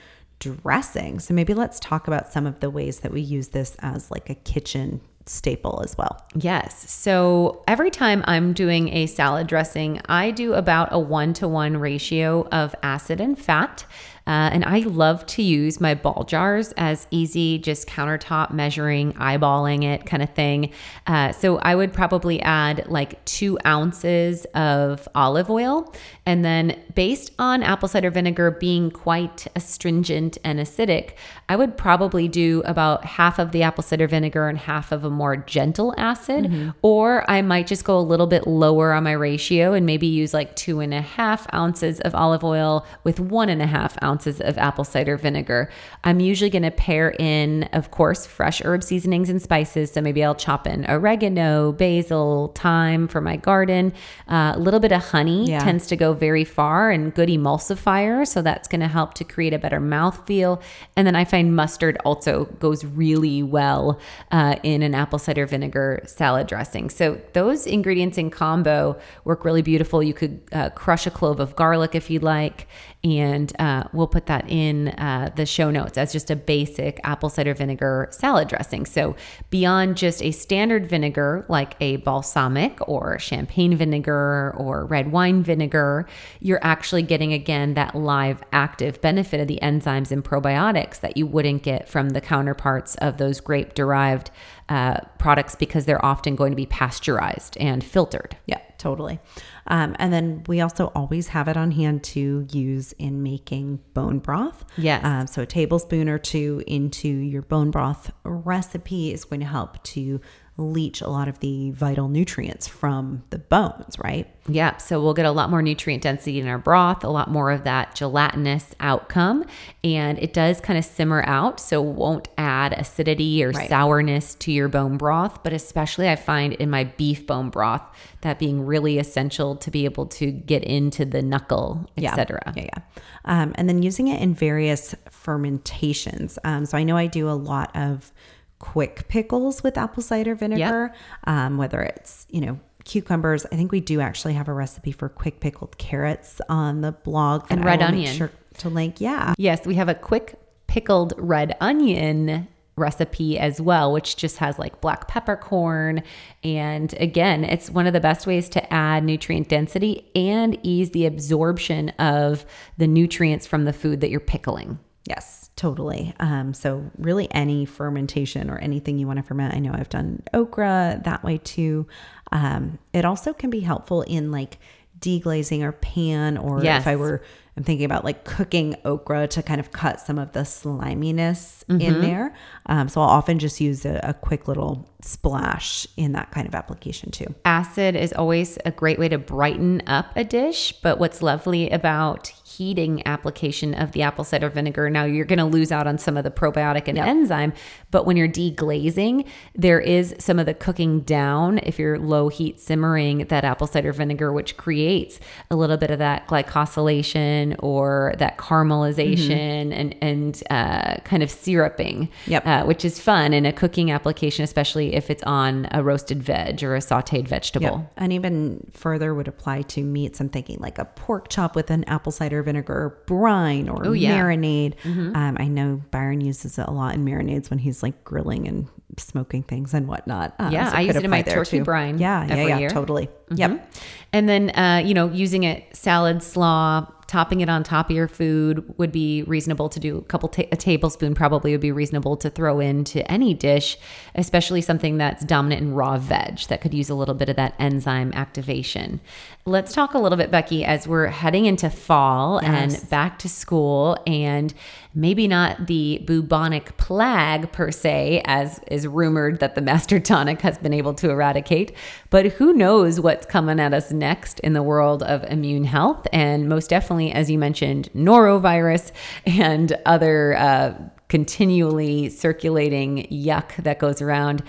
dressing. 0.40 1.20
So 1.20 1.32
maybe 1.32 1.54
let's 1.54 1.78
talk 1.78 2.08
about 2.08 2.32
some 2.32 2.46
of 2.46 2.58
the 2.58 2.70
ways 2.70 3.00
that 3.00 3.12
we 3.12 3.20
use 3.20 3.48
this 3.48 3.76
as 3.78 4.10
like 4.10 4.28
a 4.28 4.34
kitchen 4.34 5.00
staple 5.26 5.80
as 5.84 5.96
well. 5.96 6.26
Yes. 6.34 6.90
So 6.90 7.62
every 7.68 7.90
time 7.90 8.24
I'm 8.26 8.52
doing 8.52 8.88
a 8.88 9.06
salad 9.06 9.46
dressing, 9.46 10.00
I 10.06 10.32
do 10.32 10.54
about 10.54 10.88
a 10.90 10.98
one 10.98 11.32
to 11.34 11.46
one 11.46 11.76
ratio 11.76 12.48
of 12.50 12.74
acid 12.82 13.20
and 13.20 13.38
fat. 13.38 13.84
Uh, 14.26 14.50
and 14.52 14.64
I 14.64 14.80
love 14.80 15.26
to 15.26 15.42
use 15.42 15.80
my 15.80 15.94
ball 15.94 16.24
jars 16.24 16.72
as 16.76 17.06
easy, 17.10 17.58
just 17.58 17.88
countertop 17.88 18.52
measuring, 18.52 19.12
eyeballing 19.14 19.84
it 19.84 20.06
kind 20.06 20.22
of 20.22 20.30
thing. 20.30 20.72
Uh, 21.06 21.32
so 21.32 21.58
I 21.58 21.74
would 21.74 21.92
probably 21.92 22.40
add 22.42 22.86
like 22.88 23.24
two 23.24 23.58
ounces 23.66 24.44
of 24.54 25.08
olive 25.14 25.50
oil. 25.50 25.92
And 26.26 26.44
then, 26.44 26.78
based 26.94 27.32
on 27.38 27.62
apple 27.62 27.88
cider 27.88 28.10
vinegar 28.10 28.50
being 28.50 28.90
quite 28.90 29.46
astringent 29.56 30.38
and 30.44 30.60
acidic, 30.60 31.14
I 31.48 31.56
would 31.56 31.76
probably 31.76 32.28
do 32.28 32.62
about 32.64 33.04
half 33.04 33.38
of 33.38 33.52
the 33.52 33.62
apple 33.62 33.82
cider 33.82 34.06
vinegar 34.06 34.48
and 34.48 34.58
half 34.58 34.92
of 34.92 35.04
a 35.04 35.10
more 35.10 35.36
gentle 35.36 35.94
acid. 35.96 36.72
Or 36.82 37.28
I 37.28 37.42
might 37.42 37.66
just 37.66 37.84
go 37.84 37.98
a 37.98 38.00
little 38.00 38.26
bit 38.26 38.46
lower 38.46 38.92
on 38.92 39.04
my 39.04 39.12
ratio 39.12 39.72
and 39.72 39.86
maybe 39.86 40.06
use 40.06 40.34
like 40.34 40.54
two 40.54 40.80
and 40.80 40.94
a 40.94 41.00
half 41.00 41.52
ounces 41.54 42.00
of 42.00 42.14
olive 42.14 42.44
oil 42.44 42.86
with 43.02 43.18
one 43.18 43.48
and 43.48 43.62
a 43.62 43.66
half 43.66 44.00
ounces 44.02 44.09
of 44.18 44.58
apple 44.58 44.84
cider 44.84 45.16
vinegar. 45.16 45.70
I'm 46.04 46.20
usually 46.20 46.50
going 46.50 46.62
to 46.62 46.70
pair 46.70 47.10
in, 47.18 47.64
of 47.72 47.90
course, 47.90 48.26
fresh 48.26 48.60
herb 48.64 48.82
seasonings 48.82 49.28
and 49.30 49.40
spices. 49.40 49.92
So 49.92 50.00
maybe 50.00 50.24
I'll 50.24 50.34
chop 50.34 50.66
in 50.66 50.84
oregano, 50.90 51.72
basil, 51.72 52.52
thyme 52.54 53.06
for 53.08 53.20
my 53.20 53.36
garden. 53.36 53.92
Uh, 54.28 54.52
a 54.54 54.58
little 54.58 54.80
bit 54.80 54.92
of 54.92 55.02
honey 55.02 55.46
Yeah. 55.48 55.60
tends 55.60 55.86
to 55.88 55.96
go 55.96 56.12
very 56.12 56.44
far 56.44 56.90
and 56.90 57.14
good 57.14 57.28
emulsifier. 57.28 58.26
So 58.26 58.42
that's 58.42 58.66
going 58.68 58.80
to 58.80 58.88
help 58.88 59.14
to 59.14 59.24
create 59.24 59.52
a 59.52 59.58
better 59.58 59.80
mouthfeel. 59.80 60.60
And 60.96 61.06
then 61.06 61.14
I 61.16 61.24
find 61.24 61.54
mustard 61.54 61.96
also 62.04 62.46
goes 62.58 62.84
really 62.84 63.42
well 63.42 64.00
uh, 64.32 64.56
in 64.62 64.82
an 64.82 64.94
apple 64.94 65.18
cider 65.18 65.46
vinegar 65.46 66.02
salad 66.06 66.46
dressing. 66.46 66.90
So 66.90 67.20
those 67.32 67.66
ingredients 67.66 68.18
in 68.18 68.30
combo 68.30 68.98
work 69.24 69.44
really 69.44 69.62
beautiful. 69.62 70.02
You 70.02 70.14
could 70.14 70.40
uh, 70.52 70.70
crush 70.70 71.06
a 71.06 71.10
clove 71.10 71.40
of 71.40 71.54
garlic 71.56 71.94
if 71.94 72.10
you'd 72.10 72.22
like. 72.22 72.66
And 73.02 73.50
uh, 73.58 73.84
we'll 73.94 74.06
put 74.06 74.26
that 74.26 74.44
in 74.50 74.88
uh, 74.88 75.30
the 75.34 75.46
show 75.46 75.70
notes 75.70 75.96
as 75.96 76.12
just 76.12 76.30
a 76.30 76.36
basic 76.36 77.00
apple 77.02 77.30
cider 77.30 77.54
vinegar 77.54 78.08
salad 78.10 78.48
dressing. 78.48 78.84
So, 78.84 79.16
beyond 79.48 79.96
just 79.96 80.22
a 80.22 80.32
standard 80.32 80.86
vinegar 80.86 81.46
like 81.48 81.76
a 81.80 81.96
balsamic 81.96 82.78
or 82.86 83.18
champagne 83.18 83.74
vinegar 83.74 84.54
or 84.58 84.84
red 84.84 85.12
wine 85.12 85.42
vinegar, 85.42 86.06
you're 86.40 86.62
actually 86.62 87.02
getting 87.02 87.32
again 87.32 87.72
that 87.72 87.94
live 87.94 88.42
active 88.52 89.00
benefit 89.00 89.40
of 89.40 89.48
the 89.48 89.58
enzymes 89.62 90.10
and 90.10 90.22
probiotics 90.22 91.00
that 91.00 91.16
you 91.16 91.26
wouldn't 91.26 91.62
get 91.62 91.88
from 91.88 92.10
the 92.10 92.20
counterparts 92.20 92.96
of 92.96 93.16
those 93.16 93.40
grape 93.40 93.72
derived 93.72 94.30
uh, 94.70 95.00
products 95.18 95.56
because 95.56 95.84
they're 95.84 96.04
often 96.04 96.36
going 96.36 96.52
to 96.52 96.56
be 96.56 96.64
pasteurized 96.64 97.56
and 97.58 97.82
filtered. 97.82 98.36
Yeah, 98.46 98.60
totally. 98.78 99.18
Um, 99.66 99.96
and 99.98 100.12
then 100.12 100.44
we 100.46 100.60
also 100.60 100.92
always 100.94 101.28
have 101.28 101.48
it 101.48 101.56
on 101.56 101.72
hand 101.72 102.04
to 102.04 102.46
use 102.52 102.92
in 102.92 103.22
making 103.24 103.80
bone 103.94 104.20
broth. 104.20 104.64
Yes. 104.78 105.04
Um, 105.04 105.26
so 105.26 105.42
a 105.42 105.46
tablespoon 105.46 106.08
or 106.08 106.18
two 106.18 106.62
into 106.68 107.08
your 107.08 107.42
bone 107.42 107.72
broth 107.72 108.12
recipe 108.22 109.12
is 109.12 109.24
going 109.24 109.40
to 109.40 109.46
help 109.46 109.82
to 109.82 110.20
leach 110.60 111.00
a 111.00 111.08
lot 111.08 111.26
of 111.28 111.38
the 111.40 111.70
vital 111.72 112.08
nutrients 112.08 112.68
from 112.68 113.22
the 113.30 113.38
bones, 113.38 113.98
right? 113.98 114.26
Yeah, 114.48 114.76
so 114.78 115.00
we'll 115.02 115.14
get 115.14 115.26
a 115.26 115.30
lot 115.30 115.48
more 115.50 115.62
nutrient 115.62 116.02
density 116.02 116.40
in 116.40 116.46
our 116.48 116.58
broth, 116.58 117.04
a 117.04 117.08
lot 117.08 117.30
more 117.30 117.50
of 117.50 117.64
that 117.64 117.94
gelatinous 117.94 118.74
outcome, 118.80 119.44
and 119.84 120.18
it 120.18 120.32
does 120.32 120.60
kind 120.60 120.78
of 120.78 120.84
simmer 120.84 121.22
out, 121.26 121.60
so 121.60 121.80
won't 121.80 122.28
add 122.36 122.72
acidity 122.72 123.44
or 123.44 123.50
Right. 123.50 123.68
sourness 123.68 124.34
to 124.36 124.52
your 124.52 124.68
bone 124.68 124.96
broth. 124.96 125.42
But 125.42 125.52
especially, 125.52 126.08
I 126.08 126.16
find 126.16 126.52
in 126.54 126.68
my 126.70 126.84
beef 126.84 127.26
bone 127.26 127.50
broth 127.50 127.82
that 128.22 128.38
being 128.38 128.66
really 128.66 128.98
essential 128.98 129.56
to 129.56 129.70
be 129.70 129.84
able 129.84 130.06
to 130.06 130.30
get 130.30 130.64
into 130.64 131.04
the 131.04 131.22
knuckle, 131.22 131.86
Yeah. 131.96 132.10
etc. 132.10 132.40
Yeah, 132.56 132.62
yeah. 132.64 132.78
Um, 133.24 133.52
and 133.56 133.68
then 133.68 133.82
using 133.82 134.08
it 134.08 134.20
in 134.20 134.34
various 134.34 134.94
fermentations. 135.10 136.38
Um, 136.44 136.66
so 136.66 136.76
I 136.76 136.82
know 136.84 136.96
I 136.96 137.06
do 137.06 137.28
a 137.28 137.32
lot 137.32 137.70
of 137.76 138.12
quick 138.60 139.08
pickles 139.08 139.64
with 139.64 139.76
apple 139.76 140.02
cider 140.02 140.36
vinegar, 140.36 140.92
um, 141.24 141.58
whether 141.58 141.82
it's, 141.82 142.26
you 142.30 142.40
know, 142.40 142.60
cucumbers. 142.84 143.44
I 143.46 143.56
think 143.56 143.72
we 143.72 143.80
do 143.80 144.00
actually 144.00 144.34
have 144.34 144.46
a 144.46 144.52
recipe 144.52 144.92
for 144.92 145.08
quick 145.08 145.40
pickled 145.40 145.76
carrots 145.78 146.40
on 146.48 146.82
the 146.82 146.92
blog 146.92 147.46
And 147.50 147.64
red 147.64 147.82
onion. 147.82 148.14
Sure 148.14 148.30
to 148.58 148.68
link. 148.68 149.00
Yeah. 149.00 149.34
Yes, 149.36 149.66
we 149.66 149.74
have 149.74 149.88
a 149.88 149.94
quick 149.94 150.38
pickled 150.66 151.14
red 151.16 151.56
onion 151.60 152.48
recipe 152.76 153.38
as 153.38 153.60
well, 153.60 153.92
which 153.92 154.16
just 154.16 154.38
has 154.38 154.58
like 154.58 154.80
black 154.80 155.08
peppercorn. 155.08 156.02
And 156.42 156.92
again, 156.98 157.44
it's 157.44 157.70
one 157.70 157.86
of 157.86 157.92
the 157.92 158.00
best 158.00 158.26
ways 158.26 158.48
to 158.50 158.72
add 158.72 159.04
nutrient 159.04 159.48
density 159.48 160.10
and 160.14 160.58
ease 160.62 160.90
the 160.90 161.06
absorption 161.06 161.90
of 161.90 162.44
the 162.78 162.86
nutrients 162.86 163.46
from 163.46 163.64
the 163.64 163.72
food 163.72 164.00
that 164.00 164.10
you're 164.10 164.20
pickling. 164.20 164.78
Yes, 165.06 165.39
totally. 165.60 166.14
Um, 166.20 166.54
so 166.54 166.90
really 166.96 167.28
any 167.32 167.66
fermentation 167.66 168.48
or 168.48 168.56
anything 168.58 168.98
you 168.98 169.06
want 169.06 169.18
to 169.18 169.22
ferment. 169.22 169.52
I 169.54 169.58
know 169.58 169.72
I've 169.74 169.90
done 169.90 170.22
okra 170.32 171.02
that 171.04 171.22
way 171.22 171.36
too. 171.36 171.86
Um, 172.32 172.78
it 172.94 173.04
also 173.04 173.34
can 173.34 173.50
be 173.50 173.60
helpful 173.60 174.00
in 174.00 174.30
like 174.30 174.56
deglazing 175.00 175.62
or 175.62 175.72
pan 175.72 176.38
or 176.38 176.64
Yes. 176.64 176.80
if 176.82 176.86
I 176.88 176.96
were 176.96 177.22
I'm 177.60 177.64
thinking 177.64 177.84
about 177.84 178.06
like 178.06 178.24
cooking 178.24 178.74
okra 178.86 179.28
to 179.28 179.42
kind 179.42 179.60
of 179.60 179.70
cut 179.70 180.00
some 180.00 180.18
of 180.18 180.32
the 180.32 180.46
sliminess 180.46 181.58
Mm-hmm. 181.68 181.80
in 181.82 182.00
there. 182.00 182.34
Um, 182.66 182.88
so 182.88 183.00
I'll 183.00 183.08
often 183.08 183.38
just 183.38 183.60
use 183.60 183.84
a, 183.84 184.00
a 184.02 184.14
quick 184.14 184.48
little 184.48 184.88
splash 185.02 185.86
in 185.96 186.12
that 186.12 186.30
kind 186.32 186.48
of 186.48 186.54
application 186.54 187.10
too. 187.12 187.32
Acid 187.44 187.94
is 187.94 188.12
always 188.12 188.58
a 188.64 188.72
great 188.72 188.98
way 188.98 189.08
to 189.08 189.18
brighten 189.18 189.82
up 189.86 190.06
a 190.16 190.24
dish, 190.24 190.72
but 190.82 190.98
what's 190.98 191.22
lovely 191.22 191.70
about 191.70 192.26
heating 192.44 193.06
application 193.06 193.72
of 193.74 193.92
the 193.92 194.02
apple 194.02 194.24
cider 194.24 194.48
vinegar, 194.50 194.90
now 194.90 195.04
you're 195.04 195.24
going 195.24 195.38
to 195.38 195.44
lose 195.44 195.70
out 195.70 195.86
on 195.86 195.96
some 195.96 196.16
of 196.16 196.24
the 196.24 196.30
probiotic 196.30 196.88
and 196.88 196.98
enzyme, 196.98 197.52
but 197.92 198.04
when 198.04 198.16
you're 198.16 198.28
deglazing, 198.28 199.26
there 199.54 199.80
is 199.80 200.14
some 200.18 200.38
of 200.40 200.46
the 200.46 200.52
cooking 200.52 201.00
down 201.00 201.58
if 201.62 201.78
you're 201.78 201.98
low 201.98 202.28
heat 202.28 202.58
simmering 202.60 203.18
that 203.28 203.44
apple 203.44 203.66
cider 203.68 203.92
vinegar, 203.92 204.32
which 204.32 204.56
creates 204.56 205.20
a 205.50 205.56
little 205.56 205.76
bit 205.76 205.90
of 205.90 206.00
that 206.00 206.26
glycosylation 206.26 207.49
or 207.58 208.14
that 208.18 208.38
caramelization 208.38 209.72
and, 209.72 209.94
and 210.02 210.42
uh, 210.50 210.96
kind 211.04 211.22
of 211.22 211.30
syruping, 211.30 212.08
Yep. 212.26 212.46
uh, 212.46 212.64
which 212.64 212.84
is 212.84 213.00
fun 213.00 213.32
in 213.32 213.46
a 213.46 213.52
cooking 213.52 213.90
application, 213.90 214.44
especially 214.44 214.94
if 214.94 215.10
it's 215.10 215.22
on 215.24 215.68
a 215.72 215.82
roasted 215.82 216.22
veg 216.22 216.62
or 216.62 216.74
a 216.76 216.80
sauteed 216.80 217.28
vegetable. 217.28 217.66
Yep. 217.78 217.92
And 217.96 218.12
even 218.12 218.70
further 218.72 219.14
would 219.14 219.28
apply 219.28 219.62
to 219.62 219.82
meats. 219.82 220.20
I'm 220.20 220.28
thinking 220.28 220.58
like 220.60 220.78
a 220.78 220.84
pork 220.84 221.28
chop 221.28 221.54
with 221.56 221.70
an 221.70 221.84
apple 221.84 222.12
cider 222.12 222.42
vinegar 222.42 222.98
brine 223.06 223.68
or 223.68 223.86
Oh, 223.86 223.92
yeah. 223.92 224.18
marinade. 224.20 224.74
Um, 224.84 225.36
I 225.38 225.46
know 225.48 225.82
Byron 225.90 226.20
uses 226.20 226.58
it 226.58 226.66
a 226.66 226.70
lot 226.70 226.94
in 226.94 227.04
marinades 227.04 227.50
when 227.50 227.58
he's 227.58 227.82
like 227.82 228.04
grilling 228.04 228.46
and 228.48 228.68
smoking 228.96 229.42
things 229.42 229.72
and 229.72 229.86
whatnot. 229.86 230.34
Um, 230.38 230.52
Yeah, 230.52 230.70
so 230.70 230.76
I 230.76 230.80
use 230.80 230.96
it 230.96 231.04
in 231.04 231.10
my 231.10 231.22
turkey 231.22 231.58
too. 231.58 231.64
brine 231.64 231.98
Yeah, 231.98 232.26
yeah, 232.26 232.34
yeah, 232.46 232.58
year. 232.58 232.68
Mm-hmm. 232.68 232.78
totally. 232.78 233.08
Yep. 233.34 233.72
And 234.12 234.28
then, 234.28 234.50
uh, 234.50 234.82
you 234.84 234.94
know, 234.94 235.08
using 235.08 235.44
it 235.44 235.64
salad 235.76 236.22
slaw, 236.22 236.86
topping 237.10 237.40
it 237.40 237.48
on 237.48 237.64
top 237.64 237.90
of 237.90 237.96
your 237.96 238.06
food 238.06 238.72
would 238.78 238.92
be 238.92 239.24
reasonable 239.24 239.68
to 239.68 239.80
do. 239.80 239.98
A 239.98 240.02
couple, 240.02 240.28
ta- 240.28 240.44
a 240.52 240.56
tablespoon 240.56 241.12
probably 241.12 241.50
would 241.50 241.60
be 241.60 241.72
reasonable 241.72 242.16
to 242.18 242.30
throw 242.30 242.60
into 242.60 243.08
any 243.10 243.34
dish, 243.34 243.76
especially 244.14 244.60
something 244.60 244.96
that's 244.96 245.24
dominant 245.24 245.60
in 245.60 245.74
raw 245.74 245.98
veg 245.98 246.38
that 246.48 246.60
could 246.60 246.72
use 246.72 246.88
a 246.88 246.94
little 246.94 247.16
bit 247.16 247.28
of 247.28 247.34
that 247.34 247.54
enzyme 247.58 248.12
activation. 248.14 249.00
Let's 249.44 249.72
talk 249.72 249.94
a 249.94 249.98
little 249.98 250.18
bit, 250.18 250.30
Becky, 250.30 250.64
as 250.64 250.86
we're 250.86 251.08
heading 251.08 251.46
into 251.46 251.68
fall 251.68 252.38
Yes. 252.42 252.80
and 252.80 252.90
back 252.90 253.18
to 253.20 253.28
school 253.28 253.96
and 254.06 254.54
maybe 254.94 255.28
not 255.28 255.66
the 255.66 256.02
bubonic 256.06 256.76
plague 256.76 257.50
per 257.52 257.70
se, 257.70 258.22
as 258.24 258.60
is 258.68 258.86
rumored 258.86 259.40
that 259.40 259.54
the 259.54 259.60
Master 259.60 260.00
Tonic 260.00 260.40
has 260.40 260.58
been 260.58 260.72
able 260.72 260.94
to 260.94 261.10
eradicate. 261.10 261.72
But 262.10 262.26
who 262.26 262.52
knows 262.52 263.00
what's 263.00 263.26
coming 263.26 263.60
at 263.60 263.72
us 263.72 263.92
next 263.92 264.40
in 264.40 264.52
the 264.52 264.62
world 264.62 265.02
of 265.02 265.22
immune 265.24 265.64
health? 265.64 266.06
And 266.12 266.48
most 266.48 266.70
definitely, 266.70 267.12
as 267.12 267.30
you 267.30 267.38
mentioned, 267.38 267.88
norovirus 267.94 268.92
and 269.26 269.76
other 269.86 270.36
uh, 270.36 270.74
continually 271.08 272.08
circulating 272.08 273.06
yuck 273.10 273.56
that 273.62 273.78
goes 273.78 274.00
around. 274.00 274.42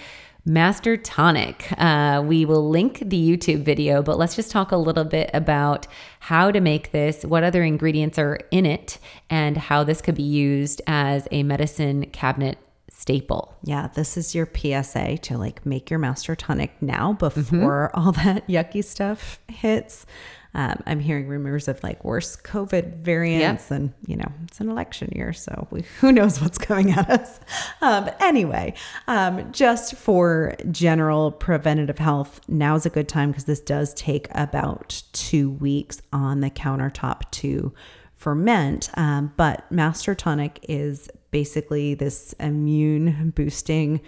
Master 0.45 0.97
Tonic. 0.97 1.71
Uh, 1.77 2.23
we 2.25 2.45
will 2.45 2.67
link 2.67 3.03
the 3.05 3.29
YouTube 3.29 3.63
video, 3.63 4.01
but 4.01 4.17
let's 4.17 4.35
just 4.35 4.49
talk 4.49 4.71
a 4.71 4.77
little 4.77 5.03
bit 5.03 5.29
about 5.33 5.85
how 6.19 6.49
to 6.49 6.59
make 6.59 6.91
this, 6.91 7.23
what 7.23 7.43
other 7.43 7.63
ingredients 7.63 8.17
are 8.17 8.39
in 8.49 8.65
it, 8.65 8.97
and 9.29 9.55
how 9.55 9.83
this 9.83 10.01
could 10.01 10.15
be 10.15 10.23
used 10.23 10.81
as 10.87 11.27
a 11.29 11.43
medicine 11.43 12.07
cabinet 12.07 12.57
staple. 12.89 13.55
Yeah, 13.63 13.87
this 13.93 14.17
is 14.17 14.33
your 14.33 14.47
PSA 14.51 15.19
to 15.19 15.37
like 15.37 15.65
make 15.65 15.89
your 15.89 15.99
master 15.99 16.35
tonic 16.35 16.73
now 16.81 17.13
before 17.13 17.91
all 17.93 18.11
that 18.13 18.47
yucky 18.47 18.83
stuff 18.83 19.39
hits. 19.47 20.05
Um, 20.53 20.81
I'm 20.85 20.99
hearing 20.99 21.27
rumors 21.27 21.67
of 21.67 21.81
like 21.81 22.03
worse 22.03 22.35
COVID 22.35 22.97
variants, 22.97 23.71
and 23.71 23.93
you 24.05 24.17
know 24.17 24.29
it's 24.43 24.59
an 24.59 24.69
election 24.69 25.09
year, 25.15 25.31
so 25.31 25.67
we, 25.71 25.83
who 25.99 26.11
knows 26.11 26.41
what's 26.41 26.57
coming 26.57 26.91
at 26.91 27.09
us. 27.09 27.39
Um, 27.81 28.09
anyway, 28.19 28.73
um, 29.07 29.51
just 29.51 29.95
for 29.95 30.55
general 30.69 31.31
preventative 31.31 31.99
health, 31.99 32.41
now 32.47 32.75
is 32.75 32.85
a 32.85 32.89
good 32.89 33.07
time 33.07 33.31
because 33.31 33.45
this 33.45 33.61
does 33.61 33.93
take 33.93 34.27
about 34.31 35.01
two 35.13 35.51
weeks 35.51 36.01
on 36.11 36.41
the 36.41 36.49
countertop 36.49 37.29
to 37.31 37.73
ferment. 38.15 38.89
Um, 38.95 39.33
but 39.37 39.69
Master 39.71 40.13
Tonic 40.13 40.63
is 40.69 41.09
basically 41.31 41.95
this 41.95 42.33
immune 42.39 43.31
boosting 43.35 44.01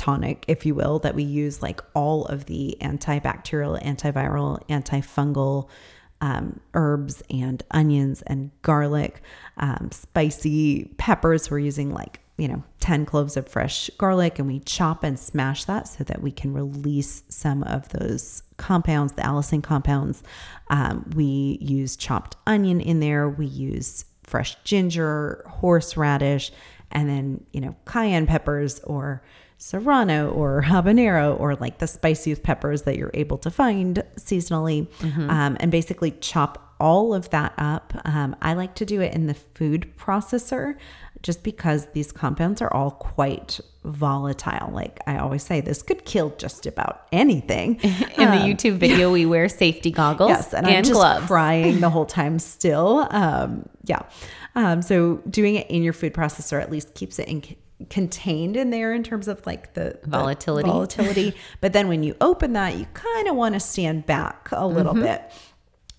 tonic, 0.00 0.46
if 0.48 0.64
you 0.64 0.74
will, 0.74 0.98
that 1.00 1.14
we 1.14 1.22
use 1.22 1.60
like 1.60 1.82
all 1.92 2.24
of 2.24 2.46
the 2.46 2.74
antibacterial, 2.80 3.80
antiviral, 3.82 4.66
antifungal 4.68 5.68
um, 6.22 6.58
herbs 6.72 7.22
and 7.28 7.62
onions 7.70 8.22
and 8.22 8.50
garlic, 8.62 9.20
um, 9.58 9.90
spicy 9.92 10.86
peppers. 10.96 11.50
We're 11.50 11.58
using 11.58 11.92
like, 11.92 12.20
you 12.38 12.48
know, 12.48 12.64
10 12.80 13.04
cloves 13.04 13.36
of 13.36 13.46
fresh 13.46 13.90
garlic 13.98 14.38
and 14.38 14.48
we 14.48 14.60
chop 14.60 15.04
and 15.04 15.18
smash 15.18 15.66
that 15.66 15.86
so 15.86 16.02
that 16.04 16.22
we 16.22 16.32
can 16.32 16.54
release 16.54 17.22
some 17.28 17.62
of 17.64 17.90
those 17.90 18.42
compounds, 18.56 19.12
the 19.12 19.22
allicin 19.22 19.62
compounds. 19.62 20.22
Um, 20.70 21.10
we 21.14 21.58
use 21.60 21.94
chopped 21.94 22.36
onion 22.46 22.80
in 22.80 23.00
there. 23.00 23.28
We 23.28 23.44
use 23.44 24.06
fresh 24.22 24.56
ginger, 24.64 25.44
horseradish, 25.46 26.52
and 26.90 27.06
then, 27.06 27.44
you 27.52 27.60
know, 27.60 27.76
cayenne 27.84 28.26
peppers 28.26 28.80
or 28.80 29.22
serrano 29.60 30.30
or 30.30 30.62
habanero 30.62 31.38
or 31.38 31.54
like 31.56 31.78
the 31.78 31.86
spiciest 31.86 32.42
peppers 32.42 32.82
that 32.82 32.96
you're 32.96 33.10
able 33.12 33.36
to 33.38 33.50
find 33.50 34.02
seasonally. 34.16 34.88
Um, 35.30 35.56
and 35.60 35.70
basically 35.70 36.12
chop 36.12 36.74
all 36.80 37.12
of 37.12 37.28
that 37.30 37.52
up. 37.58 37.92
Um, 38.06 38.34
I 38.40 38.54
like 38.54 38.74
to 38.76 38.86
do 38.86 39.02
it 39.02 39.12
in 39.14 39.26
the 39.26 39.34
food 39.34 39.92
processor 39.98 40.76
just 41.22 41.42
because 41.42 41.86
these 41.92 42.10
compounds 42.10 42.62
are 42.62 42.72
all 42.72 42.92
quite 42.92 43.60
volatile. 43.84 44.70
Like 44.72 44.98
I 45.06 45.18
always 45.18 45.42
say, 45.42 45.60
this 45.60 45.82
could 45.82 46.06
kill 46.06 46.30
just 46.38 46.64
about 46.64 47.06
anything. 47.12 47.74
In 47.82 48.30
the 48.30 48.38
YouTube 48.38 48.78
video, 48.78 49.12
we 49.12 49.26
wear 49.26 49.46
safety 49.50 49.90
goggles 49.90 50.30
Yes, 50.30 50.54
and, 50.54 50.66
and, 50.66 50.76
I'm 50.76 50.82
just 50.82 50.94
gloves. 50.94 51.26
crying 51.26 51.80
the 51.80 51.90
whole 51.96 52.06
time 52.06 52.38
still. 52.38 53.06
Um, 53.10 53.68
yeah. 53.84 54.00
Um, 54.54 54.80
so 54.80 55.16
doing 55.28 55.56
it 55.56 55.70
in 55.70 55.82
your 55.82 55.92
food 55.92 56.14
processor 56.14 56.60
at 56.62 56.70
least 56.70 56.94
keeps 56.94 57.18
it 57.18 57.28
in, 57.28 57.42
contained 57.88 58.56
in 58.56 58.70
there 58.70 58.92
in 58.92 59.02
terms 59.02 59.28
of 59.28 59.44
like 59.46 59.74
the, 59.74 59.98
the 60.02 60.08
Volatility. 60.08 60.68
volatility. 60.68 61.34
but 61.60 61.72
then 61.72 61.88
when 61.88 62.02
you 62.02 62.14
open 62.20 62.52
that, 62.52 62.76
you 62.76 62.86
kind 62.92 63.28
of 63.28 63.36
want 63.36 63.54
to 63.54 63.60
stand 63.60 64.06
back 64.06 64.48
a 64.52 64.66
little 64.66 64.92
Mm-hmm. 64.94 65.02
bit. 65.04 65.22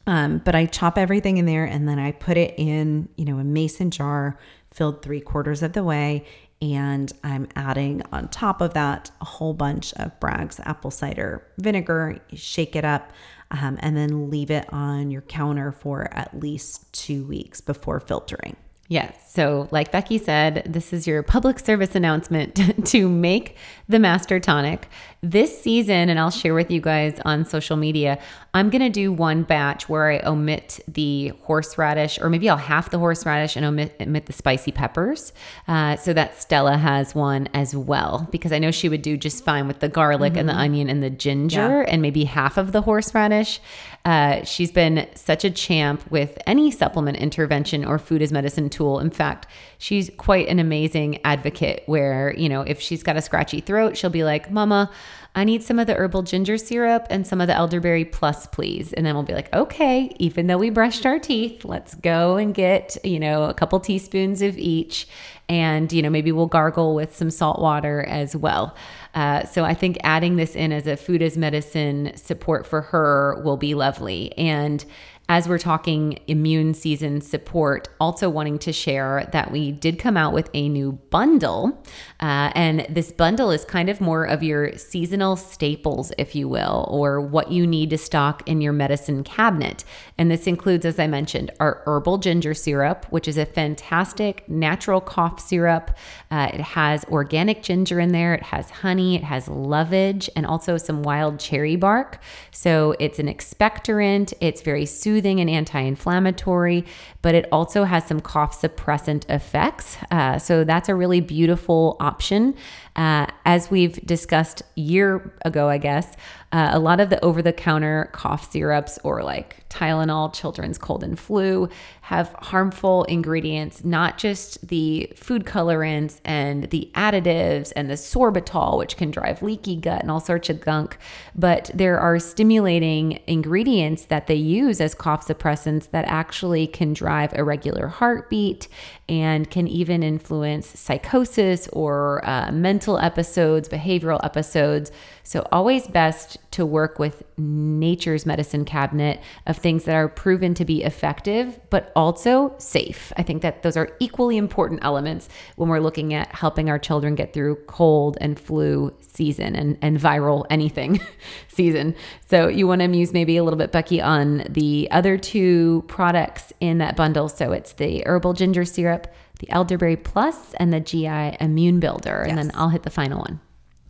Um, 0.08 0.42
but 0.44 0.56
I 0.56 0.66
chop 0.66 0.98
everything 0.98 1.38
in 1.38 1.46
there 1.46 1.64
and 1.64 1.88
then 1.88 2.00
I 2.00 2.12
put 2.12 2.36
it 2.36 2.56
in, 2.58 3.08
you 3.18 3.26
know, 3.26 3.38
a 3.38 3.44
mason 3.44 3.92
jar 3.92 4.38
filled 4.74 5.02
three 5.02 5.22
quarters 5.22 5.62
of 5.64 5.74
the 5.74 5.84
way. 5.84 6.26
And 6.62 7.12
I'm 7.24 7.48
adding 7.56 8.02
on 8.12 8.28
top 8.28 8.62
of 8.62 8.74
that 8.74 9.10
a 9.22 9.26
whole 9.26 9.54
bunch 9.54 9.94
of 9.94 10.20
Bragg's 10.20 10.60
apple 10.62 10.92
cider 10.92 11.46
vinegar. 11.58 12.20
Shake 12.34 12.76
it 12.76 12.84
up 12.86 13.12
um, 13.52 13.78
and 13.82 13.96
then 13.96 14.30
leave 14.30 14.52
it 14.52 14.72
on 14.74 15.12
your 15.12 15.22
counter 15.22 15.72
for 15.72 16.08
at 16.12 16.40
least 16.40 16.92
two 16.94 17.24
weeks 17.26 17.62
before 17.62 18.00
filtering. 18.00 18.56
Yes. 18.92 19.32
So, 19.32 19.70
like 19.72 19.90
Becky 19.90 20.18
said, 20.18 20.64
this 20.66 20.92
is 20.92 21.08
your 21.08 21.24
public 21.24 21.60
service 21.60 21.96
announcement 21.96 22.60
to 22.88 23.08
make 23.08 23.56
the 23.88 24.00
Master 24.00 24.38
Tonic 24.38 24.90
this 25.22 25.62
season. 25.62 26.10
And 26.10 26.20
I'll 26.20 26.32
share 26.32 26.54
with 26.54 26.72
you 26.72 26.82
guys 26.82 27.20
on 27.26 27.46
social 27.46 27.78
media. 27.78 28.20
I'm 28.54 28.70
going 28.70 28.82
to 28.82 28.90
do 28.90 29.14
one 29.14 29.44
batch 29.44 29.88
where 29.88 30.12
I 30.12 30.20
omit 30.26 30.80
the 30.88 31.30
horseradish, 31.44 32.20
or 32.20 32.30
maybe 32.30 32.50
I'll 32.50 32.58
half 32.58 32.90
the 32.90 33.00
horseradish 33.00 33.56
and 33.56 33.66
omit, 33.66 33.96
omit 34.02 34.26
the 34.26 34.34
spicy 34.34 34.72
peppers 34.72 35.32
uh, 35.68 35.96
so 35.96 36.12
that 36.14 36.42
Stella 36.42 36.78
has 36.78 37.16
one 37.16 37.48
as 37.54 37.76
well. 37.76 38.28
Because 38.32 38.52
I 38.52 38.60
know 38.60 38.72
she 38.72 38.90
would 38.90 39.02
do 39.02 39.16
just 39.16 39.46
fine 39.46 39.68
with 39.68 39.80
the 39.80 39.90
garlic 39.90 40.36
and 40.36 40.50
the 40.50 40.56
onion 40.56 40.90
and 40.90 41.02
the 41.02 41.10
ginger 41.10 41.82
and 41.82 42.02
maybe 42.02 42.26
half 42.26 42.58
of 42.58 42.72
the 42.72 42.82
horseradish. 42.82 43.60
Uh, 44.04 44.44
she's 44.44 44.72
been 44.72 45.08
such 45.14 45.46
a 45.46 45.52
champ 45.52 46.10
with 46.10 46.38
any 46.48 46.72
supplement 46.72 47.18
intervention 47.18 47.86
or 47.86 48.00
food 48.00 48.22
as 48.22 48.32
medicine 48.32 48.70
tool. 48.70 49.00
In 49.00 49.12
fact, 49.12 49.46
she's 49.78 50.10
quite 50.18 50.48
an 50.48 50.58
amazing 50.58 51.20
advocate 51.24 51.84
where, 51.86 52.34
you 52.36 52.50
know, 52.50 52.62
if 52.62 52.82
she's 52.82 53.04
got 53.04 53.16
a 53.16 53.22
scratchy 53.22 53.62
throat, 53.62 53.96
she'll 53.96 54.10
be 54.10 54.24
like, 54.24 54.50
Mama, 54.50 54.90
I 55.34 55.46
need 55.46 55.64
some 55.64 55.80
of 55.80 55.88
the 55.88 55.96
herbal 55.96 56.24
ginger 56.24 56.58
syrup 56.58 57.08
and 57.10 57.26
some 57.26 57.40
of 57.40 57.48
the 57.48 57.56
elderberry 57.56 58.04
plus, 58.04 58.48
please. 58.48 58.92
And 58.92 59.06
then 59.06 59.16
we'll 59.16 59.24
be 59.24 59.34
like, 59.34 59.54
okay, 59.54 60.14
even 60.20 60.48
though 60.48 60.58
we 60.58 60.70
brushed 60.70 61.06
our 61.06 61.20
teeth, 61.20 61.64
let's 61.64 61.96
go 61.96 62.36
and 62.36 62.54
get, 62.54 62.98
you 63.06 63.20
know, 63.20 63.44
a 63.44 63.54
couple 63.54 63.80
teaspoons 63.80 64.42
of 64.42 64.58
each. 64.58 65.08
And, 65.48 65.92
you 65.92 66.02
know, 66.02 66.10
maybe 66.10 66.32
we'll 66.32 66.48
gargle 66.48 66.96
with 66.96 67.16
some 67.16 67.30
salt 67.30 67.62
water 67.62 68.04
as 68.04 68.36
well. 68.36 68.76
Uh, 69.14 69.46
so 69.46 69.64
I 69.64 69.74
think 69.74 69.98
adding 70.04 70.36
this 70.36 70.56
in 70.56 70.72
as 70.72 70.88
a 70.88 70.98
food 70.98 71.22
as 71.22 71.38
medicine 71.38 72.12
support 72.16 72.66
for 72.66 72.82
her 72.82 73.42
will 73.44 73.58
be 73.58 73.74
lovely. 73.74 74.38
And 74.38 74.84
as 75.32 75.48
we're 75.48 75.58
talking 75.58 76.20
immune 76.28 76.74
season 76.74 77.22
support, 77.22 77.88
also 78.02 78.30
wanting 78.30 78.60
to 78.60 78.74
share 78.74 79.30
that 79.32 79.50
we 79.50 79.72
did 79.72 79.98
come 79.98 80.18
out 80.18 80.34
with 80.34 80.50
a 80.54 80.68
new 80.68 80.92
bundle. 81.10 81.82
Uh, 82.20 82.52
and 82.54 82.86
this 82.90 83.14
bundle 83.14 83.50
is 83.50 83.64
kind 83.64 83.90
of 83.90 84.02
more 84.02 84.26
of 84.26 84.44
your 84.44 84.78
seasonal 84.78 85.38
staples, 85.38 86.12
if 86.18 86.36
you 86.36 86.50
will, 86.50 86.86
or 86.92 87.22
what 87.22 87.50
you 87.50 87.66
need 87.66 87.90
to 87.90 87.98
stock 87.98 88.46
in 88.46 88.60
your 88.60 88.74
medicine 88.74 89.24
cabinet. 89.24 89.86
And 90.18 90.30
this 90.30 90.48
includes, 90.48 90.86
as 90.86 91.00
I 91.00 91.08
mentioned, 91.08 91.50
our 91.62 91.82
herbal 91.86 92.18
ginger 92.18 92.54
syrup, 92.54 93.06
which 93.10 93.30
is 93.30 93.38
a 93.38 93.46
fantastic 93.46 94.50
natural 94.50 95.00
cough 95.00 95.40
syrup. 95.40 95.92
Uh, 96.30 96.50
it 96.54 96.60
has 96.60 97.06
organic 97.06 97.64
ginger 97.64 98.02
in 98.02 98.12
there, 98.12 98.34
it 98.34 98.44
has 98.44 98.70
honey, 98.70 99.16
it 99.16 99.24
has 99.24 99.48
lovage, 99.48 100.30
and 100.36 100.46
also 100.46 100.76
some 100.76 101.04
wild 101.04 101.40
cherry 101.40 101.78
bark. 101.78 102.22
So 102.52 102.96
it's 103.00 103.18
an 103.18 103.28
expectorant, 103.28 104.34
it's 104.42 104.62
very 104.62 104.86
soothing 104.86 105.21
soothing 105.22 105.40
and 105.40 105.50
anti 105.50 105.80
inflammatory, 105.80 106.84
but 107.22 107.36
it 107.36 107.46
also 107.52 107.84
has 107.84 108.06
some 108.08 108.20
cough 108.20 108.60
suppressant 108.60 109.30
effects. 109.30 109.98
Uh, 110.10 110.40
so 110.40 110.64
that's 110.64 110.90
a 110.90 110.96
really 110.96 111.22
beautiful 111.22 111.96
option. 112.00 112.56
Uh, 112.96 113.26
as 113.46 113.72
we've 113.72 114.06
discussed 114.06 114.64
year 114.76 115.34
ago, 115.46 115.70
I 115.70 115.78
guess, 115.78 116.14
uh, 116.52 116.72
a 116.74 116.80
lot 116.80 117.00
of 117.00 117.10
the 117.10 117.24
over 117.24 117.42
the 117.42 117.54
counter 117.54 118.10
cough 118.12 118.52
syrups 118.52 119.00
or 119.04 119.24
like 119.24 119.68
Tylenol, 119.70 120.34
children's 120.34 120.78
cold 120.78 121.02
and 121.02 121.18
flu 121.18 121.70
have 122.02 122.36
harmful 122.40 123.06
ingredients, 123.06 123.86
not 123.86 124.18
just 124.18 124.68
the 124.68 125.10
food 125.16 125.46
colorants 125.46 126.20
and 126.26 126.70
the 126.72 126.92
additives 126.94 127.72
and 127.78 127.90
the 127.90 127.94
sorbitol, 127.94 128.78
which 128.78 128.98
can 128.98 129.12
drive 129.12 129.42
leaky 129.42 129.78
gut 129.78 130.02
and 130.02 130.12
all 130.12 130.20
sorts 130.20 130.50
of 130.50 130.60
gunk, 130.60 130.98
but 131.34 131.72
there 131.74 131.98
are 131.98 132.20
stimulating 132.20 133.22
ingredients 133.28 134.06
that 134.06 134.28
they 134.28 134.36
use 134.36 134.82
as 134.82 134.94
cough 134.94 135.26
suppressants 135.26 135.90
that 135.92 136.04
actually 136.06 136.68
can 136.68 136.92
drive 136.92 137.34
irregular 137.34 137.88
heartbeat 137.88 138.68
and 139.08 139.50
can 139.50 139.68
even 139.68 140.04
influence 140.04 140.68
psychosis 140.78 141.70
or 141.70 142.28
uh, 142.28 142.52
mental 142.52 142.81
episodes, 142.90 143.70
behavioral 143.70 144.20
episodes. 144.24 144.92
So, 145.24 145.48
always 145.52 145.88
best 145.88 146.38
to 146.52 146.66
work 146.66 147.00
with 147.00 147.24
nature's 147.38 148.26
medicine 148.26 148.66
cabinet 148.66 149.22
of 149.48 149.58
things 149.58 149.86
that 149.86 149.96
are 149.96 150.10
proven 150.10 150.54
to 150.56 150.66
be 150.66 150.84
effective, 150.84 151.60
but 151.70 151.92
also 151.96 152.54
safe. 152.58 153.14
I 153.18 153.24
think 153.24 153.42
that 153.44 153.64
those 153.64 153.78
are 153.78 153.96
equally 154.00 154.38
important 154.38 154.84
elements 154.84 155.30
when 155.56 155.70
we're 155.70 155.80
looking 155.80 156.14
at 156.14 156.34
helping 156.34 156.70
our 156.70 156.80
children 156.80 157.16
get 157.16 157.34
through 157.34 157.56
cold 157.68 158.18
and 158.20 158.40
flu 158.40 158.94
season 159.02 159.56
and, 159.56 159.78
and 159.82 160.00
viral 160.00 160.46
anything 160.50 161.00
season. 161.48 161.96
So, 162.28 162.48
you 162.48 162.68
want 162.68 162.82
to 162.82 162.88
muse 162.88 163.14
maybe 163.14 163.38
a 163.38 163.44
little 163.44 163.60
bit, 163.60 163.72
Becky, 163.72 164.02
on 164.02 164.44
the 164.50 164.88
other 164.92 165.18
two 165.18 165.84
products 165.88 166.52
in 166.60 166.80
that 166.80 166.96
bundle. 166.96 167.30
So, 167.30 167.52
it's 167.52 167.74
the 167.74 168.04
herbal 168.06 168.34
ginger 168.34 168.66
syrup, 168.66 169.08
the 169.42 169.50
elderberry 169.50 169.98
plus, 169.98 170.54
and 170.56 170.72
the 170.72 170.80
GI 170.80 171.38
immune 171.40 171.80
builder. 171.80 172.22
And 172.22 172.38
yes. 172.38 172.46
then 172.48 172.52
I'll 172.56 172.70
hit 172.70 172.84
the 172.84 172.90
final 172.90 173.20
one. 173.20 173.42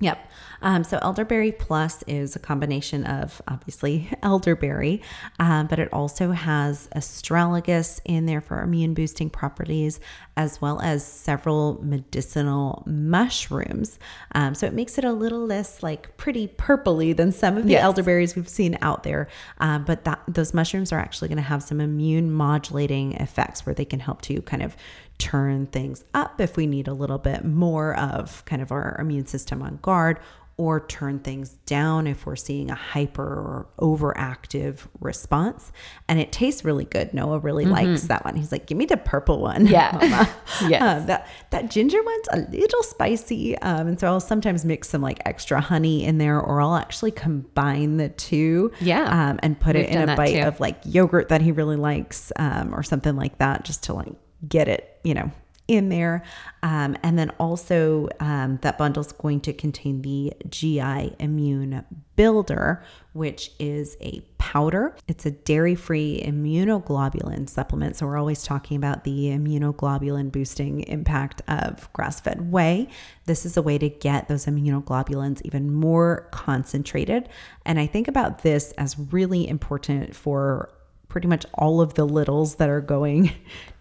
Yep. 0.02 0.32
Um, 0.64 0.84
so 0.84 0.99
elderberry 1.02 1.52
plus 1.52 2.04
is 2.04 2.36
a 2.36 2.39
combination 2.39 3.04
of 3.06 3.41
obviously 3.47 4.10
elderberry, 4.24 5.02
um, 5.39 5.68
but 5.68 5.80
it 5.80 5.91
also 5.93 6.32
has 6.32 6.88
astragalus 6.95 7.99
in 8.06 8.26
there 8.26 8.41
for 8.41 8.62
immune 8.62 8.93
boosting 8.93 9.30
properties, 9.30 9.99
as 10.38 10.62
well 10.62 10.80
as 10.82 11.06
several 11.06 11.80
medicinal 11.84 12.84
mushrooms. 12.86 13.97
Um, 14.34 14.54
so 14.54 14.68
it 14.68 14.74
makes 14.74 14.97
it 14.97 15.04
a 15.04 15.12
little 15.12 15.45
less 15.45 15.82
like 15.82 16.16
pretty 16.18 16.47
purpley 16.47 17.16
than 17.16 17.32
some 17.32 17.58
of 17.58 17.64
the 17.64 17.72
yes. 17.72 17.84
elderberries 17.84 18.36
we've 18.36 18.49
seen 18.49 18.78
out 18.82 19.04
there. 19.04 19.28
Uh, 19.60 19.80
but 19.80 20.04
that 20.06 20.22
those 20.28 20.54
mushrooms 20.54 20.91
are 20.91 20.99
actually 20.99 21.28
going 21.28 21.38
to 21.38 21.43
have 21.43 21.64
some 21.64 21.82
immune 21.82 22.32
modulating 22.32 23.14
effects 23.14 23.66
where 23.66 23.76
they 23.76 23.86
can 23.86 23.99
help 23.99 24.22
to 24.24 24.41
kind 24.43 24.64
of 24.64 24.76
turn 25.22 25.67
things 25.67 26.03
up 26.15 26.41
if 26.41 26.57
we 26.57 26.65
need 26.65 26.88
a 26.88 26.93
little 26.93 27.19
bit 27.19 27.45
more 27.45 27.95
of 27.95 28.43
kind 28.45 28.59
of 28.59 28.72
our 28.72 28.97
immune 28.99 29.28
system 29.28 29.61
on 29.61 29.78
guard 29.84 30.19
or 30.57 30.80
turn 30.80 31.17
things 31.17 31.53
down 31.65 32.05
if 32.05 32.26
we're 32.26 32.36
seeing 32.36 32.69
a 32.69 32.76
hyper 32.76 33.24
or 33.24 33.67
overactive 33.80 34.80
response. 34.99 35.72
And 36.07 36.19
it 36.19 36.32
tastes 36.32 36.63
really 36.63 36.86
good. 36.86 37.13
Noah 37.13 37.39
really 37.39 37.63
mm-hmm. 37.63 37.89
likes 37.89 38.03
that 38.03 38.26
one. 38.26 38.36
He's 38.36 38.51
like, 38.51 38.67
"Give 38.67 38.78
me 38.78 38.86
the 38.86 38.97
purple 38.97 39.41
one." 39.41 39.65
Yeah, 39.65 40.28
yeah. 40.67 40.86
Uh, 40.86 41.05
that 41.05 41.28
that 41.49 41.72
ginger 41.72 42.03
one's 42.03 42.28
a 42.32 42.39
little 42.51 42.84
spicy, 42.84 43.57
um, 43.59 43.88
and 43.88 43.99
so 43.99 44.07
I'll 44.07 44.19
sometimes 44.19 44.65
mix 44.65 44.89
some 44.89 45.01
like 45.01 45.19
extra 45.26 45.61
honey 45.61 46.03
in 46.03 46.17
there, 46.17 46.39
or 46.39 46.61
I'll 46.61 46.76
actually 46.76 47.11
combine 47.11 47.97
the 47.97 48.09
two. 48.09 48.72
Yeah, 48.82 49.30
um, 49.30 49.39
and 49.41 49.59
put 49.59 49.76
We've 49.76 49.86
it 49.86 49.91
in 49.91 50.09
a 50.09 50.15
bite 50.15 50.34
too. 50.34 50.47
of 50.47 50.59
like 50.59 50.80
yogurt 50.84 51.30
that 51.30 51.41
he 51.41 51.51
really 51.51 51.78
likes, 51.78 52.32
um, 52.36 52.76
or 52.76 52.84
something 52.84 53.15
like 53.15 53.39
that, 53.39 53.65
just 53.65 53.84
to 53.84 53.93
like 53.93 54.13
get 54.48 54.68
it, 54.68 55.00
you 55.04 55.14
know, 55.14 55.32
in 55.72 55.89
there. 55.89 56.24
Um, 56.64 56.98
and 57.02 57.18
then 57.18 57.30
also, 57.39 58.10
um, 58.20 58.60
that 58.62 58.78
bundle 58.78 59.02
is 59.02 59.14
going 59.14 59.39
to 59.42 59.54
contain 59.54 60.02
the 60.02 60.34
GI 60.50 61.16
Immune 61.20 61.86
Builder, 62.18 62.84
which 63.14 63.52
is 63.58 63.96
a 64.02 64.22
powder. 64.38 64.96
It's 65.08 65.26
a 65.26 65.32
dairy 65.32 65.76
free 65.76 66.22
immunoglobulin 66.26 67.50
supplement. 67.50 67.96
So, 67.96 68.06
we're 68.06 68.18
always 68.18 68.44
talking 68.44 68.76
about 68.76 69.06
the 69.06 69.28
immunoglobulin 69.28 70.32
boosting 70.32 70.82
impact 70.82 71.42
of 71.48 71.92
grass 71.94 72.20
fed 72.20 72.52
whey. 72.52 72.89
This 73.26 73.46
is 73.46 73.56
a 73.56 73.62
way 73.62 73.78
to 73.78 73.89
get 73.89 74.28
those 74.28 74.46
immunoglobulins 74.46 75.42
even 75.44 75.74
more 75.74 76.28
concentrated. 76.32 77.30
And 77.66 77.80
I 77.80 77.88
think 77.88 78.08
about 78.10 78.44
this 78.44 78.74
as 78.74 79.00
really 79.00 79.48
important 79.48 80.16
for 80.16 80.70
pretty 81.12 81.28
much 81.28 81.46
all 81.56 81.82
of 81.82 81.96
the 81.96 82.06
littles 82.06 82.56
that 82.56 82.70
are 82.70 82.80
going 82.80 83.32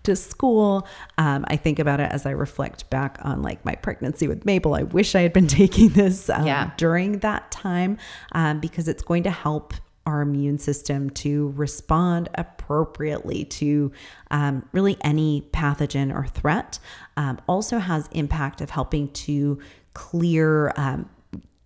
to 0.02 0.16
school. 0.16 0.86
Um, 1.18 1.44
I 1.48 1.56
think 1.56 1.78
about 1.78 2.00
it 2.00 2.10
as 2.10 2.26
I 2.26 2.30
reflect 2.30 2.88
back 2.90 3.18
on 3.22 3.42
like 3.42 3.64
my 3.64 3.74
pregnancy 3.74 4.28
with 4.28 4.44
Mabel. 4.44 4.74
I 4.74 4.82
wish 4.82 5.14
I 5.14 5.20
had 5.20 5.32
been 5.32 5.46
taking 5.60 5.90
this 5.90 6.30
um, 6.30 6.46
yeah. 6.46 6.70
during 6.76 7.18
that 7.18 7.50
time 7.50 7.98
um, 8.32 8.60
because 8.60 8.88
it's 8.88 9.02
going 9.02 9.24
to 9.24 9.30
help 9.30 9.74
our 10.06 10.22
immune 10.22 10.58
system 10.58 11.10
to 11.10 11.52
respond 11.56 12.28
appropriately 12.34 13.44
to 13.44 13.92
um, 14.30 14.66
really 14.72 14.96
any 15.02 15.48
pathogen 15.52 16.14
or 16.14 16.26
threat. 16.26 16.78
Um, 17.16 17.40
also 17.46 17.78
has 17.78 18.08
impact 18.12 18.60
of 18.60 18.70
helping 18.70 19.08
to 19.08 19.60
clear 19.92 20.72
um, 20.76 21.08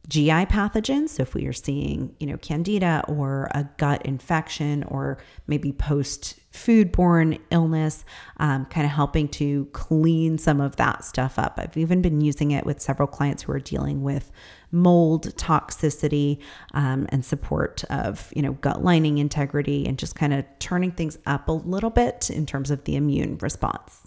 GI 0.09 0.47
pathogens. 0.47 1.11
So 1.11 1.23
if 1.23 1.35
we 1.35 1.47
are 1.47 1.53
seeing, 1.53 2.15
you 2.21 2.27
know, 2.27 2.37
candida 2.37 3.03
or 3.09 3.49
a 3.53 3.65
gut 3.79 4.05
infection 4.05 4.85
or 4.85 5.19
maybe 5.47 5.73
post 5.73 6.39
foodborne 6.53 7.41
illness, 7.51 8.05
um, 8.37 8.67
kind 8.67 8.85
of 8.85 8.93
helping 8.93 9.29
to 9.29 9.65
clean 9.73 10.37
some 10.37 10.61
of 10.61 10.77
that 10.77 11.05
stuff 11.05 11.39
up. 11.39 11.55
I've 11.57 11.77
even 11.77 12.03
been 12.03 12.21
using 12.21 12.51
it 12.51 12.67
with 12.67 12.81
several 12.81 13.09
clients 13.09 13.43
who 13.43 13.53
are 13.53 13.61
dealing 13.61 14.03
with 14.03 14.31
mold 14.71 15.35
toxicity 15.37 16.39
um, 16.75 17.07
and 17.09 17.25
support 17.25 17.83
of, 17.85 18.31
you 18.37 18.43
know, 18.43 18.53
gut 18.53 18.85
lining 18.85 19.19
integrity 19.19 19.87
and 19.87 19.99
just 19.99 20.15
kind 20.17 20.35
of 20.35 20.45
turning 20.59 20.91
things 20.91 21.19
up 21.27 21.49
a 21.49 21.53
little 21.53 21.91
bit 21.91 22.29
in 22.31 22.45
terms 22.45 22.71
of 22.71 22.85
the 22.85 22.95
immune 22.95 23.39
response. 23.39 24.04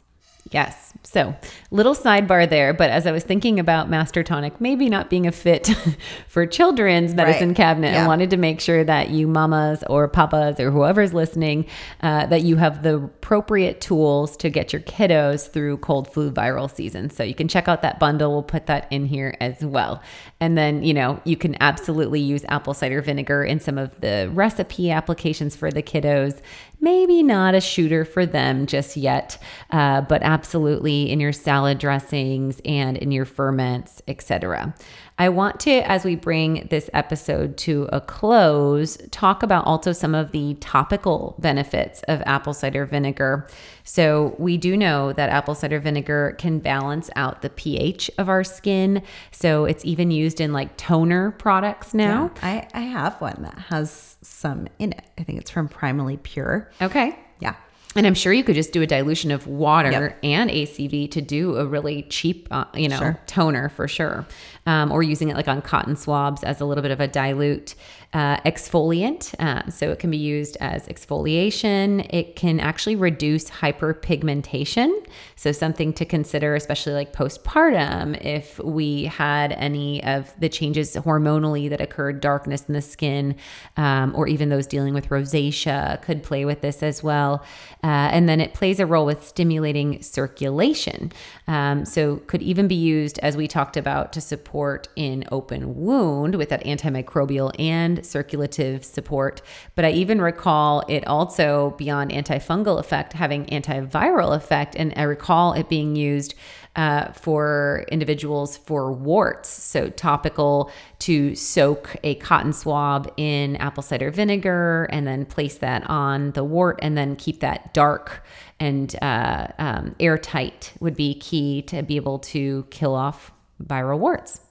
Yes. 0.52 0.94
So, 1.04 1.36
little 1.72 1.96
sidebar 1.96 2.50
there, 2.50 2.74
but 2.74 2.90
as 2.90 3.06
I 3.06 3.12
was 3.12 3.24
thinking 3.24 3.60
about 3.60 3.90
Master 3.90 4.24
Tonic 4.24 4.60
maybe 4.62 4.90
not 4.90 5.10
being 5.10 5.28
a 5.28 5.32
fit 5.32 5.70
for 6.28 6.46
children's 6.46 7.14
medicine 7.14 7.50
right. 7.50 7.58
cabinet, 7.58 7.94
yeah. 7.94 8.04
I 8.04 8.08
wanted 8.08 8.30
to 8.32 8.38
make 8.38 8.60
sure 8.60 8.84
that 8.84 9.10
you 9.10 9.28
mamas 9.28 9.84
or 9.90 10.08
papas 10.08 10.60
or 10.60 10.72
whoever's 10.72 11.14
listening, 11.14 11.66
uh, 12.02 12.26
that 12.28 12.44
you 12.44 12.56
have 12.58 12.84
the 12.84 12.96
appropriate 12.96 13.82
tools 13.82 14.38
to 14.38 14.50
get 14.50 14.74
your 14.74 14.82
kiddos 14.82 15.50
through 15.52 15.78
cold 15.78 16.12
flu 16.12 16.32
viral 16.32 16.74
season. 16.74 17.10
So, 17.10 17.24
you 17.24 17.36
can 17.36 17.48
check 17.48 17.68
out 17.68 17.82
that 17.82 18.00
bundle. 18.00 18.32
We'll 18.32 18.44
put 18.44 18.68
that 18.68 18.88
in 18.92 19.06
here 19.06 19.36
as 19.40 19.64
well. 19.64 20.02
And 20.40 20.58
then, 20.58 20.84
you 20.84 20.94
know, 20.94 21.20
you 21.24 21.36
can 21.36 21.56
absolutely 21.62 22.20
use 22.20 22.46
apple 22.48 22.74
cider 22.74 23.02
vinegar 23.02 23.44
in 23.44 23.60
some 23.60 23.78
of 23.78 24.00
the 24.02 24.30
recipe 24.34 24.92
applications 24.92 25.56
for 25.56 25.72
the 25.72 25.82
kiddos 25.82 26.42
maybe 26.80 27.24
not 27.24 27.56
a 27.56 27.62
shooter 27.62 28.06
for 28.06 28.26
them 28.26 28.66
just 28.66 28.98
yet, 28.98 29.38
uh, 29.72 30.02
but 30.02 30.22
absolutely 30.24 31.12
in 31.12 31.20
your 31.20 31.34
salad 31.34 31.78
dressings 31.78 32.62
and 32.66 32.98
in 32.98 33.12
your 33.12 33.26
ferments, 33.26 34.02
etc. 34.08 34.74
I 35.20 35.30
want 35.30 35.60
to, 35.62 35.72
as 35.90 36.06
we 36.06 36.16
bring 36.16 36.68
this 36.70 36.92
episode 36.94 37.58
to 37.58 37.90
a 37.92 38.00
close, 38.00 38.98
talk 39.10 39.42
about 39.42 39.66
also 39.66 39.92
some 39.92 40.14
of 40.14 40.32
the 40.32 40.54
topical 40.60 41.36
benefits 41.40 42.04
of 42.08 42.22
apple 42.28 42.54
cider 42.54 42.86
vinegar. 42.86 43.48
So, 43.84 44.36
we 44.38 44.58
do 44.58 44.78
know 44.78 45.14
that 45.14 45.30
apple 45.30 45.56
cider 45.56 45.80
vinegar 45.80 46.36
can 46.38 46.60
balance 46.60 47.10
out 47.16 47.42
the 47.42 47.50
pH 47.50 48.12
of 48.20 48.30
our 48.30 48.44
skin. 48.44 49.02
So, 49.32 49.66
it's 49.66 49.84
even 49.86 50.12
used 50.12 50.40
in 50.40 50.54
like 50.54 50.78
toner 50.78 51.32
products 51.32 51.96
now. 51.96 52.30
Yeah, 52.44 52.68
I, 52.74 52.80
I 52.80 52.82
have 52.82 53.20
one 53.20 53.40
that 53.42 53.58
has 53.70 54.18
some 54.22 54.68
in 54.78 54.92
it. 54.92 55.06
I 55.18 55.24
think 55.24 55.40
it's 55.40 55.50
from 55.50 55.68
Primally 55.68 56.22
Pure. 56.22 56.70
Okay. 56.80 57.18
Yeah. 57.40 57.56
And 57.96 58.06
I'm 58.06 58.14
sure 58.14 58.32
you 58.32 58.44
could 58.44 58.54
just 58.56 58.74
do 58.74 58.84
a 58.84 58.86
dilution 58.86 59.32
of 59.32 59.48
water 59.48 59.90
Yep. 59.90 60.20
and 60.22 60.50
ACV 60.52 61.10
to 61.12 61.22
do 61.22 61.56
a 61.56 61.66
really 61.66 62.04
cheap, 62.04 62.48
uh, 62.52 62.66
you 62.76 62.90
know, 62.90 62.98
Sure. 63.00 63.20
toner 63.26 63.70
for 63.70 63.88
sure. 63.88 64.24
Um, 64.68 64.92
or 64.92 65.02
using 65.02 65.30
it 65.30 65.36
like 65.38 65.48
on 65.48 65.62
cotton 65.62 65.96
swabs 65.96 66.44
as 66.44 66.60
a 66.60 66.66
little 66.66 66.82
bit 66.82 66.92
of 66.92 67.00
a 67.00 67.08
dilute 67.08 67.74
uh, 68.14 68.38
exfoliant. 68.42 69.34
Uh, 69.40 69.70
so 69.70 69.92
it 69.92 70.00
can 70.00 70.12
be 70.12 70.18
used 70.18 70.58
as 70.60 70.88
exfoliation. 70.88 72.06
It 72.10 72.36
can 72.36 72.60
actually 72.60 72.98
reduce 72.98 73.50
hyperpigmentation. 73.50 74.92
So 75.38 75.54
something 75.54 75.94
to 75.94 76.04
consider, 76.04 76.54
especially 76.56 76.94
like 76.94 77.14
postpartum, 77.14 78.20
if 78.26 78.60
we 78.60 79.06
had 79.06 79.54
any 79.54 80.04
of 80.04 80.38
the 80.38 80.50
changes 80.50 80.96
hormonally 80.96 81.70
that 81.70 81.80
occurred, 81.80 82.20
darkness 82.20 82.66
in 82.68 82.74
the 82.74 82.82
skin, 82.82 83.36
um, 83.78 84.14
or 84.18 84.28
even 84.28 84.50
those 84.50 84.68
dealing 84.68 84.94
with 84.94 85.08
rosacea 85.08 86.02
could 86.02 86.24
play 86.24 86.44
with 86.44 86.60
this 86.60 86.84
as 86.84 87.02
well. 87.02 87.42
Uh, 87.84 88.10
and 88.12 88.28
then 88.28 88.42
it 88.42 88.54
plays 88.54 88.82
a 88.82 88.86
role 88.86 89.06
with 89.06 89.26
stimulating 89.26 90.02
circulation. 90.02 91.12
Um, 91.48 91.86
so 91.86 92.18
could 92.28 92.42
even 92.42 92.68
be 92.68 92.76
used, 92.76 93.18
as 93.20 93.38
we 93.38 93.48
talked 93.48 93.78
about, 93.78 94.12
to 94.14 94.20
support 94.20 94.57
in 94.96 95.24
open 95.32 95.76
wound 95.76 96.36
with 96.36 96.50
that 96.50 96.64
antimicrobial 96.66 97.52
and 97.60 98.06
circulative 98.06 98.84
support. 98.84 99.42
But 99.76 99.86
I 99.86 99.92
even 99.92 100.22
recall 100.22 100.84
it 100.88 101.06
also 101.06 101.76
beyond 101.78 102.12
antifungal 102.12 102.80
effect 102.80 103.14
having 103.14 103.46
antiviral 103.46 104.36
effect, 104.36 104.76
and 104.76 104.94
I 104.96 105.04
recall 105.04 105.54
it 105.54 105.70
being 105.70 105.96
used 105.96 106.34
uh, 106.76 107.12
for 107.12 107.86
individuals 107.92 108.56
for 108.58 108.92
warts. 108.94 109.50
So, 109.50 109.90
topical 109.90 110.72
to 111.00 111.34
soak 111.36 111.96
a 112.04 112.16
cotton 112.16 112.54
swab 112.54 113.12
in 113.18 113.56
apple 113.58 113.82
cider 113.82 114.12
vinegar 114.12 114.88
and 114.92 115.08
then 115.08 115.26
place 115.26 115.58
that 115.58 115.90
on 115.90 116.32
the 116.32 116.44
wart 116.44 116.80
and 116.82 116.96
then 116.96 117.16
keep 117.16 117.40
that 117.40 117.74
dark 117.74 118.24
and 118.60 118.96
uh, 119.02 119.48
um, 119.58 119.96
airtight 120.00 120.74
would 120.80 120.96
be 120.96 121.16
key 121.16 121.62
to 121.64 121.82
be 121.84 121.96
able 121.96 122.20
to 122.20 122.66
kill 122.70 122.96
off 122.96 123.32
viral 123.64 124.00
warts. 124.00 124.42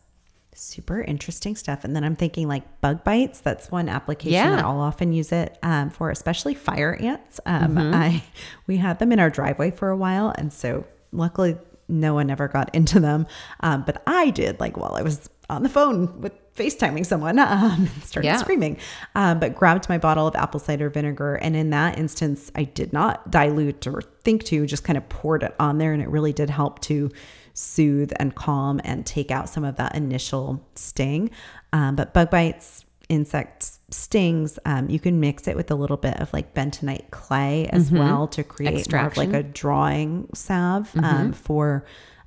Super 0.59 1.03
interesting 1.03 1.55
stuff. 1.55 1.85
And 1.85 1.95
then 1.95 2.03
I'm 2.03 2.17
thinking 2.17 2.49
like 2.49 2.81
bug 2.81 3.05
bites. 3.05 3.41
That's 3.41 3.71
one 3.71 3.91
application 3.91 4.33
Yeah. 4.33 4.57
that 4.57 4.65
I'll 4.65 4.81
often 4.81 5.13
use 5.13 5.31
it 5.31 5.59
um, 5.63 5.91
for, 5.91 6.11
especially 6.11 6.55
fire 6.55 6.95
ants. 7.01 7.41
Um, 7.45 7.75
Mm-hmm. 7.77 7.95
I 7.95 8.23
we 8.67 8.79
had 8.79 8.99
them 8.99 9.13
in 9.13 9.21
our 9.21 9.29
driveway 9.31 9.71
for 9.71 9.91
a 9.91 9.97
while, 9.97 10.33
and 10.39 10.51
so 10.53 10.85
luckily 11.13 11.59
no 11.89 12.15
one 12.15 12.31
ever 12.31 12.49
got 12.49 12.75
into 12.75 13.01
them. 13.01 13.27
Um, 13.61 13.83
but 13.85 14.03
I 14.07 14.31
did 14.31 14.59
like 14.59 14.77
while 14.79 14.95
I 14.95 15.03
was 15.03 15.29
on 15.51 15.63
the 15.63 15.69
phone 15.69 16.21
with 16.23 16.33
FaceTiming 16.57 17.05
someone, 17.05 17.39
um, 17.39 17.89
and 17.95 18.03
started 18.03 18.27
Yeah. 18.29 18.39
screaming. 18.39 18.79
Um, 19.15 19.39
but 19.39 19.55
grabbed 19.55 19.89
my 19.91 19.99
bottle 19.99 20.27
of 20.27 20.35
apple 20.35 20.59
cider 20.59 20.89
vinegar, 20.89 21.35
and 21.37 21.55
in 21.55 21.69
that 21.71 21.99
instance, 21.99 22.51
I 22.57 22.65
did 22.65 22.95
not 22.95 23.31
dilute 23.31 23.87
or 23.87 24.01
think 24.25 24.43
to, 24.45 24.65
just 24.67 24.85
kind 24.85 24.97
of 24.97 25.07
poured 25.11 25.43
it 25.43 25.55
on 25.61 25.77
there, 25.79 25.93
and 25.93 26.03
it 26.03 26.09
really 26.09 26.33
did 26.33 26.49
help 26.49 26.81
to 26.83 27.11
soothe 27.57 28.13
and 28.17 28.35
calm 28.35 28.81
and 28.85 29.07
take 29.07 29.31
out 29.31 29.49
some 29.49 29.65
of 29.65 29.77
that 29.77 29.95
initial 29.95 30.63
sting. 30.75 31.31
Um, 31.73 31.97
but 31.97 32.13
bug 32.13 32.31
bites, 32.31 32.85
insects, 33.09 33.79
stings, 33.91 34.59
um, 34.67 34.91
you 34.91 35.01
can 35.01 35.21
mix 35.21 35.49
it 35.49 35.57
with 35.57 35.71
a 35.71 35.75
little 35.75 35.97
bit 35.97 36.21
of 36.21 36.33
like 36.33 36.55
bentonite 36.55 37.11
clay 37.11 37.67
as 37.69 37.91
well 37.91 38.29
to 38.29 38.45
create 38.45 38.93
more 38.93 39.07
of 39.07 39.17
like 39.17 39.33
a 39.33 39.43
drawing 39.43 40.29
salve 40.35 40.91
um, 41.03 41.33
for 41.33 41.85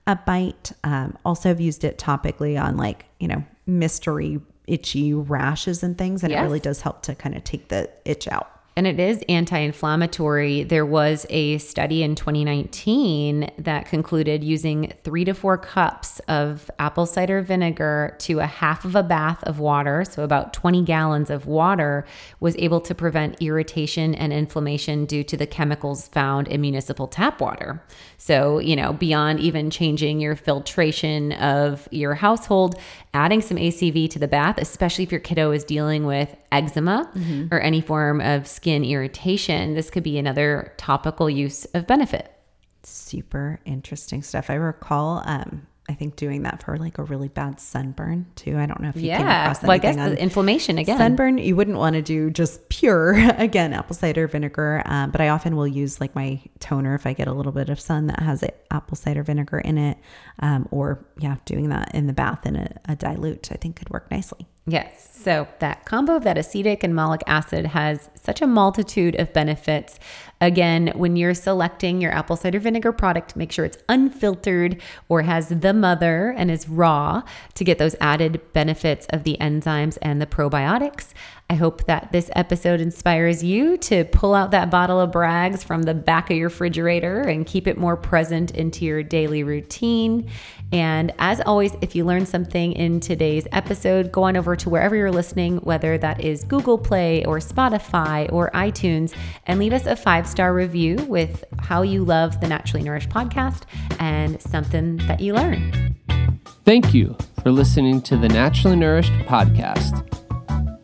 a 0.08 0.16
bite. 0.16 0.72
Um, 0.84 1.18
also, 1.24 1.50
have 1.50 1.62
used 1.62 1.84
it 1.84 1.98
topically 1.98 2.62
on 2.62 2.76
like, 2.78 3.06
you 3.20 3.28
know, 3.28 3.44
mystery 3.68 4.40
itchy 4.68 5.14
rashes 5.14 5.84
and 5.84 5.98
things. 5.98 6.24
And 6.24 6.34
it 6.34 6.42
really 6.42 6.60
does 6.60 6.82
help 6.82 7.04
to 7.04 7.16
kind 7.16 7.36
of 7.36 7.44
take 7.44 7.68
the 7.68 7.90
itch 8.06 8.28
out. 8.28 8.59
And 8.80 8.88
it 8.88 8.98
is 8.98 9.22
anti 9.28 9.58
inflammatory. 9.58 10.64
There 10.64 10.86
was 10.86 11.26
a 11.30 11.58
study 11.58 12.02
in 12.02 12.16
2019 12.16 13.52
that 13.58 13.88
concluded 13.88 14.42
using 14.42 14.94
three 15.04 15.26
to 15.26 15.34
four 15.34 15.58
cups 15.58 16.20
of 16.30 16.72
apple 16.80 17.06
cider 17.06 17.42
vinegar 17.42 18.16
to 18.20 18.40
a 18.40 18.46
half 18.46 18.86
of 18.86 18.96
a 18.96 19.04
bath 19.04 19.44
of 19.44 19.60
water, 19.60 20.06
so 20.06 20.24
about 20.24 20.54
20 20.54 20.82
gallons 20.84 21.30
of 21.30 21.46
water, 21.46 22.06
was 22.40 22.56
able 22.56 22.80
to 22.80 22.96
prevent 22.96 23.42
irritation 23.42 24.16
and 24.16 24.32
inflammation 24.32 25.04
due 25.04 25.26
to 25.26 25.36
the 25.36 25.46
chemicals 25.46 26.08
found 26.08 26.48
in 26.48 26.62
municipal 26.62 27.06
tap 27.06 27.42
water. 27.42 27.84
So, 28.22 28.60
you 28.60 28.76
know, 28.76 28.92
beyond 28.92 29.40
even 29.40 29.70
changing 29.70 30.20
your 30.20 30.36
filtration 30.36 31.32
of 31.32 31.88
your 31.90 32.14
household, 32.14 32.76
adding 33.14 33.42
some 33.42 33.56
ACV 33.56 34.10
to 34.12 34.20
the 34.20 34.28
bath, 34.28 34.58
especially 34.58 35.06
if 35.06 35.12
your 35.12 35.22
kiddo 35.22 35.52
is 35.52 35.64
dealing 35.64 36.06
with 36.06 36.36
eczema 36.52 37.10
or 37.50 37.62
any 37.62 37.80
form 37.80 38.20
of 38.20 38.46
skin 38.46 38.84
irritation, 38.84 39.74
this 39.74 39.90
could 39.90 40.04
be 40.04 40.18
another 40.18 40.74
topical 40.76 41.30
use 41.30 41.64
of 41.74 41.88
benefit. 41.88 42.30
Super 42.84 43.62
interesting 43.66 44.22
stuff. 44.22 44.50
I 44.50 44.56
recall, 44.56 45.24
um, 45.26 45.66
I 45.90 45.94
think 45.96 46.16
doing 46.16 46.44
that 46.44 46.62
for 46.62 46.78
like 46.78 47.00
a 47.00 47.04
really 47.04 47.30
bad 47.30 47.60
sunburn 47.60 48.28
too. 48.36 48.58
I 48.60 48.68
don't 48.68 48.80
know 48.80 48.90
if 48.90 48.96
you 48.96 49.10
came 49.10 49.22
Yeah. 49.22 49.42
across 49.42 49.64
Well, 49.64 49.72
I 49.72 49.80
guess 49.80 49.96
anything 49.96 50.04
on 50.04 50.16
the 50.16 50.22
inflammation 50.22 50.78
again. 50.78 51.00
Sunburn, 51.00 51.40
you 51.40 51.56
wouldn't 51.56 51.78
want 51.78 51.96
to 51.96 52.04
do 52.04 52.30
just 52.30 52.70
pure, 52.70 53.14
again, 53.38 53.74
apple 53.74 53.96
cider 53.96 54.28
vinegar. 54.28 54.84
Um, 54.86 55.10
but 55.10 55.20
I 55.20 55.30
often 55.30 55.56
will 55.56 55.68
use 55.68 56.00
like 56.00 56.14
my 56.14 56.40
toner 56.60 56.94
if 56.94 57.08
I 57.08 57.14
get 57.14 57.28
a 57.28 57.34
little 57.34 57.52
bit 57.52 57.70
of 57.70 57.80
sun 57.80 58.06
that 58.08 58.20
has 58.20 58.44
apple 58.70 58.96
cider 58.96 59.24
vinegar 59.24 59.58
in 59.58 59.80
it. 59.80 59.98
Um, 60.42 60.68
or, 60.70 61.04
yeah, 61.18 61.38
doing 61.46 61.70
that 61.70 61.96
in 61.96 62.06
the 62.06 62.14
bath 62.14 62.46
in 62.46 62.56
a, 62.56 62.72
a 62.88 62.96
dilute, 62.96 63.52
I 63.52 63.56
think 63.56 63.78
could 63.78 63.90
work 63.90 64.12
nicely. 64.12 64.48
Yes. 64.70 65.10
So 65.12 65.48
that 65.60 65.84
combo 65.84 66.16
of 66.16 66.24
that 66.24 66.38
acetic 66.38 66.82
and 66.82 66.96
malic 66.96 67.22
acid 67.28 67.66
has 67.68 68.10
such 68.16 68.42
a 68.42 68.48
multitude 68.48 69.16
of 69.20 69.34
benefits. 69.34 70.00
Again, 70.40 70.94
when 70.96 71.18
you're 71.18 71.34
selecting 71.34 72.00
your 72.00 72.14
apple 72.14 72.38
cider 72.38 72.60
vinegar 72.60 72.94
product, 72.94 73.36
make 73.36 73.52
sure 73.52 73.66
it's 73.66 73.78
unfiltered 73.90 74.82
or 75.10 75.24
has 75.24 75.50
the 75.50 75.74
mother 75.74 76.34
and 76.38 76.50
is 76.50 76.70
raw 76.70 77.24
to 77.56 77.64
get 77.66 77.80
those 77.80 77.96
added 78.00 78.40
benefits 78.54 79.08
of 79.10 79.24
the 79.26 79.36
enzymes 79.42 79.98
and 80.02 80.22
the 80.22 80.26
probiotics. 80.26 81.08
I 81.52 81.56
hope 81.56 81.86
that 81.86 82.12
this 82.12 82.30
episode 82.36 82.80
inspires 82.80 83.44
you 83.44 83.76
to 83.78 84.06
pull 84.06 84.36
out 84.36 84.52
that 84.52 84.70
bottle 84.70 85.00
of 85.00 85.12
Bragg's 85.12 85.64
from 85.64 85.82
the 85.82 85.96
back 85.96 86.30
of 86.30 86.38
your 86.38 86.50
refrigerator 86.50 87.22
and 87.22 87.44
keep 87.44 87.66
it 87.66 87.76
more 87.76 87.98
present 87.98 88.52
into 88.52 88.86
your 88.86 89.02
daily 89.02 89.42
routine. 89.42 90.30
And 90.72 91.12
as 91.18 91.42
always, 91.42 91.76
if 91.82 91.96
you 91.96 92.06
learned 92.06 92.28
something 92.28 92.74
in 92.74 93.00
today's 93.00 93.48
episode, 93.52 94.12
go 94.12 94.24
on 94.24 94.38
over 94.38 94.56
to 94.58 94.70
wherever 94.70 94.96
you're 94.96 95.12
listening, 95.12 95.58
whether 95.58 95.98
that 95.98 96.22
is 96.22 96.44
Google 96.44 96.78
Play 96.78 97.26
or 97.26 97.40
Spotify 97.40 98.32
or 98.32 98.52
iTunes, 98.52 99.16
and 99.48 99.60
leave 99.60 99.74
us 99.74 99.88
a 99.88 99.96
five 99.96 100.28
star 100.28 100.54
review 100.54 100.98
with 101.08 101.44
how 101.58 101.82
you 101.82 102.04
love 102.04 102.40
the 102.42 102.48
Naturally 102.48 102.84
Nourished 102.84 103.10
podcast 103.10 103.64
and 104.00 104.40
something 104.40 104.98
that 105.08 105.20
you 105.20 105.34
learned. 105.34 105.96
Thank 106.64 106.94
you 106.94 107.18
for 107.42 107.52
listening 107.52 108.04
to 108.04 108.18
the 108.18 108.30
Naturally 108.30 108.76
Nourished 108.76 109.14
podcast. 109.26 110.19